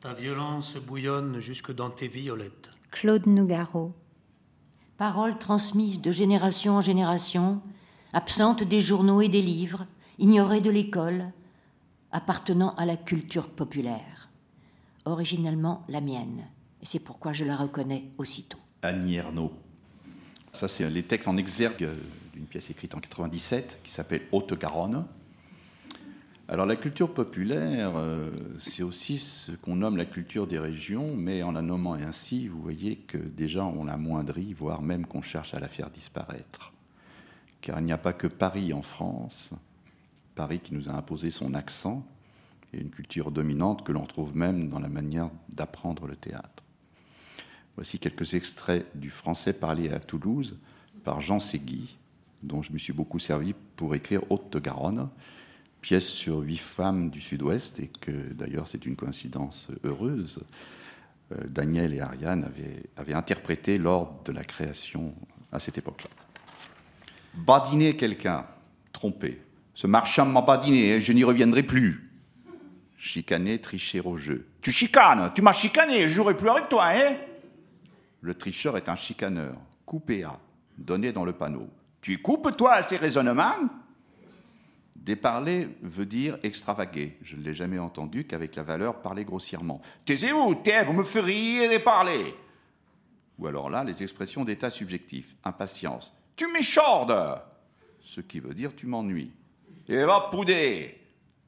Ta 0.00 0.14
violence 0.14 0.78
bouillonne 0.78 1.38
jusque 1.38 1.70
dans 1.70 1.90
tes 1.90 2.08
violettes. 2.08 2.70
Claude 2.90 3.26
Nougaro. 3.26 3.92
Paroles 4.96 5.36
transmises 5.36 6.00
de 6.00 6.10
génération 6.10 6.76
en 6.76 6.80
génération, 6.80 7.60
absentes 8.14 8.62
des 8.62 8.80
journaux 8.80 9.20
et 9.20 9.28
des 9.28 9.42
livres, 9.42 9.84
ignorées 10.18 10.62
de 10.62 10.70
l'école, 10.70 11.26
appartenant 12.10 12.74
à 12.76 12.86
la 12.86 12.96
culture 12.96 13.50
populaire. 13.50 14.30
Originellement 15.04 15.84
la 15.90 16.00
mienne, 16.00 16.46
et 16.80 16.86
c'est 16.86 17.00
pourquoi 17.00 17.34
je 17.34 17.44
la 17.44 17.58
reconnais 17.58 18.12
aussitôt. 18.16 18.60
Annie 18.80 19.16
Ernaux. 19.16 19.52
Ça, 20.52 20.68
c'est 20.68 20.88
les 20.88 21.02
textes 21.02 21.28
en 21.28 21.36
exergue 21.36 21.86
d'une 22.36 22.44
pièce 22.46 22.68
écrite 22.68 22.94
en 22.94 23.00
97 23.00 23.80
qui 23.82 23.90
s'appelle 23.90 24.26
Haute-Garonne. 24.30 25.06
Alors 26.48 26.66
la 26.66 26.76
culture 26.76 27.12
populaire, 27.12 27.94
euh, 27.96 28.30
c'est 28.58 28.82
aussi 28.82 29.18
ce 29.18 29.52
qu'on 29.52 29.76
nomme 29.76 29.96
la 29.96 30.04
culture 30.04 30.46
des 30.46 30.58
régions, 30.58 31.16
mais 31.16 31.42
en 31.42 31.50
la 31.50 31.62
nommant 31.62 31.94
ainsi, 31.94 32.46
vous 32.46 32.60
voyez 32.60 32.96
que 32.96 33.16
déjà 33.16 33.64
on 33.64 33.84
l'amoindrit, 33.84 34.52
voire 34.52 34.82
même 34.82 35.06
qu'on 35.06 35.22
cherche 35.22 35.54
à 35.54 35.60
la 35.60 35.68
faire 35.68 35.88
disparaître. 35.88 36.74
Car 37.62 37.80
il 37.80 37.86
n'y 37.86 37.92
a 37.92 37.98
pas 37.98 38.12
que 38.12 38.26
Paris 38.26 38.74
en 38.74 38.82
France, 38.82 39.52
Paris 40.34 40.60
qui 40.60 40.74
nous 40.74 40.90
a 40.90 40.92
imposé 40.92 41.30
son 41.30 41.54
accent 41.54 42.06
et 42.74 42.80
une 42.80 42.90
culture 42.90 43.30
dominante 43.30 43.82
que 43.82 43.92
l'on 43.92 44.04
trouve 44.04 44.36
même 44.36 44.68
dans 44.68 44.78
la 44.78 44.90
manière 44.90 45.30
d'apprendre 45.48 46.06
le 46.06 46.16
théâtre. 46.16 46.62
Voici 47.76 47.98
quelques 47.98 48.34
extraits 48.34 48.86
du 48.94 49.08
français 49.08 49.54
parlé 49.54 49.88
à 49.90 50.00
Toulouse 50.00 50.58
par 51.02 51.22
Jean 51.22 51.38
Ségui, 51.38 51.96
dont 52.42 52.62
je 52.62 52.72
me 52.72 52.78
suis 52.78 52.92
beaucoup 52.92 53.18
servi 53.18 53.54
pour 53.76 53.94
écrire 53.94 54.22
Haute-Garonne, 54.30 55.08
pièce 55.80 56.08
sur 56.08 56.38
huit 56.38 56.58
femmes 56.58 57.10
du 57.10 57.20
Sud-Ouest, 57.20 57.80
et 57.80 57.88
que 57.88 58.32
d'ailleurs 58.32 58.66
c'est 58.66 58.86
une 58.86 58.96
coïncidence 58.96 59.68
heureuse. 59.84 60.40
Euh, 61.32 61.36
Daniel 61.48 61.94
et 61.94 62.00
Ariane 62.00 62.44
avaient, 62.44 63.14
interprété 63.14 63.78
lors 63.78 64.20
de 64.24 64.32
la 64.32 64.44
création 64.44 65.14
à 65.52 65.58
cette 65.58 65.78
époque-là. 65.78 66.10
Badiner 67.34 67.96
quelqu'un, 67.96 68.44
tromper. 68.92 69.42
Ce 69.74 69.86
marchand 69.86 70.26
m'a 70.26 70.42
badiné, 70.42 70.92
et 70.92 71.00
je 71.00 71.12
n'y 71.12 71.24
reviendrai 71.24 71.62
plus. 71.62 72.10
Chicaner, 72.96 73.60
tricher 73.60 74.00
au 74.00 74.16
jeu. 74.16 74.46
Tu 74.62 74.72
chicanes, 74.72 75.30
tu 75.34 75.42
m'as 75.42 75.52
chicané, 75.52 76.02
je 76.02 76.14
jouerai 76.14 76.36
plus 76.36 76.48
avec 76.48 76.68
toi, 76.68 76.86
hein 76.88 77.16
le 78.26 78.34
tricheur 78.34 78.76
est 78.76 78.88
un 78.88 78.96
chicaneur. 78.96 79.56
Coupé 79.84 80.24
à, 80.24 80.38
donné 80.76 81.12
dans 81.12 81.24
le 81.24 81.32
panneau. 81.32 81.70
Tu 82.06 82.18
coupes, 82.18 82.56
toi, 82.56 82.74
à 82.74 82.82
ces 82.82 82.98
raisonnements? 82.98 83.68
Déparler 84.94 85.66
veut 85.82 86.06
dire 86.06 86.38
extravaguer. 86.44 87.18
Je 87.20 87.34
ne 87.34 87.42
l'ai 87.42 87.52
jamais 87.52 87.80
entendu 87.80 88.28
qu'avec 88.28 88.54
la 88.54 88.62
valeur 88.62 89.02
parler 89.02 89.24
grossièrement. 89.24 89.80
Taisez-vous, 90.04 90.54
taisez, 90.54 90.84
vous 90.84 90.92
me 90.92 91.02
feriez 91.02 91.68
déparler. 91.68 92.32
Ou 93.40 93.48
alors 93.48 93.68
là, 93.70 93.82
les 93.82 94.04
expressions 94.04 94.44
d'état 94.44 94.70
subjectif. 94.70 95.34
Impatience. 95.42 96.14
Tu 96.36 96.46
m'échordes 96.52 97.42
Ce 98.04 98.20
qui 98.20 98.38
veut 98.38 98.54
dire 98.54 98.76
tu 98.76 98.86
m'ennuies. 98.86 99.32
Et 99.88 100.04
va 100.04 100.28
pouder 100.30 101.00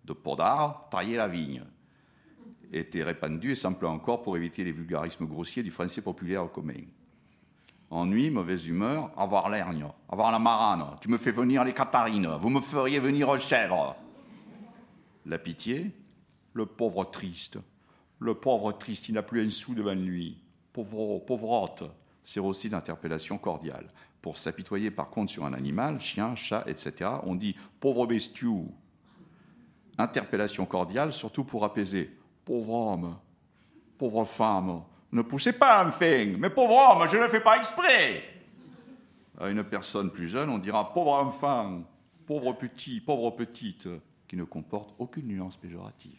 De 0.05 0.13
podar, 0.13 0.89
tailler 0.91 1.15
la 1.15 1.29
vigne 1.29 1.63
était 2.73 3.05
répandu 3.05 3.53
et 3.53 3.55
simple 3.55 3.87
encore 3.87 4.23
pour 4.23 4.37
éviter 4.37 4.65
les 4.65 4.73
vulgarismes 4.73 5.27
grossiers 5.27 5.63
du 5.63 5.71
français 5.71 6.03
populaire 6.03 6.51
commun. 6.51 6.83
Ennui, 7.91 8.31
mauvaise 8.31 8.67
humeur, 8.67 9.11
avoir 9.17 9.49
l'hergne, 9.49 9.87
avoir 10.11 10.31
la 10.31 10.39
marane, 10.39 10.97
tu 11.01 11.09
me 11.09 11.17
fais 11.17 11.31
venir 11.31 11.65
les 11.65 11.73
catarines, 11.73 12.29
vous 12.39 12.51
me 12.51 12.61
feriez 12.61 12.99
venir 12.99 13.31
aux 13.31 13.39
chèvres. 13.39 13.97
La 15.25 15.39
pitié, 15.39 15.93
le 16.53 16.67
pauvre 16.67 17.05
triste, 17.05 17.59
le 18.19 18.35
pauvre 18.35 18.73
triste, 18.73 19.09
il 19.09 19.15
n'a 19.15 19.23
plus 19.23 19.47
un 19.47 19.51
sou 19.51 19.75
devant 19.75 19.95
lui. 19.95 20.43
Pauvre, 20.73 21.21
pauvrote, 21.21 21.85
c'est 22.25 22.41
aussi 22.41 22.69
d'interpellation 22.69 23.39
cordiale. 23.39 23.91
Pour 24.21 24.37
s'apitoyer 24.37 24.91
par 24.91 25.09
contre 25.09 25.33
sur 25.33 25.47
un 25.47 25.55
animal, 25.55 26.01
chien, 26.01 26.35
chat, 26.35 26.65
etc., 26.67 27.11
on 27.23 27.35
dit 27.35 27.57
pauvre 27.81 28.07
bestiou. 28.07 28.71
Interpellation 29.97 30.67
cordiale, 30.67 31.13
surtout 31.13 31.45
pour 31.45 31.65
apaiser. 31.65 32.15
Pauvre 32.45 32.75
homme, 32.75 33.17
pauvre 33.97 34.25
femme, 34.25 34.83
ne 35.13 35.23
poussez 35.23 35.53
pas, 35.53 35.87
enfin, 35.87 36.35
mais 36.39 36.51
pauvre 36.51 36.77
homme, 36.77 37.09
je 37.09 37.17
ne 37.17 37.23
le 37.23 37.29
fais 37.29 37.41
pas 37.41 37.57
exprès. 37.57 38.23
À 39.41 39.49
une 39.49 39.65
personne 39.65 40.11
plus 40.11 40.29
jeune, 40.29 40.51
on 40.51 40.59
dira 40.59 40.93
pauvre 40.93 41.13
enfant, 41.13 41.83
pauvre 42.27 42.53
petit, 42.53 43.01
pauvre 43.01 43.31
petite, 43.31 43.89
qui 44.27 44.37
ne 44.37 44.45
comporte 44.45 44.95
aucune 44.99 45.29
nuance 45.29 45.57
péjorative. 45.57 46.19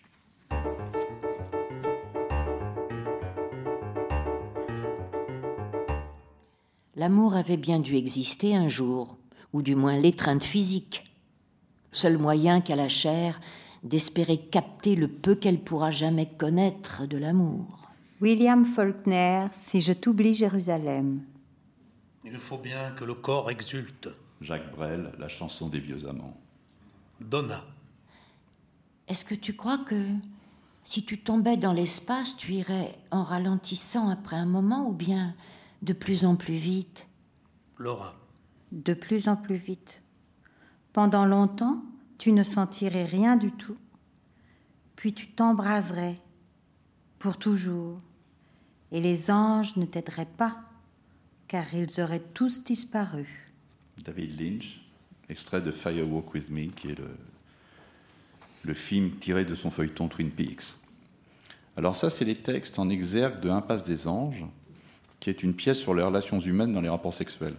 L'amour 6.96 7.36
avait 7.36 7.58
bien 7.58 7.80
dû 7.80 7.96
exister 7.96 8.56
un 8.56 8.68
jour, 8.68 9.18
ou 9.54 9.62
du 9.62 9.76
moins 9.76 9.96
l'étreinte 9.96 10.44
physique. 10.44 11.06
Seul 11.92 12.18
moyen 12.18 12.62
qu'a 12.62 12.76
la 12.76 12.90
chair 12.90 13.40
d'espérer 13.84 14.38
capter 14.38 14.96
le 14.96 15.08
peu 15.08 15.36
qu'elle 15.36 15.60
pourra 15.60 15.92
jamais 15.92 16.26
connaître 16.26 17.06
de 17.06 17.18
l'amour. 17.18 17.89
William 18.22 18.66
Faulkner, 18.66 19.48
Si 19.54 19.80
je 19.80 19.94
t'oublie 19.94 20.36
Jérusalem. 20.36 21.24
Il 22.26 22.38
faut 22.38 22.58
bien 22.58 22.92
que 22.92 23.06
le 23.06 23.14
corps 23.14 23.50
exulte. 23.50 24.10
Jacques 24.42 24.72
Brel, 24.76 25.14
La 25.20 25.30
chanson 25.30 25.70
des 25.70 25.80
vieux 25.80 26.06
amants. 26.08 26.38
Donna. 27.22 27.64
Est-ce 29.08 29.24
que 29.24 29.36
tu 29.36 29.56
crois 29.56 29.78
que 29.78 30.06
si 30.84 31.06
tu 31.06 31.22
tombais 31.22 31.56
dans 31.56 31.72
l'espace, 31.72 32.36
tu 32.36 32.54
irais 32.54 32.94
en 33.12 33.24
ralentissant 33.24 34.10
après 34.10 34.36
un 34.36 34.46
moment 34.46 34.90
ou 34.90 34.94
bien 34.94 35.34
de 35.82 35.94
plus 35.94 36.26
en 36.26 36.36
plus 36.36 36.58
vite? 36.58 37.08
Laura. 37.78 38.16
De 38.74 38.94
plus 38.94 39.30
en 39.30 39.38
plus 39.38 39.56
vite. 39.56 40.04
Pendant 40.92 41.26
longtemps, 41.26 41.84
tu 42.18 42.34
ne 42.34 42.44
sentirais 42.44 43.06
rien 43.06 43.38
du 43.38 43.54
tout. 43.54 43.78
Puis 44.98 45.14
tu 45.14 45.32
t'embraserais 45.32 46.20
pour 47.18 47.38
toujours. 47.38 48.02
Et 48.92 49.00
les 49.00 49.30
anges 49.30 49.76
ne 49.78 49.86
t'aideraient 49.86 50.26
pas, 50.26 50.58
car 51.48 51.66
ils 51.74 52.02
auraient 52.02 52.24
tous 52.34 52.64
disparu. 52.64 53.52
David 54.04 54.40
Lynch, 54.40 54.82
extrait 55.30 55.62
de 55.62 55.72
Firewalk 55.72 56.34
With 56.34 56.50
Me, 56.50 56.66
qui 56.66 56.90
est 56.90 57.00
le, 58.64 58.74
film 58.74 59.12
tiré 59.20 59.46
de 59.46 59.56
son 59.56 59.70
feuilleton 59.72 60.08
Twin 60.08 60.32
Peaks. 60.32 60.76
Alors 61.78 61.96
ça, 61.96 62.10
c'est 62.10 62.26
les 62.26 62.36
textes 62.36 62.80
en 62.80 62.90
exergue 62.90 63.40
de 63.40 63.50
Impasse 63.50 63.84
des 63.84 64.08
anges, 64.08 64.46
qui 65.20 65.30
est 65.30 65.44
une 65.44 65.54
pièce 65.54 65.80
sur 65.80 65.94
les 65.94 66.04
relations 66.04 66.40
humaines 66.40 66.74
dans 66.74 66.82
les 66.82 66.90
rapports 66.90 67.14
sexuels. 67.14 67.56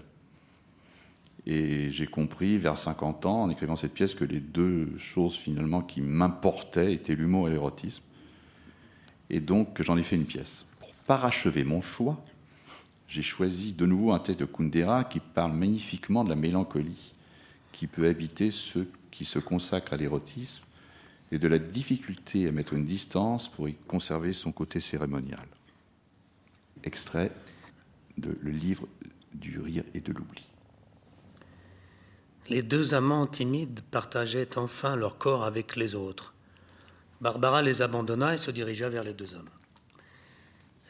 Et 1.46 1.90
j'ai 1.90 2.06
compris 2.06 2.58
vers 2.58 2.76
50 2.76 3.26
ans, 3.26 3.42
en 3.42 3.50
écrivant 3.50 3.76
cette 3.76 3.94
pièce, 3.94 4.14
que 4.14 4.24
les 4.24 4.40
deux 4.40 4.96
choses 4.98 5.36
finalement 5.36 5.80
qui 5.80 6.00
m'importaient 6.00 6.92
étaient 6.92 7.14
l'humour 7.14 7.48
et 7.48 7.52
l'érotisme. 7.52 8.02
Et 9.30 9.40
donc 9.40 9.80
j'en 9.80 9.96
ai 9.96 10.02
fait 10.02 10.16
une 10.16 10.26
pièce. 10.26 10.64
Parachever 11.10 11.64
mon 11.64 11.80
choix, 11.80 12.22
j'ai 13.08 13.20
choisi 13.20 13.72
de 13.72 13.84
nouveau 13.84 14.12
un 14.12 14.20
texte 14.20 14.38
de 14.38 14.44
Kundera 14.44 15.02
qui 15.02 15.18
parle 15.18 15.50
magnifiquement 15.50 16.22
de 16.22 16.28
la 16.28 16.36
mélancolie 16.36 17.12
qui 17.72 17.88
peut 17.88 18.06
habiter 18.06 18.52
ceux 18.52 18.88
qui 19.10 19.24
se 19.24 19.40
consacrent 19.40 19.92
à 19.92 19.96
l'érotisme 19.96 20.62
et 21.32 21.40
de 21.40 21.48
la 21.48 21.58
difficulté 21.58 22.46
à 22.46 22.52
mettre 22.52 22.74
une 22.74 22.84
distance 22.84 23.48
pour 23.48 23.68
y 23.68 23.74
conserver 23.74 24.32
son 24.32 24.52
côté 24.52 24.78
cérémonial. 24.78 25.44
Extrait 26.84 27.32
de 28.16 28.38
Le 28.40 28.52
livre 28.52 28.86
du 29.34 29.58
rire 29.58 29.82
et 29.94 30.00
de 30.00 30.12
l'oubli. 30.12 30.46
Les 32.48 32.62
deux 32.62 32.94
amants 32.94 33.26
timides 33.26 33.80
partageaient 33.90 34.56
enfin 34.56 34.94
leur 34.94 35.18
corps 35.18 35.42
avec 35.42 35.74
les 35.74 35.96
autres. 35.96 36.34
Barbara 37.20 37.62
les 37.62 37.82
abandonna 37.82 38.34
et 38.34 38.38
se 38.38 38.52
dirigea 38.52 38.88
vers 38.88 39.02
les 39.02 39.12
deux 39.12 39.34
hommes. 39.34 39.50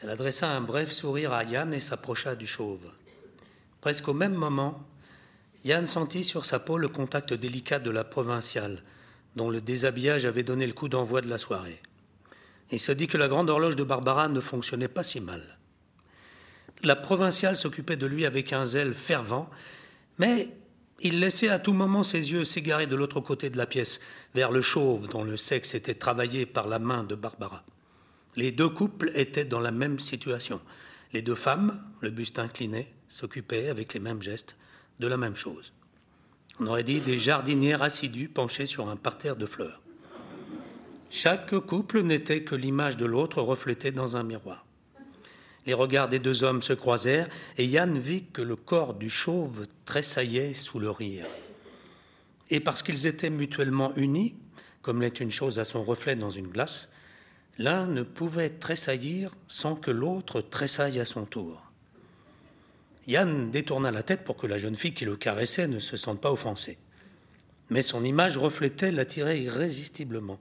Elle 0.01 0.09
adressa 0.09 0.49
un 0.49 0.61
bref 0.61 0.91
sourire 0.91 1.31
à 1.31 1.43
Yann 1.43 1.73
et 1.73 1.79
s'approcha 1.79 2.33
du 2.35 2.47
chauve. 2.47 2.91
Presque 3.81 4.07
au 4.07 4.13
même 4.13 4.33
moment, 4.33 4.83
Yann 5.63 5.85
sentit 5.85 6.23
sur 6.23 6.45
sa 6.45 6.59
peau 6.59 6.79
le 6.79 6.87
contact 6.87 7.33
délicat 7.33 7.77
de 7.77 7.91
la 7.91 8.03
provinciale, 8.03 8.81
dont 9.35 9.51
le 9.51 9.61
déshabillage 9.61 10.25
avait 10.25 10.43
donné 10.43 10.65
le 10.65 10.73
coup 10.73 10.89
d'envoi 10.89 11.21
de 11.21 11.29
la 11.29 11.37
soirée. 11.37 11.79
Il 12.71 12.79
se 12.79 12.91
dit 12.91 13.07
que 13.07 13.17
la 13.17 13.27
grande 13.27 13.49
horloge 13.49 13.75
de 13.75 13.83
Barbara 13.83 14.27
ne 14.27 14.39
fonctionnait 14.39 14.87
pas 14.87 15.03
si 15.03 15.19
mal. 15.19 15.59
La 16.83 16.95
provinciale 16.95 17.55
s'occupait 17.55 17.95
de 17.95 18.07
lui 18.07 18.25
avec 18.25 18.53
un 18.53 18.65
zèle 18.65 18.95
fervent, 18.95 19.49
mais 20.17 20.49
il 20.99 21.19
laissait 21.19 21.49
à 21.49 21.59
tout 21.59 21.73
moment 21.73 22.03
ses 22.03 22.31
yeux 22.31 22.43
s'égarer 22.43 22.87
de 22.87 22.95
l'autre 22.95 23.19
côté 23.19 23.51
de 23.51 23.57
la 23.57 23.67
pièce, 23.67 23.99
vers 24.33 24.51
le 24.51 24.63
chauve 24.63 25.07
dont 25.07 25.23
le 25.23 25.37
sexe 25.37 25.75
était 25.75 25.93
travaillé 25.93 26.47
par 26.47 26.67
la 26.67 26.79
main 26.79 27.03
de 27.03 27.13
Barbara. 27.13 27.63
Les 28.35 28.51
deux 28.51 28.69
couples 28.69 29.11
étaient 29.15 29.45
dans 29.45 29.59
la 29.59 29.71
même 29.71 29.99
situation. 29.99 30.61
Les 31.13 31.21
deux 31.21 31.35
femmes, 31.35 31.81
le 31.99 32.09
buste 32.09 32.39
incliné, 32.39 32.87
s'occupaient 33.07 33.69
avec 33.69 33.93
les 33.93 33.99
mêmes 33.99 34.21
gestes 34.21 34.55
de 34.99 35.07
la 35.07 35.17
même 35.17 35.35
chose. 35.35 35.73
On 36.59 36.67
aurait 36.67 36.83
dit 36.83 37.01
des 37.01 37.19
jardinières 37.19 37.81
assidues 37.81 38.29
penchées 38.29 38.65
sur 38.65 38.89
un 38.89 38.95
parterre 38.95 39.35
de 39.35 39.45
fleurs. 39.45 39.81
Chaque 41.09 41.59
couple 41.59 42.03
n'était 42.03 42.43
que 42.43 42.55
l'image 42.55 42.95
de 42.95 43.05
l'autre 43.05 43.41
reflétée 43.41 43.91
dans 43.91 44.15
un 44.15 44.23
miroir. 44.23 44.65
Les 45.65 45.73
regards 45.73 46.07
des 46.07 46.19
deux 46.19 46.43
hommes 46.43 46.61
se 46.61 46.73
croisèrent 46.73 47.27
et 47.57 47.65
Yann 47.65 47.99
vit 47.99 48.25
que 48.31 48.41
le 48.41 48.55
corps 48.55 48.93
du 48.93 49.09
chauve 49.09 49.67
tressaillait 49.85 50.53
sous 50.53 50.79
le 50.79 50.89
rire. 50.89 51.25
Et 52.49 52.59
parce 52.59 52.81
qu'ils 52.81 53.05
étaient 53.07 53.29
mutuellement 53.29 53.93
unis, 53.95 54.35
comme 54.81 55.01
l'est 55.01 55.19
une 55.19 55.31
chose 55.31 55.59
à 55.59 55.65
son 55.65 55.83
reflet 55.83 56.15
dans 56.15 56.31
une 56.31 56.47
glace, 56.47 56.89
l'un 57.61 57.85
ne 57.85 58.01
pouvait 58.01 58.49
tressaillir 58.49 59.35
sans 59.47 59.75
que 59.75 59.91
l'autre 59.91 60.41
tressaille 60.41 60.99
à 60.99 61.05
son 61.05 61.25
tour. 61.25 61.71
Yann 63.07 63.51
détourna 63.51 63.91
la 63.91 64.03
tête 64.03 64.23
pour 64.23 64.35
que 64.35 64.47
la 64.47 64.57
jeune 64.57 64.75
fille 64.75 64.93
qui 64.93 65.05
le 65.05 65.15
caressait 65.15 65.67
ne 65.67 65.79
se 65.79 65.95
sente 65.95 66.21
pas 66.21 66.31
offensée. 66.31 66.77
Mais 67.69 67.83
son 67.83 68.03
image 68.03 68.37
reflétait 68.37 68.91
l'attirait 68.91 69.41
irrésistiblement. 69.41 70.39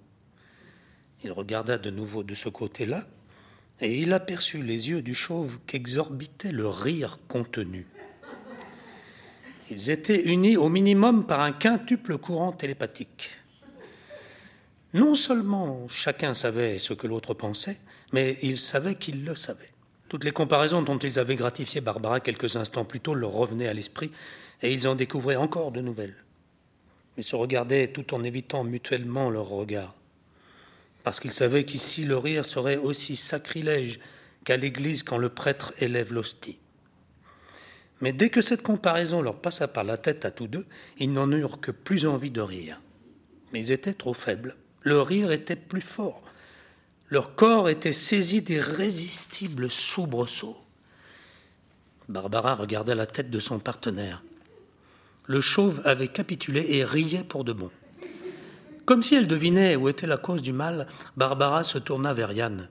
Il 1.22 1.32
regarda 1.32 1.76
de 1.76 1.90
nouveau 1.90 2.22
de 2.22 2.34
ce 2.34 2.48
côté-là, 2.48 3.06
et 3.80 3.98
il 3.98 4.12
aperçut 4.12 4.62
les 4.62 4.88
yeux 4.88 5.02
du 5.02 5.14
chauve 5.14 5.58
qu'exorbitait 5.66 6.52
le 6.52 6.68
rire 6.68 7.18
contenu. 7.28 7.86
Ils 9.70 9.90
étaient 9.90 10.22
unis 10.24 10.56
au 10.56 10.68
minimum 10.68 11.26
par 11.26 11.40
un 11.40 11.52
quintuple 11.52 12.18
courant 12.18 12.52
télépathique. 12.52 13.30
Non 14.92 15.14
seulement 15.14 15.88
chacun 15.88 16.34
savait 16.34 16.78
ce 16.78 16.94
que 16.94 17.06
l'autre 17.06 17.34
pensait, 17.34 17.78
mais 18.12 18.38
il 18.42 18.58
savait 18.58 18.96
qu'il 18.96 19.24
le 19.24 19.34
savait. 19.34 19.70
Toutes 20.08 20.24
les 20.24 20.32
comparaisons 20.32 20.82
dont 20.82 20.98
ils 20.98 21.18
avaient 21.18 21.36
gratifié 21.36 21.80
Barbara 21.80 22.20
quelques 22.20 22.56
instants 22.56 22.84
plus 22.84 23.00
tôt 23.00 23.14
leur 23.14 23.30
revenaient 23.30 23.68
à 23.68 23.74
l'esprit, 23.74 24.10
et 24.62 24.72
ils 24.72 24.88
en 24.88 24.96
découvraient 24.96 25.36
encore 25.36 25.70
de 25.70 25.80
nouvelles. 25.80 26.16
Ils 27.16 27.24
se 27.24 27.36
regardaient 27.36 27.88
tout 27.88 28.14
en 28.14 28.24
évitant 28.24 28.64
mutuellement 28.64 29.30
leurs 29.30 29.48
regards 29.48 29.94
parce 31.02 31.20
qu'il 31.20 31.32
savait 31.32 31.64
qu'ici 31.64 32.04
le 32.04 32.16
rire 32.16 32.44
serait 32.44 32.76
aussi 32.76 33.16
sacrilège 33.16 34.00
qu'à 34.44 34.56
l'église 34.56 35.02
quand 35.02 35.18
le 35.18 35.28
prêtre 35.28 35.72
élève 35.78 36.12
l'hostie. 36.12 36.58
Mais 38.00 38.12
dès 38.12 38.30
que 38.30 38.40
cette 38.40 38.62
comparaison 38.62 39.20
leur 39.20 39.40
passa 39.40 39.68
par 39.68 39.84
la 39.84 39.98
tête 39.98 40.24
à 40.24 40.30
tous 40.30 40.46
deux, 40.46 40.66
ils 40.98 41.12
n'en 41.12 41.30
eurent 41.30 41.60
que 41.60 41.70
plus 41.70 42.06
envie 42.06 42.30
de 42.30 42.40
rire. 42.40 42.80
Mais 43.52 43.60
ils 43.60 43.70
étaient 43.70 43.94
trop 43.94 44.14
faibles. 44.14 44.56
Le 44.82 45.00
rire 45.00 45.30
était 45.30 45.56
plus 45.56 45.82
fort. 45.82 46.22
Leur 47.08 47.34
corps 47.34 47.68
était 47.68 47.92
saisi 47.92 48.40
d'irrésistibles 48.40 49.70
soubresauts. 49.70 50.56
Barbara 52.08 52.54
regardait 52.54 52.94
la 52.94 53.06
tête 53.06 53.30
de 53.30 53.40
son 53.40 53.58
partenaire. 53.58 54.22
Le 55.26 55.40
chauve 55.40 55.82
avait 55.84 56.08
capitulé 56.08 56.66
et 56.70 56.84
riait 56.84 57.24
pour 57.24 57.44
de 57.44 57.52
bon. 57.52 57.70
Comme 58.84 59.02
si 59.02 59.14
elle 59.14 59.28
devinait 59.28 59.76
où 59.76 59.88
était 59.88 60.06
la 60.06 60.16
cause 60.16 60.42
du 60.42 60.52
mal, 60.52 60.88
Barbara 61.16 61.62
se 61.62 61.78
tourna 61.78 62.12
vers 62.12 62.32
Yann. 62.32 62.68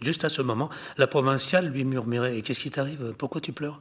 Juste 0.00 0.24
à 0.24 0.28
ce 0.28 0.42
moment, 0.42 0.68
la 0.98 1.06
provinciale 1.06 1.68
lui 1.68 1.84
murmurait 1.84 2.42
Qu'est-ce 2.42 2.60
qui 2.60 2.70
t'arrive? 2.70 3.14
Pourquoi 3.16 3.40
tu 3.40 3.52
pleures? 3.52 3.80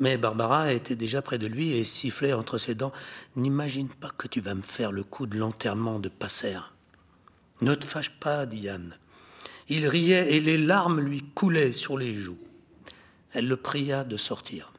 Mais 0.00 0.18
Barbara 0.18 0.72
était 0.72 0.96
déjà 0.96 1.22
près 1.22 1.38
de 1.38 1.46
lui 1.46 1.72
et 1.72 1.84
sifflait 1.84 2.32
entre 2.32 2.58
ses 2.58 2.74
dents 2.74 2.92
N'imagine 3.36 3.88
pas 3.88 4.10
que 4.16 4.28
tu 4.28 4.40
vas 4.40 4.54
me 4.54 4.62
faire 4.62 4.92
le 4.92 5.04
coup 5.04 5.26
de 5.26 5.38
l'enterrement 5.38 6.00
de 6.00 6.08
Passer. 6.08 6.58
Ne 7.60 7.74
te 7.74 7.84
fâche 7.84 8.10
pas, 8.10 8.46
dit 8.46 8.60
Yann. 8.60 8.96
Il 9.68 9.86
riait 9.86 10.34
et 10.34 10.40
les 10.40 10.58
larmes 10.58 11.00
lui 11.00 11.22
coulaient 11.34 11.72
sur 11.72 11.96
les 11.96 12.14
joues. 12.14 12.38
Elle 13.32 13.48
le 13.48 13.56
pria 13.56 14.04
de 14.04 14.16
sortir. 14.16 14.72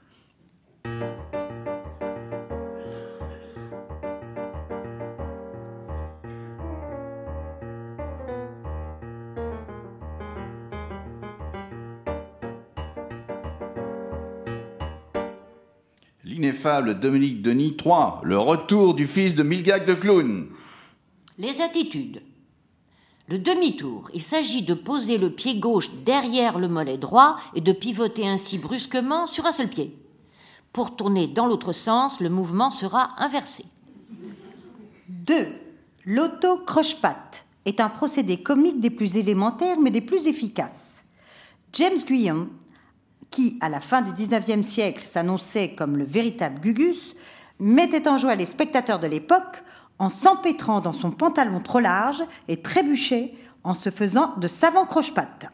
L'ineffable 16.56 17.00
Dominique 17.00 17.42
Denis 17.42 17.76
3, 17.76 18.22
le 18.24 18.40
retour 18.40 18.94
du 18.94 19.08
fils 19.08 19.36
de 19.36 19.44
Milgag 19.44 19.86
de 19.86 19.94
Clown. 19.94 20.48
Les 21.38 21.60
attitudes. 21.60 22.22
Le 23.28 23.38
demi-tour, 23.38 24.10
il 24.14 24.24
s'agit 24.24 24.62
de 24.62 24.74
poser 24.74 25.18
le 25.18 25.32
pied 25.32 25.60
gauche 25.60 25.92
derrière 26.06 26.58
le 26.58 26.70
mollet 26.70 26.98
droit 26.98 27.36
et 27.56 27.60
de 27.60 27.74
pivoter 27.74 28.26
ainsi 28.26 28.58
brusquement 28.58 29.28
sur 29.28 29.46
un 29.46 29.52
seul 29.52 29.68
pied. 29.68 29.98
Pour 30.72 30.96
tourner 30.96 31.28
dans 31.28 31.46
l'autre 31.46 31.74
sens, 31.74 32.22
le 32.22 32.30
mouvement 32.30 32.72
sera 32.72 33.22
inversé. 33.22 33.66
2. 35.10 35.48
L'auto-croche-patte 36.06 37.46
est 37.66 37.82
un 37.82 37.90
procédé 37.90 38.38
comique 38.38 38.80
des 38.80 38.92
plus 38.92 39.18
élémentaires 39.18 39.82
mais 39.82 39.92
des 39.92 40.00
plus 40.00 40.28
efficaces. 40.28 41.04
James 41.74 42.00
Guyon, 42.08 42.48
qui 43.36 43.58
à 43.60 43.68
la 43.68 43.82
fin 43.82 44.02
du 44.02 44.14
XIXe 44.14 44.66
siècle 44.66 45.04
s'annonçait 45.04 45.76
comme 45.76 45.98
le 45.98 46.06
véritable 46.06 46.62
Gugus, 46.62 47.16
mettait 47.60 48.08
en 48.08 48.18
joie 48.18 48.36
les 48.36 48.46
spectateurs 48.46 49.00
de 49.00 49.08
l'époque 49.08 49.62
en 50.00 50.08
s'empêtrant 50.08 50.80
dans 50.80 50.94
son 50.94 51.12
pantalon 51.12 51.60
trop 51.60 51.82
large 51.82 52.24
et 52.48 52.62
trébuchait 52.62 53.34
en 53.66 53.74
se 53.74 53.90
faisant 53.90 54.36
de 54.38 54.48
savants 54.48 54.86
croche-pattes. 54.86 55.48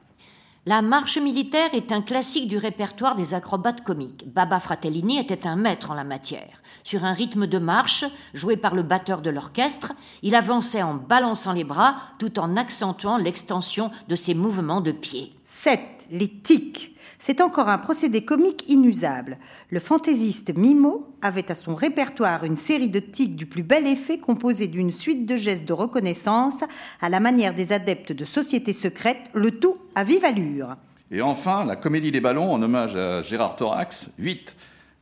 La 0.68 0.84
marche 0.84 1.18
militaire 1.18 1.74
est 1.74 1.92
un 1.92 2.04
classique 2.04 2.48
du 2.48 2.58
répertoire 2.58 3.16
des 3.16 3.34
acrobates 3.34 3.84
comiques. 3.84 4.32
Baba 4.32 4.60
Fratellini 4.60 5.18
était 5.18 5.48
un 5.48 5.56
maître 5.56 5.90
en 5.90 5.96
la 5.96 6.04
matière. 6.04 6.62
Sur 6.84 7.04
un 7.04 7.14
rythme 7.14 7.48
de 7.48 7.58
marche, 7.58 8.06
joué 8.36 8.58
par 8.58 8.76
le 8.76 8.84
batteur 8.84 9.24
de 9.24 9.32
l'orchestre, 9.32 9.94
il 10.22 10.36
avançait 10.36 10.84
en 10.84 10.94
balançant 10.94 11.54
les 11.54 11.64
bras 11.64 11.96
tout 12.20 12.38
en 12.38 12.58
accentuant 12.58 13.18
l'extension 13.18 13.90
de 14.08 14.16
ses 14.16 14.36
mouvements 14.36 14.82
de 14.82 14.92
pied. 14.92 15.34
7. 15.46 15.80
Les 16.12 16.30
tics. 16.30 16.91
C'est 17.24 17.40
encore 17.40 17.70
un 17.70 17.78
procédé 17.78 18.26
comique 18.26 18.66
inusable. 18.68 19.38
Le 19.70 19.80
fantaisiste 19.80 20.58
Mimo 20.58 21.14
avait 21.22 21.52
à 21.52 21.56
son 21.56 21.76
répertoire 21.76 22.44
une 22.46 22.56
série 22.56 22.90
de 22.90 23.00
tics 23.00 23.36
du 23.36 23.46
plus 23.46 23.62
bel 23.62 23.86
effet 23.86 24.18
composée 24.18 24.66
d'une 24.66 24.90
suite 24.90 25.28
de 25.28 25.36
gestes 25.36 25.66
de 25.66 25.74
reconnaissance 25.74 26.56
à 27.00 27.10
la 27.10 27.20
manière 27.20 27.54
des 27.54 27.74
adeptes 27.74 28.12
de 28.12 28.26
sociétés 28.26 28.74
secrètes, 28.74 29.30
le 29.36 29.52
tout 29.52 29.78
à 29.94 30.04
vive 30.04 30.26
allure. 30.26 30.78
Et 31.12 31.22
enfin, 31.22 31.64
la 31.64 31.76
comédie 31.76 32.10
des 32.10 32.22
ballons 32.22 32.52
en 32.52 32.60
hommage 32.60 32.96
à 32.96 33.22
Gérard 33.22 33.56
Thorax. 33.56 34.10
8. 34.18 34.56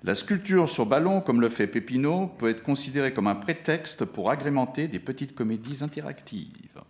La 0.03 0.13
sculpture 0.13 0.67
sur 0.67 0.86
ballon, 0.86 1.22
comme 1.22 1.39
le 1.39 1.47
fait 1.47 1.67
Pépinot, 1.67 2.28
peut 2.38 2.49
être 2.49 2.63
considérée 2.63 3.13
comme 3.13 3.28
un 3.28 3.36
prétexte 3.36 4.03
pour 4.03 4.30
agrémenter 4.30 4.89
des 4.89 4.99
petites 4.99 5.36
comédies 5.36 5.86
interactives. 5.86 6.82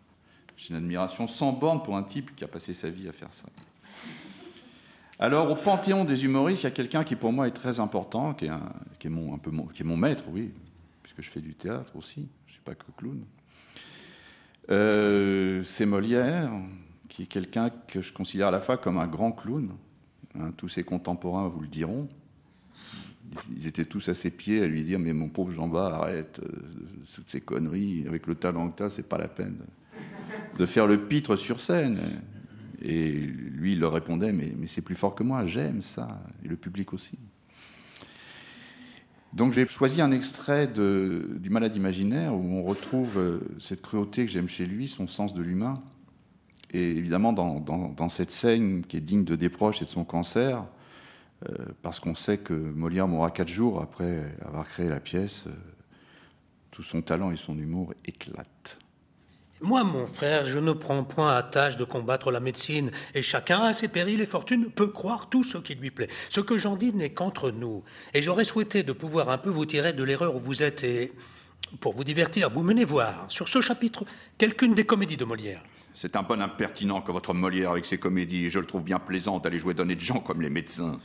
J'ai 0.58 0.72
une 0.72 0.78
admiration 0.78 1.28
sans 1.28 1.52
borne 1.52 1.84
pour 1.84 1.96
un 1.96 2.04
type 2.04 2.36
qui 2.36 2.44
a 2.44 2.48
passé 2.48 2.74
sa 2.74 2.90
vie 2.90 3.08
à 3.08 3.12
faire 3.12 3.32
ça. 3.32 3.46
Alors, 5.20 5.52
au 5.52 5.56
panthéon 5.56 6.06
des 6.06 6.24
humoristes, 6.24 6.64
il 6.64 6.66
y 6.66 6.68
a 6.68 6.72
quelqu'un 6.72 7.04
qui, 7.04 7.16
pour 7.16 7.34
moi, 7.34 7.48
est 7.48 7.52
très 7.52 7.82
important, 7.82 8.34
qui 8.34 8.46
est, 8.46 9.10
mon, 9.10 9.98
maître, 9.98 10.24
oui, 10.30 10.52
puisque 11.04 11.22
je 11.22 11.30
fais 11.30 11.42
du 11.42 11.54
théâtre 11.54 11.94
aussi, 11.96 12.30
je 12.46 12.52
ne 12.52 12.54
suis 12.54 12.62
pas 12.62 12.74
que 12.74 12.86
clown. 12.98 13.22
Euh, 14.72 15.62
c'est 15.64 15.86
Molière, 15.86 16.52
qui 17.10 17.24
est 17.24 17.26
quelqu'un 17.26 17.70
que 17.70 18.02
je 18.02 18.14
considère 18.14 18.48
à 18.48 18.52
la 18.52 18.62
fois 18.62 18.78
comme 18.78 18.98
un 18.98 19.08
grand 19.08 19.34
clown. 19.34 19.72
Hein, 20.40 20.54
tous 20.56 20.70
ses 20.70 20.84
contemporains 20.84 21.48
vous 21.50 21.60
le 21.60 21.68
diront. 21.68 22.08
Ils 23.56 23.68
étaient 23.68 23.86
tous 23.86 24.08
à 24.08 24.14
ses 24.14 24.30
pieds 24.30 24.64
à 24.64 24.68
lui 24.68 24.84
dire 24.84 25.00
Mais 25.00 25.12
mon 25.12 25.28
pauvre 25.28 25.52
Jean-Bas, 25.52 25.96
arrête, 25.96 26.40
euh, 26.44 26.50
toutes 27.14 27.30
ces 27.30 27.42
conneries, 27.42 28.06
avec 28.08 28.26
le 28.26 28.36
talent 28.36 28.70
que 28.70 28.78
tu 28.78 28.84
as, 28.84 28.90
c'est 28.90 29.04
pas 29.04 29.18
la 29.18 29.28
peine 29.28 29.58
de 30.58 30.66
faire 30.66 30.88
le 30.88 31.06
pitre 31.08 31.36
sur 31.36 31.62
scène. 31.62 32.00
Et 32.82 33.12
lui, 33.12 33.74
il 33.74 33.80
leur 33.80 33.94
répondait, 33.94 34.32
mais, 34.32 34.54
c'est 34.68 34.82
plus 34.82 34.96
fort 34.96 35.16
que 35.16 35.24
moi, 35.24 35.46
j'aime 35.46 35.82
ça, 35.82 36.22
et 36.44 36.48
le 36.48 36.56
public 36.56 36.94
aussi. 36.94 37.18
Donc 39.34 39.54
j'ai 39.54 39.68
choisi 39.68 40.02
un 40.02 40.12
extrait 40.12 40.68
du 40.68 41.50
Malade 41.50 41.76
imaginaire 41.76 42.34
où 42.34 42.42
on 42.42 42.64
retrouve 42.64 43.20
euh, 43.20 43.40
cette 43.60 43.82
cruauté 43.82 44.26
que 44.26 44.32
j'aime 44.32 44.50
chez 44.50 44.66
lui, 44.66 44.88
son 44.88 45.08
sens 45.08 45.36
de 45.36 45.42
l'humain. 45.44 45.84
Et 46.72 46.92
évidemment, 46.92 47.34
dans, 47.34 48.10
cette 48.10 48.32
scène 48.32 48.84
qui 48.86 48.98
est 48.98 49.02
digne 49.02 49.24
de 49.24 49.36
des 49.36 49.50
proches 49.50 49.82
et 49.82 49.86
de 49.86 49.90
son 49.90 50.04
cancer, 50.04 50.66
euh, 51.48 51.54
parce 51.82 52.00
qu'on 52.00 52.16
sait 52.16 52.38
que 52.38 52.54
Molière 52.54 53.08
mourra 53.08 53.32
quatre 53.32 53.50
jours 53.50 53.82
après 53.82 54.36
avoir 54.46 54.68
créé 54.68 54.90
la 54.90 55.00
pièce, 55.00 55.46
euh, 55.48 55.52
tout 56.72 56.84
son 56.84 57.02
talent 57.02 57.32
et 57.32 57.38
son 57.38 57.58
humour 57.58 57.94
éclatent. 58.06 58.78
Moi, 59.62 59.84
mon 59.84 60.08
frère, 60.08 60.46
je 60.46 60.58
ne 60.58 60.72
prends 60.72 61.04
point 61.04 61.36
à 61.36 61.44
tâche 61.44 61.76
de 61.76 61.84
combattre 61.84 62.32
la 62.32 62.40
médecine, 62.40 62.92
et 63.14 63.22
chacun, 63.22 63.60
à 63.64 63.74
ses 63.74 63.90
périls 63.90 64.22
et 64.22 64.26
fortunes, 64.26 64.72
peut 64.72 64.88
croire 64.88 65.28
tout 65.30 65.44
ce 65.44 65.58
qui 65.58 65.76
lui 65.76 65.92
plaît. 65.92 66.08
Ce 66.30 66.40
que 66.40 66.58
j'en 66.58 66.78
dis 66.78 66.94
n'est 66.94 67.10
qu'entre 67.10 67.52
nous, 67.52 67.84
et 68.14 68.22
j'aurais 68.22 68.46
souhaité 68.46 68.84
de 68.84 68.94
pouvoir 68.94 69.30
un 69.30 69.38
peu 69.38 69.50
vous 69.50 69.66
tirer 69.66 69.92
de 69.92 70.04
l'erreur 70.04 70.38
où 70.38 70.40
vous 70.40 70.64
êtes, 70.64 70.86
et 70.86 71.12
pour 71.82 71.94
vous 71.94 72.06
divertir, 72.06 72.50
vous 72.50 72.64
menez 72.64 72.86
voir, 72.86 73.26
sur 73.28 73.50
ce 73.50 73.60
chapitre, 73.60 74.06
quelqu'une 74.38 74.74
des 74.74 74.86
comédies 74.86 75.18
de 75.18 75.26
Molière. 75.26 75.62
C'est 75.94 76.16
un 76.16 76.24
bon 76.24 76.42
impertinent 76.42 77.02
que 77.02 77.12
votre 77.12 77.34
Molière 77.34 77.72
avec 77.72 77.84
ses 77.84 77.98
comédies, 77.98 78.46
et 78.46 78.50
je 78.50 78.60
le 78.60 78.66
trouve 78.66 78.84
bien 78.84 79.00
plaisant 79.00 79.40
d'aller 79.40 79.60
jouer 79.60 79.74
de 79.74 80.00
gens 80.00 80.22
comme 80.22 80.42
les 80.42 80.50
médecins. 80.50 81.02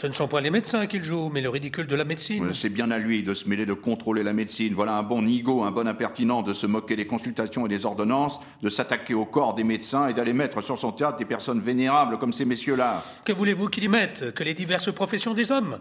Ce 0.00 0.06
ne 0.06 0.12
sont 0.12 0.28
pas 0.28 0.40
les 0.40 0.48
médecins 0.48 0.86
qu'il 0.86 1.02
joue, 1.02 1.28
mais 1.30 1.42
le 1.42 1.50
ridicule 1.50 1.86
de 1.86 1.94
la 1.94 2.06
médecine. 2.06 2.54
C'est 2.54 2.70
bien 2.70 2.90
à 2.90 2.96
lui 2.96 3.22
de 3.22 3.34
se 3.34 3.46
mêler 3.46 3.66
de 3.66 3.74
contrôler 3.74 4.22
la 4.22 4.32
médecine. 4.32 4.72
Voilà 4.72 4.94
un 4.94 5.02
bon 5.02 5.20
nigo, 5.20 5.62
un 5.62 5.72
bon 5.72 5.86
impertinent 5.86 6.40
de 6.40 6.54
se 6.54 6.66
moquer 6.66 6.96
des 6.96 7.06
consultations 7.06 7.66
et 7.66 7.68
des 7.68 7.84
ordonnances, 7.84 8.40
de 8.62 8.70
s'attaquer 8.70 9.12
au 9.12 9.26
corps 9.26 9.52
des 9.52 9.62
médecins 9.62 10.08
et 10.08 10.14
d'aller 10.14 10.32
mettre 10.32 10.62
sur 10.62 10.78
son 10.78 10.90
théâtre 10.90 11.18
des 11.18 11.26
personnes 11.26 11.60
vénérables 11.60 12.16
comme 12.16 12.32
ces 12.32 12.46
messieurs-là. 12.46 13.04
Que 13.26 13.34
voulez-vous 13.34 13.68
qu'il 13.68 13.84
y 13.84 13.88
mette 13.88 14.32
Que 14.32 14.42
les 14.42 14.54
diverses 14.54 14.90
professions 14.90 15.34
des 15.34 15.52
hommes? 15.52 15.78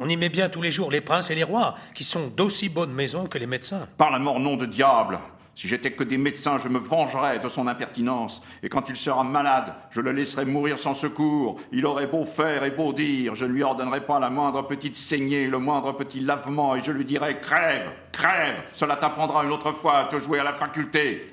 On 0.00 0.08
y 0.08 0.16
met 0.16 0.30
bien 0.30 0.48
tous 0.48 0.62
les 0.62 0.70
jours 0.70 0.90
les 0.90 1.02
princes 1.02 1.30
et 1.30 1.34
les 1.34 1.44
rois, 1.44 1.74
qui 1.94 2.04
sont 2.04 2.28
d'aussi 2.34 2.70
bonne 2.70 2.94
maison 2.94 3.26
que 3.26 3.36
les 3.36 3.46
médecins. 3.46 3.86
Par 3.98 4.10
la 4.10 4.18
mort, 4.18 4.40
nom 4.40 4.56
de 4.56 4.64
diable 4.64 5.18
si 5.58 5.66
j'étais 5.66 5.90
que 5.90 6.04
des 6.04 6.18
médecins, 6.18 6.56
je 6.56 6.68
me 6.68 6.78
vengerais 6.78 7.40
de 7.40 7.48
son 7.48 7.66
impertinence. 7.66 8.40
Et 8.62 8.68
quand 8.68 8.88
il 8.88 8.94
sera 8.94 9.24
malade, 9.24 9.74
je 9.90 10.00
le 10.00 10.12
laisserai 10.12 10.44
mourir 10.44 10.78
sans 10.78 10.94
secours. 10.94 11.56
Il 11.72 11.84
aurait 11.84 12.06
beau 12.06 12.24
faire 12.24 12.62
et 12.62 12.70
beau 12.70 12.92
dire, 12.92 13.34
je 13.34 13.44
ne 13.44 13.50
lui 13.50 13.64
ordonnerai 13.64 14.06
pas 14.06 14.20
la 14.20 14.30
moindre 14.30 14.62
petite 14.62 14.94
saignée, 14.94 15.48
le 15.48 15.58
moindre 15.58 15.96
petit 15.96 16.20
lavement, 16.20 16.76
et 16.76 16.80
je 16.84 16.92
lui 16.92 17.04
dirai 17.04 17.40
crève, 17.40 17.90
crève. 18.12 18.62
Cela 18.72 18.94
t'apprendra 18.94 19.42
une 19.42 19.50
autre 19.50 19.72
fois 19.72 19.98
à 19.98 20.04
te 20.04 20.20
jouer 20.20 20.38
à 20.38 20.44
la 20.44 20.52
faculté. 20.52 21.26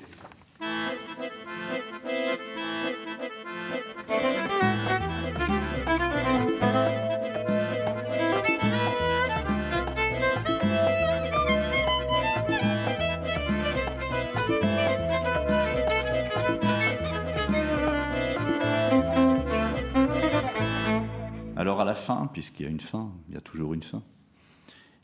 Puisqu'il 22.32 22.64
y 22.64 22.66
a 22.66 22.70
une 22.70 22.80
fin, 22.80 23.12
il 23.28 23.34
y 23.34 23.38
a 23.38 23.40
toujours 23.40 23.74
une 23.74 23.82
fin, 23.82 24.02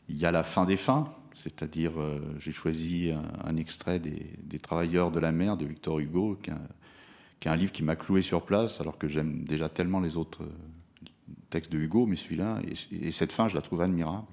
il 0.09 0.17
y 0.17 0.25
a 0.25 0.31
la 0.31 0.43
fin 0.43 0.65
des 0.65 0.77
fins, 0.77 1.13
c'est-à-dire 1.33 1.99
euh, 1.99 2.19
j'ai 2.39 2.51
choisi 2.51 3.11
un, 3.43 3.57
extrait 3.57 3.99
des, 3.99 4.59
Travailleurs 4.59 5.11
de 5.11 5.19
la 5.19 5.31
mer 5.31 5.57
de 5.57 5.65
Victor 5.65 5.99
Hugo, 5.99 6.37
qui 6.41 6.51
est 6.51 7.49
un, 7.49 7.55
livre 7.55 7.71
qui 7.71 7.83
m'a 7.83 7.95
cloué 7.95 8.21
sur 8.21 8.45
place, 8.45 8.79
alors 8.79 8.97
que 8.97 9.07
j'aime 9.07 9.43
déjà 9.43 9.67
tellement 9.67 9.99
les 9.99 10.15
autres 10.15 10.43
euh, 10.43 11.33
textes 11.49 11.71
de 11.71 11.79
Hugo, 11.79 12.05
mais 12.05 12.15
celui-là, 12.15 12.61
et, 12.91 13.11
cette 13.11 13.31
fin, 13.31 13.47
je 13.47 13.55
la 13.55 13.61
trouve 13.61 13.81
admirable. 13.81 14.27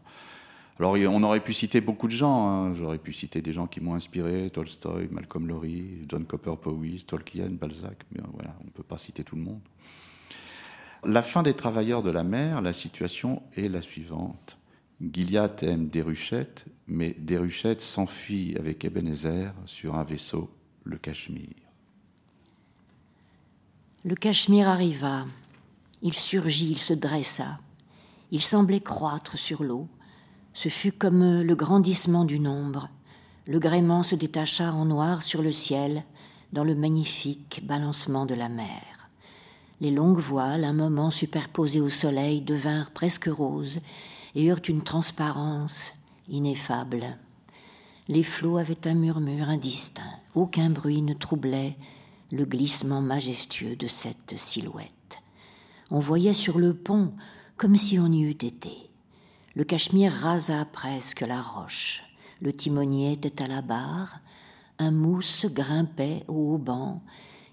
Alors 0.79 0.93
on 0.93 1.23
aurait 1.25 1.41
pu 1.41 1.53
citer 1.53 1.83
beaucoup 1.83 2.07
de 2.07 2.13
gens, 2.13 2.49
hein. 2.49 2.75
j'aurais 2.75 2.99
pu 2.99 3.13
citer 3.13 3.43
des 3.43 3.53
gens 3.53 3.67
qui 3.67 3.83
m'ont 3.83 3.95
inspiré, 3.95 4.49
Tolstoy, 4.49 5.09
Malcolm 5.11 5.47
Lowry, 5.47 6.07
John 6.09 6.25
Copper 6.25 6.55
Powys, 6.59 7.05
Tolkien, 7.05 7.51
Balzac, 7.51 8.07
mais 8.13 8.23
voilà, 8.33 8.57
on 8.63 8.65
ne 8.65 8.71
peut 8.71 8.83
pas 8.83 8.97
citer 8.97 9.23
tout 9.23 9.37
le 9.37 9.43
monde. 9.43 9.61
La 11.05 11.23
fin 11.23 11.43
des 11.43 11.55
travailleurs 11.55 12.03
de 12.03 12.11
la 12.11 12.25
mer, 12.25 12.61
la 12.61 12.75
situation 12.75 13.43
est 13.57 13.69
la 13.69 13.81
suivante. 13.81 14.59
Gilliatt 15.01 15.63
aime 15.63 15.89
Déruchette, 15.89 16.67
mais 16.87 17.17
Déruchette 17.19 17.81
s'enfuit 17.81 18.55
avec 18.59 18.85
Ebenezer 18.85 19.55
sur 19.65 19.95
un 19.95 20.05
vaisseau, 20.05 20.51
le 20.85 20.99
Cachemire. 20.99 21.49
Le 24.05 24.15
Cachemire 24.15 24.69
arriva. 24.69 25.25
Il 26.03 26.13
surgit, 26.13 26.71
il 26.71 26.79
se 26.79 26.93
dressa. 26.93 27.59
Il 28.31 28.43
semblait 28.43 28.81
croître 28.81 29.39
sur 29.39 29.63
l'eau. 29.63 29.89
Ce 30.53 30.69
fut 30.69 30.93
comme 30.93 31.41
le 31.41 31.55
grandissement 31.55 32.27
d'une 32.27 32.47
ombre. 32.47 32.91
Le 33.47 33.59
gréement 33.59 34.03
se 34.03 34.15
détacha 34.15 34.73
en 34.73 34.85
noir 34.85 35.23
sur 35.23 35.41
le 35.41 35.53
ciel, 35.53 36.05
dans 36.53 36.65
le 36.65 36.75
magnifique 36.75 37.63
balancement 37.65 38.27
de 38.27 38.35
la 38.35 38.49
mer. 38.51 38.90
Les 39.81 39.91
longues 39.91 40.19
voiles, 40.19 40.65
un 40.65 40.73
moment 40.73 41.11
superposées 41.11 41.81
au 41.81 41.89
soleil, 41.89 42.43
devinrent 42.43 42.91
presque 42.91 43.27
roses 43.27 43.79
et 44.35 44.45
eurent 44.45 44.61
une 44.69 44.83
transparence 44.83 45.95
ineffable. 46.29 47.17
Les 48.09 48.23
flots 48.23 48.59
avaient 48.59 48.87
un 48.87 48.95
murmure 48.95 49.49
indistinct. 49.49 50.19
Aucun 50.35 50.71
bruit 50.71 51.01
ne 51.01 51.15
troublait 51.15 51.77
le 52.31 52.45
glissement 52.45 53.01
majestueux 53.01 53.77
de 53.77 53.87
cette 53.87 54.37
silhouette. 54.37 55.23
On 55.91 56.01
voyait 56.01 56.35
sur 56.35 56.59
le 56.59 56.75
pont 56.75 57.13
comme 57.57 57.77
si 57.77 57.99
on 57.99 58.13
y 58.13 58.23
eût 58.23 58.31
été. 58.31 58.91
Le 59.55 59.65
cachemire 59.65 60.13
rasa 60.13 60.65
presque 60.65 61.23
la 61.23 61.41
roche. 61.41 62.03
Le 62.41 62.53
timonier 62.53 63.13
était 63.13 63.43
à 63.43 63.47
la 63.47 63.63
barre. 63.63 64.21
Un 64.79 64.91
mousse 64.91 65.47
grimpait 65.47 66.25
au 66.29 66.55
haut 66.55 66.59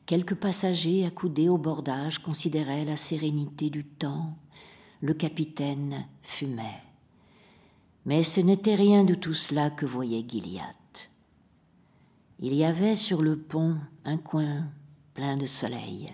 Quelques 0.08 0.36
passagers 0.36 1.06
accoudés 1.06 1.50
au 1.50 1.58
bordage 1.58 2.20
considéraient 2.20 2.86
la 2.86 2.96
sérénité 2.96 3.70
du 3.70 3.84
temps. 3.84 4.38
Le 5.02 5.14
capitaine 5.14 6.08
fumait. 6.24 6.82
Mais 8.06 8.24
ce 8.24 8.40
n'était 8.40 8.76
rien 8.76 9.04
de 9.04 9.16
tout 9.16 9.34
cela 9.34 9.70
que 9.70 9.86
voyait 9.86 10.24
Gilliatt. 10.26 11.12
Il 12.40 12.54
y 12.54 12.64
avait 12.64 12.96
sur 12.96 13.22
le 13.22 13.38
pont 13.38 13.76
un 14.06 14.16
coin 14.16 14.70
plein 15.14 15.36
de 15.36 15.46
soleil. 15.46 16.14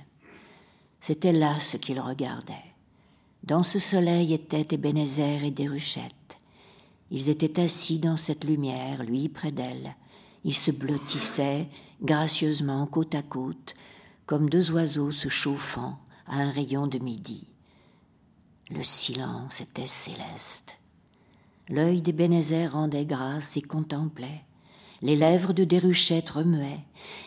C'était 1.00 1.32
là 1.32 1.60
ce 1.60 1.78
qu'il 1.78 2.00
regardait. 2.00 2.74
Dans 3.44 3.62
ce 3.62 3.78
soleil 3.78 4.34
étaient 4.34 4.66
Ebenezer 4.72 5.44
et 5.44 5.52
Déruchette. 5.52 6.40
Ils 7.12 7.30
étaient 7.30 7.62
assis 7.62 8.00
dans 8.00 8.18
cette 8.18 8.44
lumière, 8.44 9.04
lui 9.04 9.30
près 9.30 9.52
d'elle. 9.52 9.96
Ils 10.46 10.56
se 10.56 10.72
blottissaient 10.72 11.68
gracieusement 12.04 12.86
côte 12.86 13.16
à 13.16 13.22
côte, 13.22 13.76
comme 14.26 14.50
deux 14.50 14.72
oiseaux 14.72 15.12
se 15.12 15.30
chauffant 15.30 16.00
à 16.28 16.38
un 16.38 16.52
rayon 16.52 16.88
de 16.88 17.00
midi. 17.00 17.48
Le 18.72 18.84
silence 18.84 19.62
était 19.62 19.88
céleste. 19.88 20.80
L'œil 21.70 22.02
d'Ebenezer 22.02 22.72
rendait 22.72 23.06
grâce 23.06 23.58
et 23.58 23.62
contemplait. 23.62 24.44
Les 25.02 25.16
lèvres 25.16 25.54
de 25.54 25.64
Déruchette 25.64 26.30
remuaient, 26.30 26.80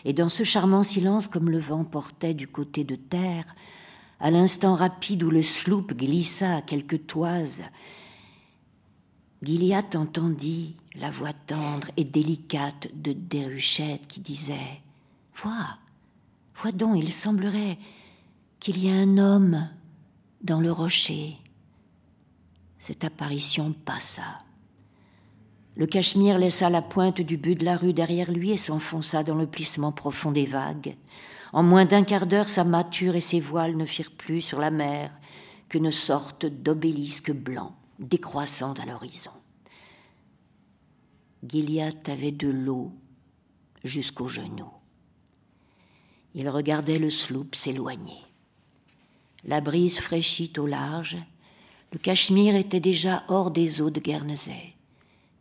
et 0.03 0.13
dans 0.13 0.29
ce 0.29 0.43
charmant 0.43 0.83
silence, 0.83 1.27
comme 1.27 1.49
le 1.49 1.59
vent 1.59 1.83
portait 1.83 2.33
du 2.33 2.47
côté 2.47 2.83
de 2.83 2.95
terre, 2.95 3.45
à 4.19 4.31
l'instant 4.31 4.73
rapide 4.73 5.23
où 5.23 5.29
le 5.29 5.43
sloop 5.43 5.93
glissa 5.93 6.55
à 6.55 6.61
quelques 6.61 7.05
toises, 7.05 7.63
Gilliatt 9.43 9.95
entendit 9.95 10.75
la 10.95 11.11
voix 11.11 11.33
tendre 11.33 11.89
et 11.95 12.03
délicate 12.03 12.87
de 12.95 13.13
Déruchette 13.13 14.07
qui 14.07 14.19
disait 14.19 14.81
Vois, 15.35 15.77
vois 16.55 16.71
donc, 16.71 16.97
il 16.97 17.13
semblerait 17.13 17.77
qu'il 18.59 18.83
y 18.83 18.89
a 18.89 18.93
un 18.93 19.19
homme 19.19 19.69
dans 20.41 20.59
le 20.59 20.71
rocher. 20.71 21.35
Cette 22.79 23.03
apparition 23.03 23.73
passa. 23.73 24.39
Le 25.75 25.85
cachemire 25.85 26.39
laissa 26.39 26.71
la 26.71 26.81
pointe 26.81 27.21
du 27.21 27.37
but 27.37 27.59
de 27.59 27.65
la 27.65 27.77
rue 27.77 27.93
derrière 27.93 28.31
lui 28.31 28.49
et 28.49 28.57
s'enfonça 28.57 29.23
dans 29.23 29.35
le 29.35 29.45
plissement 29.45 29.91
profond 29.91 30.31
des 30.31 30.47
vagues. 30.47 30.95
En 31.53 31.61
moins 31.61 31.85
d'un 31.85 32.03
quart 32.03 32.25
d'heure, 32.25 32.49
sa 32.49 32.63
mâture 32.63 33.15
et 33.15 33.21
ses 33.21 33.39
voiles 33.39 33.77
ne 33.77 33.85
firent 33.85 34.15
plus 34.17 34.41
sur 34.41 34.59
la 34.59 34.71
mer 34.71 35.11
qu'une 35.69 35.91
sorte 35.91 36.47
d'obélisque 36.47 37.31
blanc 37.31 37.75
décroissant 37.99 38.73
à 38.73 38.85
l'horizon. 38.85 39.31
Gilliatt 41.47 42.09
avait 42.09 42.31
de 42.31 42.47
l'eau 42.47 42.91
jusqu'aux 43.83 44.27
genoux. 44.27 44.71
Il 46.33 46.49
regardait 46.49 46.99
le 46.99 47.09
sloop 47.09 47.55
s'éloigner. 47.55 48.21
La 49.43 49.61
brise 49.61 49.99
fraîchit 49.99 50.51
au 50.57 50.65
large. 50.65 51.17
Le 51.91 51.99
Cachemire 51.99 52.55
était 52.55 52.79
déjà 52.79 53.23
hors 53.27 53.51
des 53.51 53.81
eaux 53.81 53.89
de 53.89 53.99
Guernesey. 53.99 54.73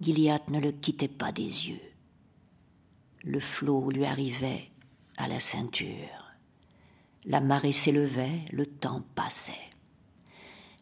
Gilliatt 0.00 0.48
ne 0.48 0.60
le 0.60 0.72
quittait 0.72 1.08
pas 1.08 1.32
des 1.32 1.68
yeux. 1.68 1.80
Le 3.24 3.40
flot 3.40 3.90
lui 3.90 4.04
arrivait 4.04 4.70
à 5.16 5.26
la 5.26 5.40
ceinture. 5.40 6.32
La 7.24 7.40
marée 7.40 7.72
s'élevait, 7.72 8.42
le 8.52 8.66
temps 8.66 9.02
passait. 9.14 9.65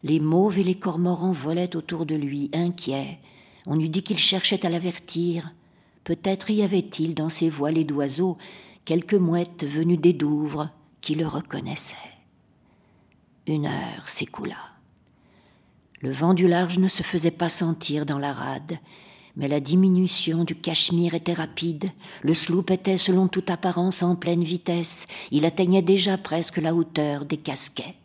Les 0.05 0.19
mauves 0.19 0.59
et 0.59 0.63
les 0.63 0.75
cormorans 0.75 1.31
volaient 1.31 1.75
autour 1.75 2.05
de 2.05 2.13
lui, 2.13 2.51
inquiets. 2.53 3.17
On 3.65 3.79
eût 3.79 3.89
dit 3.89 4.03
qu'il 4.03 4.19
cherchait 4.19 4.63
à 4.63 4.69
l'avertir. 4.69 5.51
Peut-être 6.03 6.51
y 6.51 6.61
avait-il 6.61 7.15
dans 7.15 7.29
ses 7.29 7.49
voilées 7.49 7.85
d'oiseaux 7.85 8.37
quelques 8.85 9.15
mouettes 9.15 9.65
venues 9.65 9.97
des 9.97 10.13
Douvres 10.13 10.69
qui 11.01 11.15
le 11.15 11.25
reconnaissaient. 11.25 11.95
Une 13.47 13.65
heure 13.65 14.07
s'écoula. 14.07 14.59
Le 16.01 16.11
vent 16.11 16.35
du 16.35 16.47
large 16.47 16.77
ne 16.77 16.87
se 16.87 17.01
faisait 17.01 17.31
pas 17.31 17.49
sentir 17.49 18.05
dans 18.05 18.19
la 18.19 18.31
rade, 18.31 18.77
mais 19.35 19.47
la 19.47 19.59
diminution 19.59 20.43
du 20.43 20.53
Cachemire 20.53 21.15
était 21.15 21.33
rapide. 21.33 21.89
Le 22.21 22.35
sloop 22.35 22.69
était, 22.69 22.99
selon 22.99 23.27
toute 23.27 23.49
apparence, 23.49 24.03
en 24.03 24.15
pleine 24.15 24.43
vitesse. 24.43 25.07
Il 25.31 25.47
atteignait 25.47 25.81
déjà 25.81 26.19
presque 26.19 26.57
la 26.57 26.75
hauteur 26.75 27.25
des 27.25 27.37
casquets. 27.37 27.95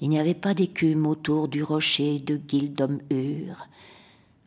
Il 0.00 0.10
n'y 0.10 0.18
avait 0.18 0.34
pas 0.34 0.54
d'écume 0.54 1.06
autour 1.06 1.48
du 1.48 1.62
rocher 1.62 2.18
de 2.18 2.40
Gildom-Ur. 2.46 3.68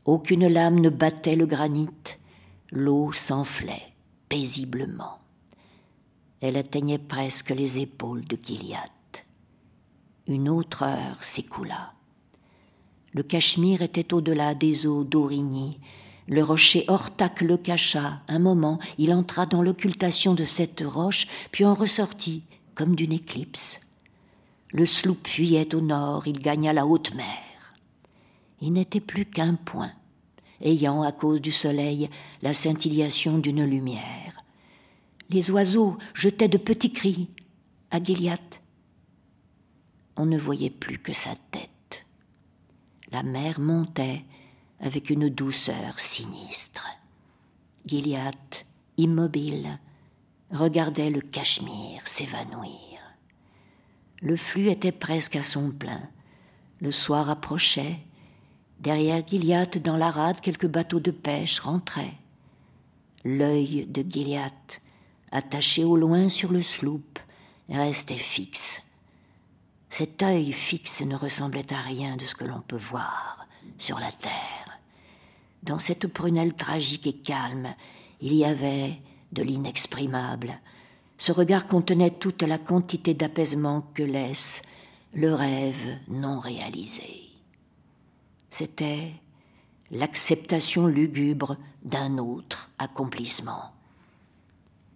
Aucune 0.06 0.48
lame 0.48 0.80
ne 0.80 0.90
battait 0.90 1.36
le 1.36 1.46
granit. 1.46 1.90
L'eau 2.72 3.12
s'enflait 3.12 3.92
paisiblement. 4.32 5.20
Elle 6.40 6.56
atteignait 6.56 6.98
presque 6.98 7.50
les 7.50 7.80
épaules 7.80 8.24
de 8.24 8.38
Gilliatt. 8.42 9.26
Une 10.26 10.48
autre 10.48 10.84
heure 10.84 11.22
s'écoula. 11.22 11.92
Le 13.12 13.24
Cachemire 13.24 13.82
était 13.82 14.14
au-delà 14.14 14.56
des 14.56 14.88
eaux 14.88 15.04
d'Aurigny. 15.04 15.80
Le 16.30 16.42
rocher 16.42 16.86
Hortac 16.88 17.42
le 17.42 17.58
cacha. 17.58 18.22
Un 18.30 18.40
moment, 18.40 18.80
il 18.98 19.14
entra 19.14 19.46
dans 19.46 19.62
l'occultation 19.62 20.34
de 20.34 20.46
cette 20.46 20.82
roche, 20.82 21.28
puis 21.52 21.66
en 21.66 21.74
ressortit 21.74 22.44
comme 22.74 22.96
d'une 22.96 23.12
éclipse. 23.12 23.82
Le 24.72 24.86
sloop 24.86 25.28
fuyait 25.28 25.76
au 25.76 25.82
nord, 25.82 26.28
il 26.28 26.40
gagna 26.40 26.74
la 26.74 26.86
haute 26.86 27.14
mer. 27.14 27.76
Il 28.62 28.74
n'était 28.74 29.02
plus 29.02 29.26
qu'un 29.26 29.56
point, 29.56 29.92
ayant, 30.62 31.02
à 31.02 31.12
cause 31.12 31.42
du 31.42 31.52
soleil, 31.52 32.10
la 32.42 32.54
scintillation 32.54 33.38
d'une 33.38 33.66
lumière. 33.66 34.44
Les 35.30 35.52
oiseaux 35.52 35.98
jetaient 36.14 36.48
de 36.48 36.58
petits 36.58 36.94
cris 36.94 37.30
à 37.90 38.02
Gilliatt. 38.02 38.62
On 40.16 40.26
ne 40.26 40.38
voyait 40.38 40.70
plus 40.70 41.00
que 41.00 41.14
sa 41.14 41.36
tête 41.52 41.72
la 43.12 43.24
mer 43.24 43.60
montait 43.60 44.24
avec 44.80 45.10
une 45.10 45.30
douceur 45.30 46.00
sinistre. 46.00 46.88
Gilliatt, 47.86 48.66
immobile, 48.98 49.80
regardait 50.52 51.10
le 51.10 51.22
Cachemire 51.22 52.08
s'évanouir. 52.08 52.91
Le 54.22 54.38
flux 54.38 54.70
était 54.70 54.92
presque 54.92 55.36
à 55.36 55.44
son 55.44 55.72
plein. 55.72 56.02
Le 56.80 56.92
soir 56.92 57.30
approchait. 57.30 57.98
Derrière 58.80 59.28
Gilliatt, 59.28 59.78
dans 59.78 59.98
la 59.98 60.10
rade, 60.10 60.42
quelques 60.42 60.68
bateaux 60.68 61.00
de 61.00 61.12
pêche 61.12 61.60
rentraient. 61.60 62.14
L'œil 63.24 63.86
de 63.88 64.04
Gilliatt, 64.08 64.82
attaché 65.32 65.84
au 65.84 65.98
loin 65.98 66.30
sur 66.30 66.52
le 66.52 66.62
sloop, 66.62 67.20
restait 67.70 68.16
fixe 68.16 68.82
cet 69.92 70.24
œil 70.24 70.54
fixe 70.54 71.02
ne 71.02 71.18
ressemblait 71.18 71.74
à 71.74 71.82
rien 71.82 72.16
de 72.16 72.24
ce 72.24 72.34
que 72.34 72.46
l'on 72.46 72.62
peut 72.62 72.78
voir 72.78 73.46
sur 73.78 74.00
la 74.00 74.12
terre. 74.12 74.80
Dans 75.64 75.80
cette 75.80 76.08
prunelle 76.08 76.54
tragique 76.54 77.06
et 77.08 77.18
calme, 77.18 77.76
il 78.22 78.34
y 78.34 78.46
avait 78.46 79.02
de 79.34 79.44
l'inexprimable. 79.44 80.58
Ce 81.22 81.32
regard 81.32 81.68
contenait 81.68 82.10
toute 82.10 82.42
la 82.42 82.58
quantité 82.58 83.14
d'apaisement 83.14 83.84
que 83.94 84.02
laisse 84.02 84.64
le 85.14 85.36
rêve 85.36 86.00
non 86.08 86.40
réalisé. 86.40 87.30
C'était 88.50 89.12
l'acceptation 89.92 90.88
lugubre 90.88 91.58
d'un 91.84 92.18
autre 92.18 92.72
accomplissement. 92.80 93.72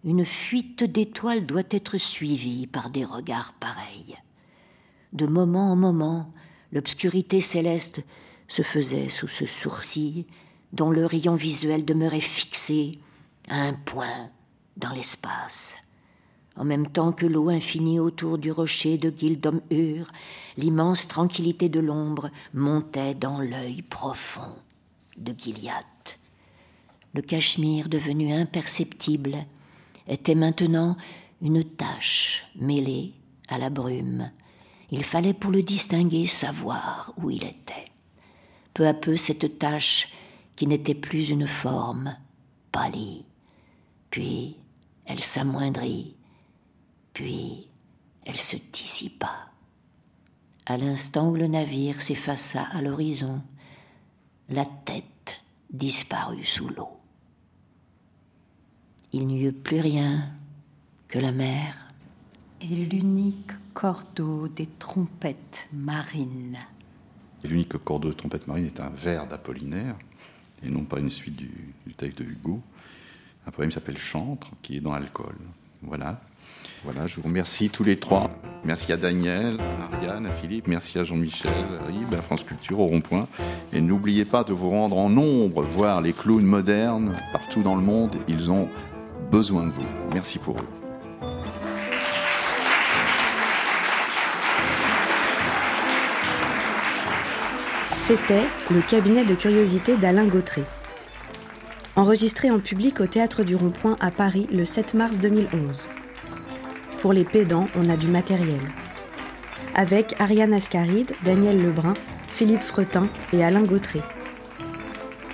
Une 0.04 0.26
fuite 0.26 0.84
d'étoiles 0.84 1.46
doit 1.46 1.70
être 1.70 2.00
suivie 2.00 2.66
par 2.66 2.90
des 2.90 3.06
regards 3.06 3.54
pareils. 3.60 4.18
De 5.14 5.28
moment 5.28 5.72
en 5.72 5.76
moment, 5.76 6.34
l'obscurité 6.72 7.40
céleste 7.40 8.02
se 8.48 8.64
faisait 8.64 9.10
sous 9.10 9.28
ce 9.28 9.46
sourcil 9.46 10.26
dont 10.74 10.90
le 10.90 11.06
rayon 11.06 11.36
visuel 11.36 11.86
demeurait 11.86 12.20
fixé 12.20 12.98
à 13.48 13.62
un 13.62 13.74
point 13.74 14.32
dans 14.76 14.92
l'espace. 14.92 15.78
En 16.58 16.64
même 16.64 16.88
temps 16.88 17.12
que 17.12 17.26
l'eau 17.26 17.50
infinie 17.50 18.00
autour 18.00 18.38
du 18.38 18.52
rocher 18.52 18.98
de 18.98 19.14
Gildom-Ur, 19.16 20.08
l'immense 20.58 21.08
tranquillité 21.08 21.68
de 21.68 21.80
l'ombre 21.80 22.30
montait 22.54 23.14
dans 23.14 23.40
l'œil 23.40 23.82
profond 23.82 24.56
de 25.18 25.34
Gilliatt. 25.38 26.18
Le 27.14 27.22
Cachemire, 27.22 27.90
devenu 27.90 28.34
imperceptible, 28.34 29.46
était 30.08 30.36
maintenant 30.36 30.96
une 31.42 31.64
tache 31.64 32.46
mêlée 32.56 33.14
à 33.48 33.58
la 33.58 33.70
brume 33.70 34.30
il 34.92 35.04
fallait 35.04 35.34
pour 35.34 35.52
le 35.52 35.64
distinguer 35.64 36.28
savoir 36.28 37.14
où 37.18 37.30
il 37.30 37.44
était. 37.44 37.92
Peu 38.74 38.88
à 38.88 38.94
peu, 38.94 39.18
cette 39.18 39.60
tache, 39.60 40.10
qui 40.56 40.68
n'était 40.68 40.96
plus 40.96 41.30
une 41.30 41.48
forme, 41.48 42.16
pâlit, 42.72 43.26
puis 44.10 44.56
elle 45.06 45.20
s'amoindrit, 45.20 46.15
puis 47.16 47.68
elle 48.26 48.36
se 48.36 48.58
dissipa. 48.72 49.48
À 50.68 50.78
l'instant 50.78 51.30
où 51.30 51.36
le 51.36 51.48
navire 51.48 52.02
s'effaça 52.02 52.64
à 52.64 52.82
l'horizon, 52.82 53.42
la 54.50 54.66
tête 54.66 55.42
disparut 55.72 56.46
sous 56.46 56.68
l'eau. 56.70 57.00
Il 59.14 59.28
n'y 59.28 59.46
eut 59.46 59.54
plus 59.54 59.80
rien 59.80 60.30
que 61.08 61.18
la 61.18 61.32
mer 61.32 61.88
et 62.62 62.68
l'unique 62.68 63.54
cordeau 63.74 64.50
des 64.50 64.68
trompettes 64.68 65.70
marines. 65.72 66.58
L'unique 67.44 67.78
cordeau 67.78 68.10
de 68.10 68.14
trompette 68.14 68.48
marine 68.48 68.66
est 68.66 68.80
un 68.80 68.90
vers 68.90 69.28
d'Apollinaire, 69.28 69.96
et 70.64 70.70
non 70.70 70.84
pas 70.84 71.00
une 71.00 71.10
suite 71.10 71.38
du, 71.38 71.74
du 71.86 71.94
texte 71.94 72.20
de 72.20 72.26
Hugo. 72.26 72.62
Un 73.46 73.52
poème 73.52 73.72
s'appelle 73.72 73.98
Chantre, 73.98 74.50
qui 74.62 74.78
est 74.78 74.82
dans 74.82 74.94
l'alcool. 74.94 75.38
Voilà. 75.82 76.22
Voilà, 76.84 77.08
je 77.08 77.16
vous 77.16 77.24
remercie 77.24 77.70
tous 77.70 77.84
les 77.84 77.98
trois. 77.98 78.30
Merci 78.64 78.92
à 78.94 78.98
Daniel, 78.98 79.58
à 79.60 79.96
Ariane, 79.96 80.26
à 80.26 80.32
Philippe, 80.32 80.68
merci 80.68 80.98
à 80.98 81.04
Jean-Michel, 81.04 81.52
à 81.88 81.92
Yves, 81.92 82.18
à 82.18 82.22
France 82.22 82.44
Culture, 82.44 82.80
au 82.80 82.86
Rond-Point. 82.88 83.28
Et 83.74 83.82
n'oubliez 83.82 84.26
pas 84.26 84.44
de 84.44 84.54
vous 84.54 84.72
rendre 84.72 84.98
en 84.98 85.10
nombre, 85.10 85.62
voir 85.62 86.02
les 86.02 86.14
clowns 86.14 86.46
modernes 86.46 87.14
partout 87.32 87.62
dans 87.62 87.76
le 87.76 87.82
monde. 87.82 88.16
Ils 88.28 88.50
ont 88.50 88.68
besoin 89.32 89.66
de 89.66 89.72
vous. 89.72 89.86
Merci 90.14 90.40
pour 90.40 90.58
eux. 90.58 90.68
C'était 98.08 98.44
le 98.70 98.82
cabinet 98.82 99.26
de 99.26 99.34
curiosité 99.34 99.98
d'Alain 99.98 100.26
Gautret. 100.26 100.64
Enregistré 101.96 102.52
en 102.52 102.60
public 102.60 103.00
au 103.00 103.08
Théâtre 103.08 103.44
du 103.44 103.56
Rond-Point 103.56 103.98
à 104.00 104.12
Paris 104.12 104.48
le 104.52 104.64
7 104.64 104.94
mars 104.94 105.18
2011. 105.18 105.88
Pour 107.06 107.14
les 107.14 107.24
pédants, 107.24 107.68
on 107.76 107.88
a 107.88 107.98
du 107.98 108.08
matériel. 108.08 108.60
Avec 109.76 110.16
Ariane 110.18 110.56
Ascaride, 110.56 111.12
Daniel 111.24 111.62
Lebrun, 111.62 111.94
Philippe 112.30 112.64
Fretin 112.64 113.08
et 113.32 113.44
Alain 113.44 113.62
Gautret. 113.62 114.02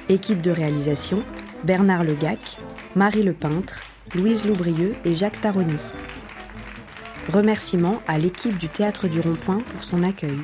Équipe 0.10 0.42
de 0.42 0.52
réalisation 0.52 1.24
Bernard 1.64 2.04
Legac, 2.04 2.60
Marie 2.94 3.24
Lepeintre, 3.24 3.80
Louise 4.16 4.46
Loubrieux 4.46 4.96
et 5.06 5.16
Jacques 5.16 5.40
Taroni. 5.40 5.78
Remerciements 7.32 8.02
à 8.06 8.18
l'équipe 8.18 8.58
du 8.58 8.68
Théâtre 8.68 9.08
du 9.08 9.22
Rond-Point 9.22 9.60
pour 9.60 9.86
son 9.86 10.04
accueil. 10.04 10.40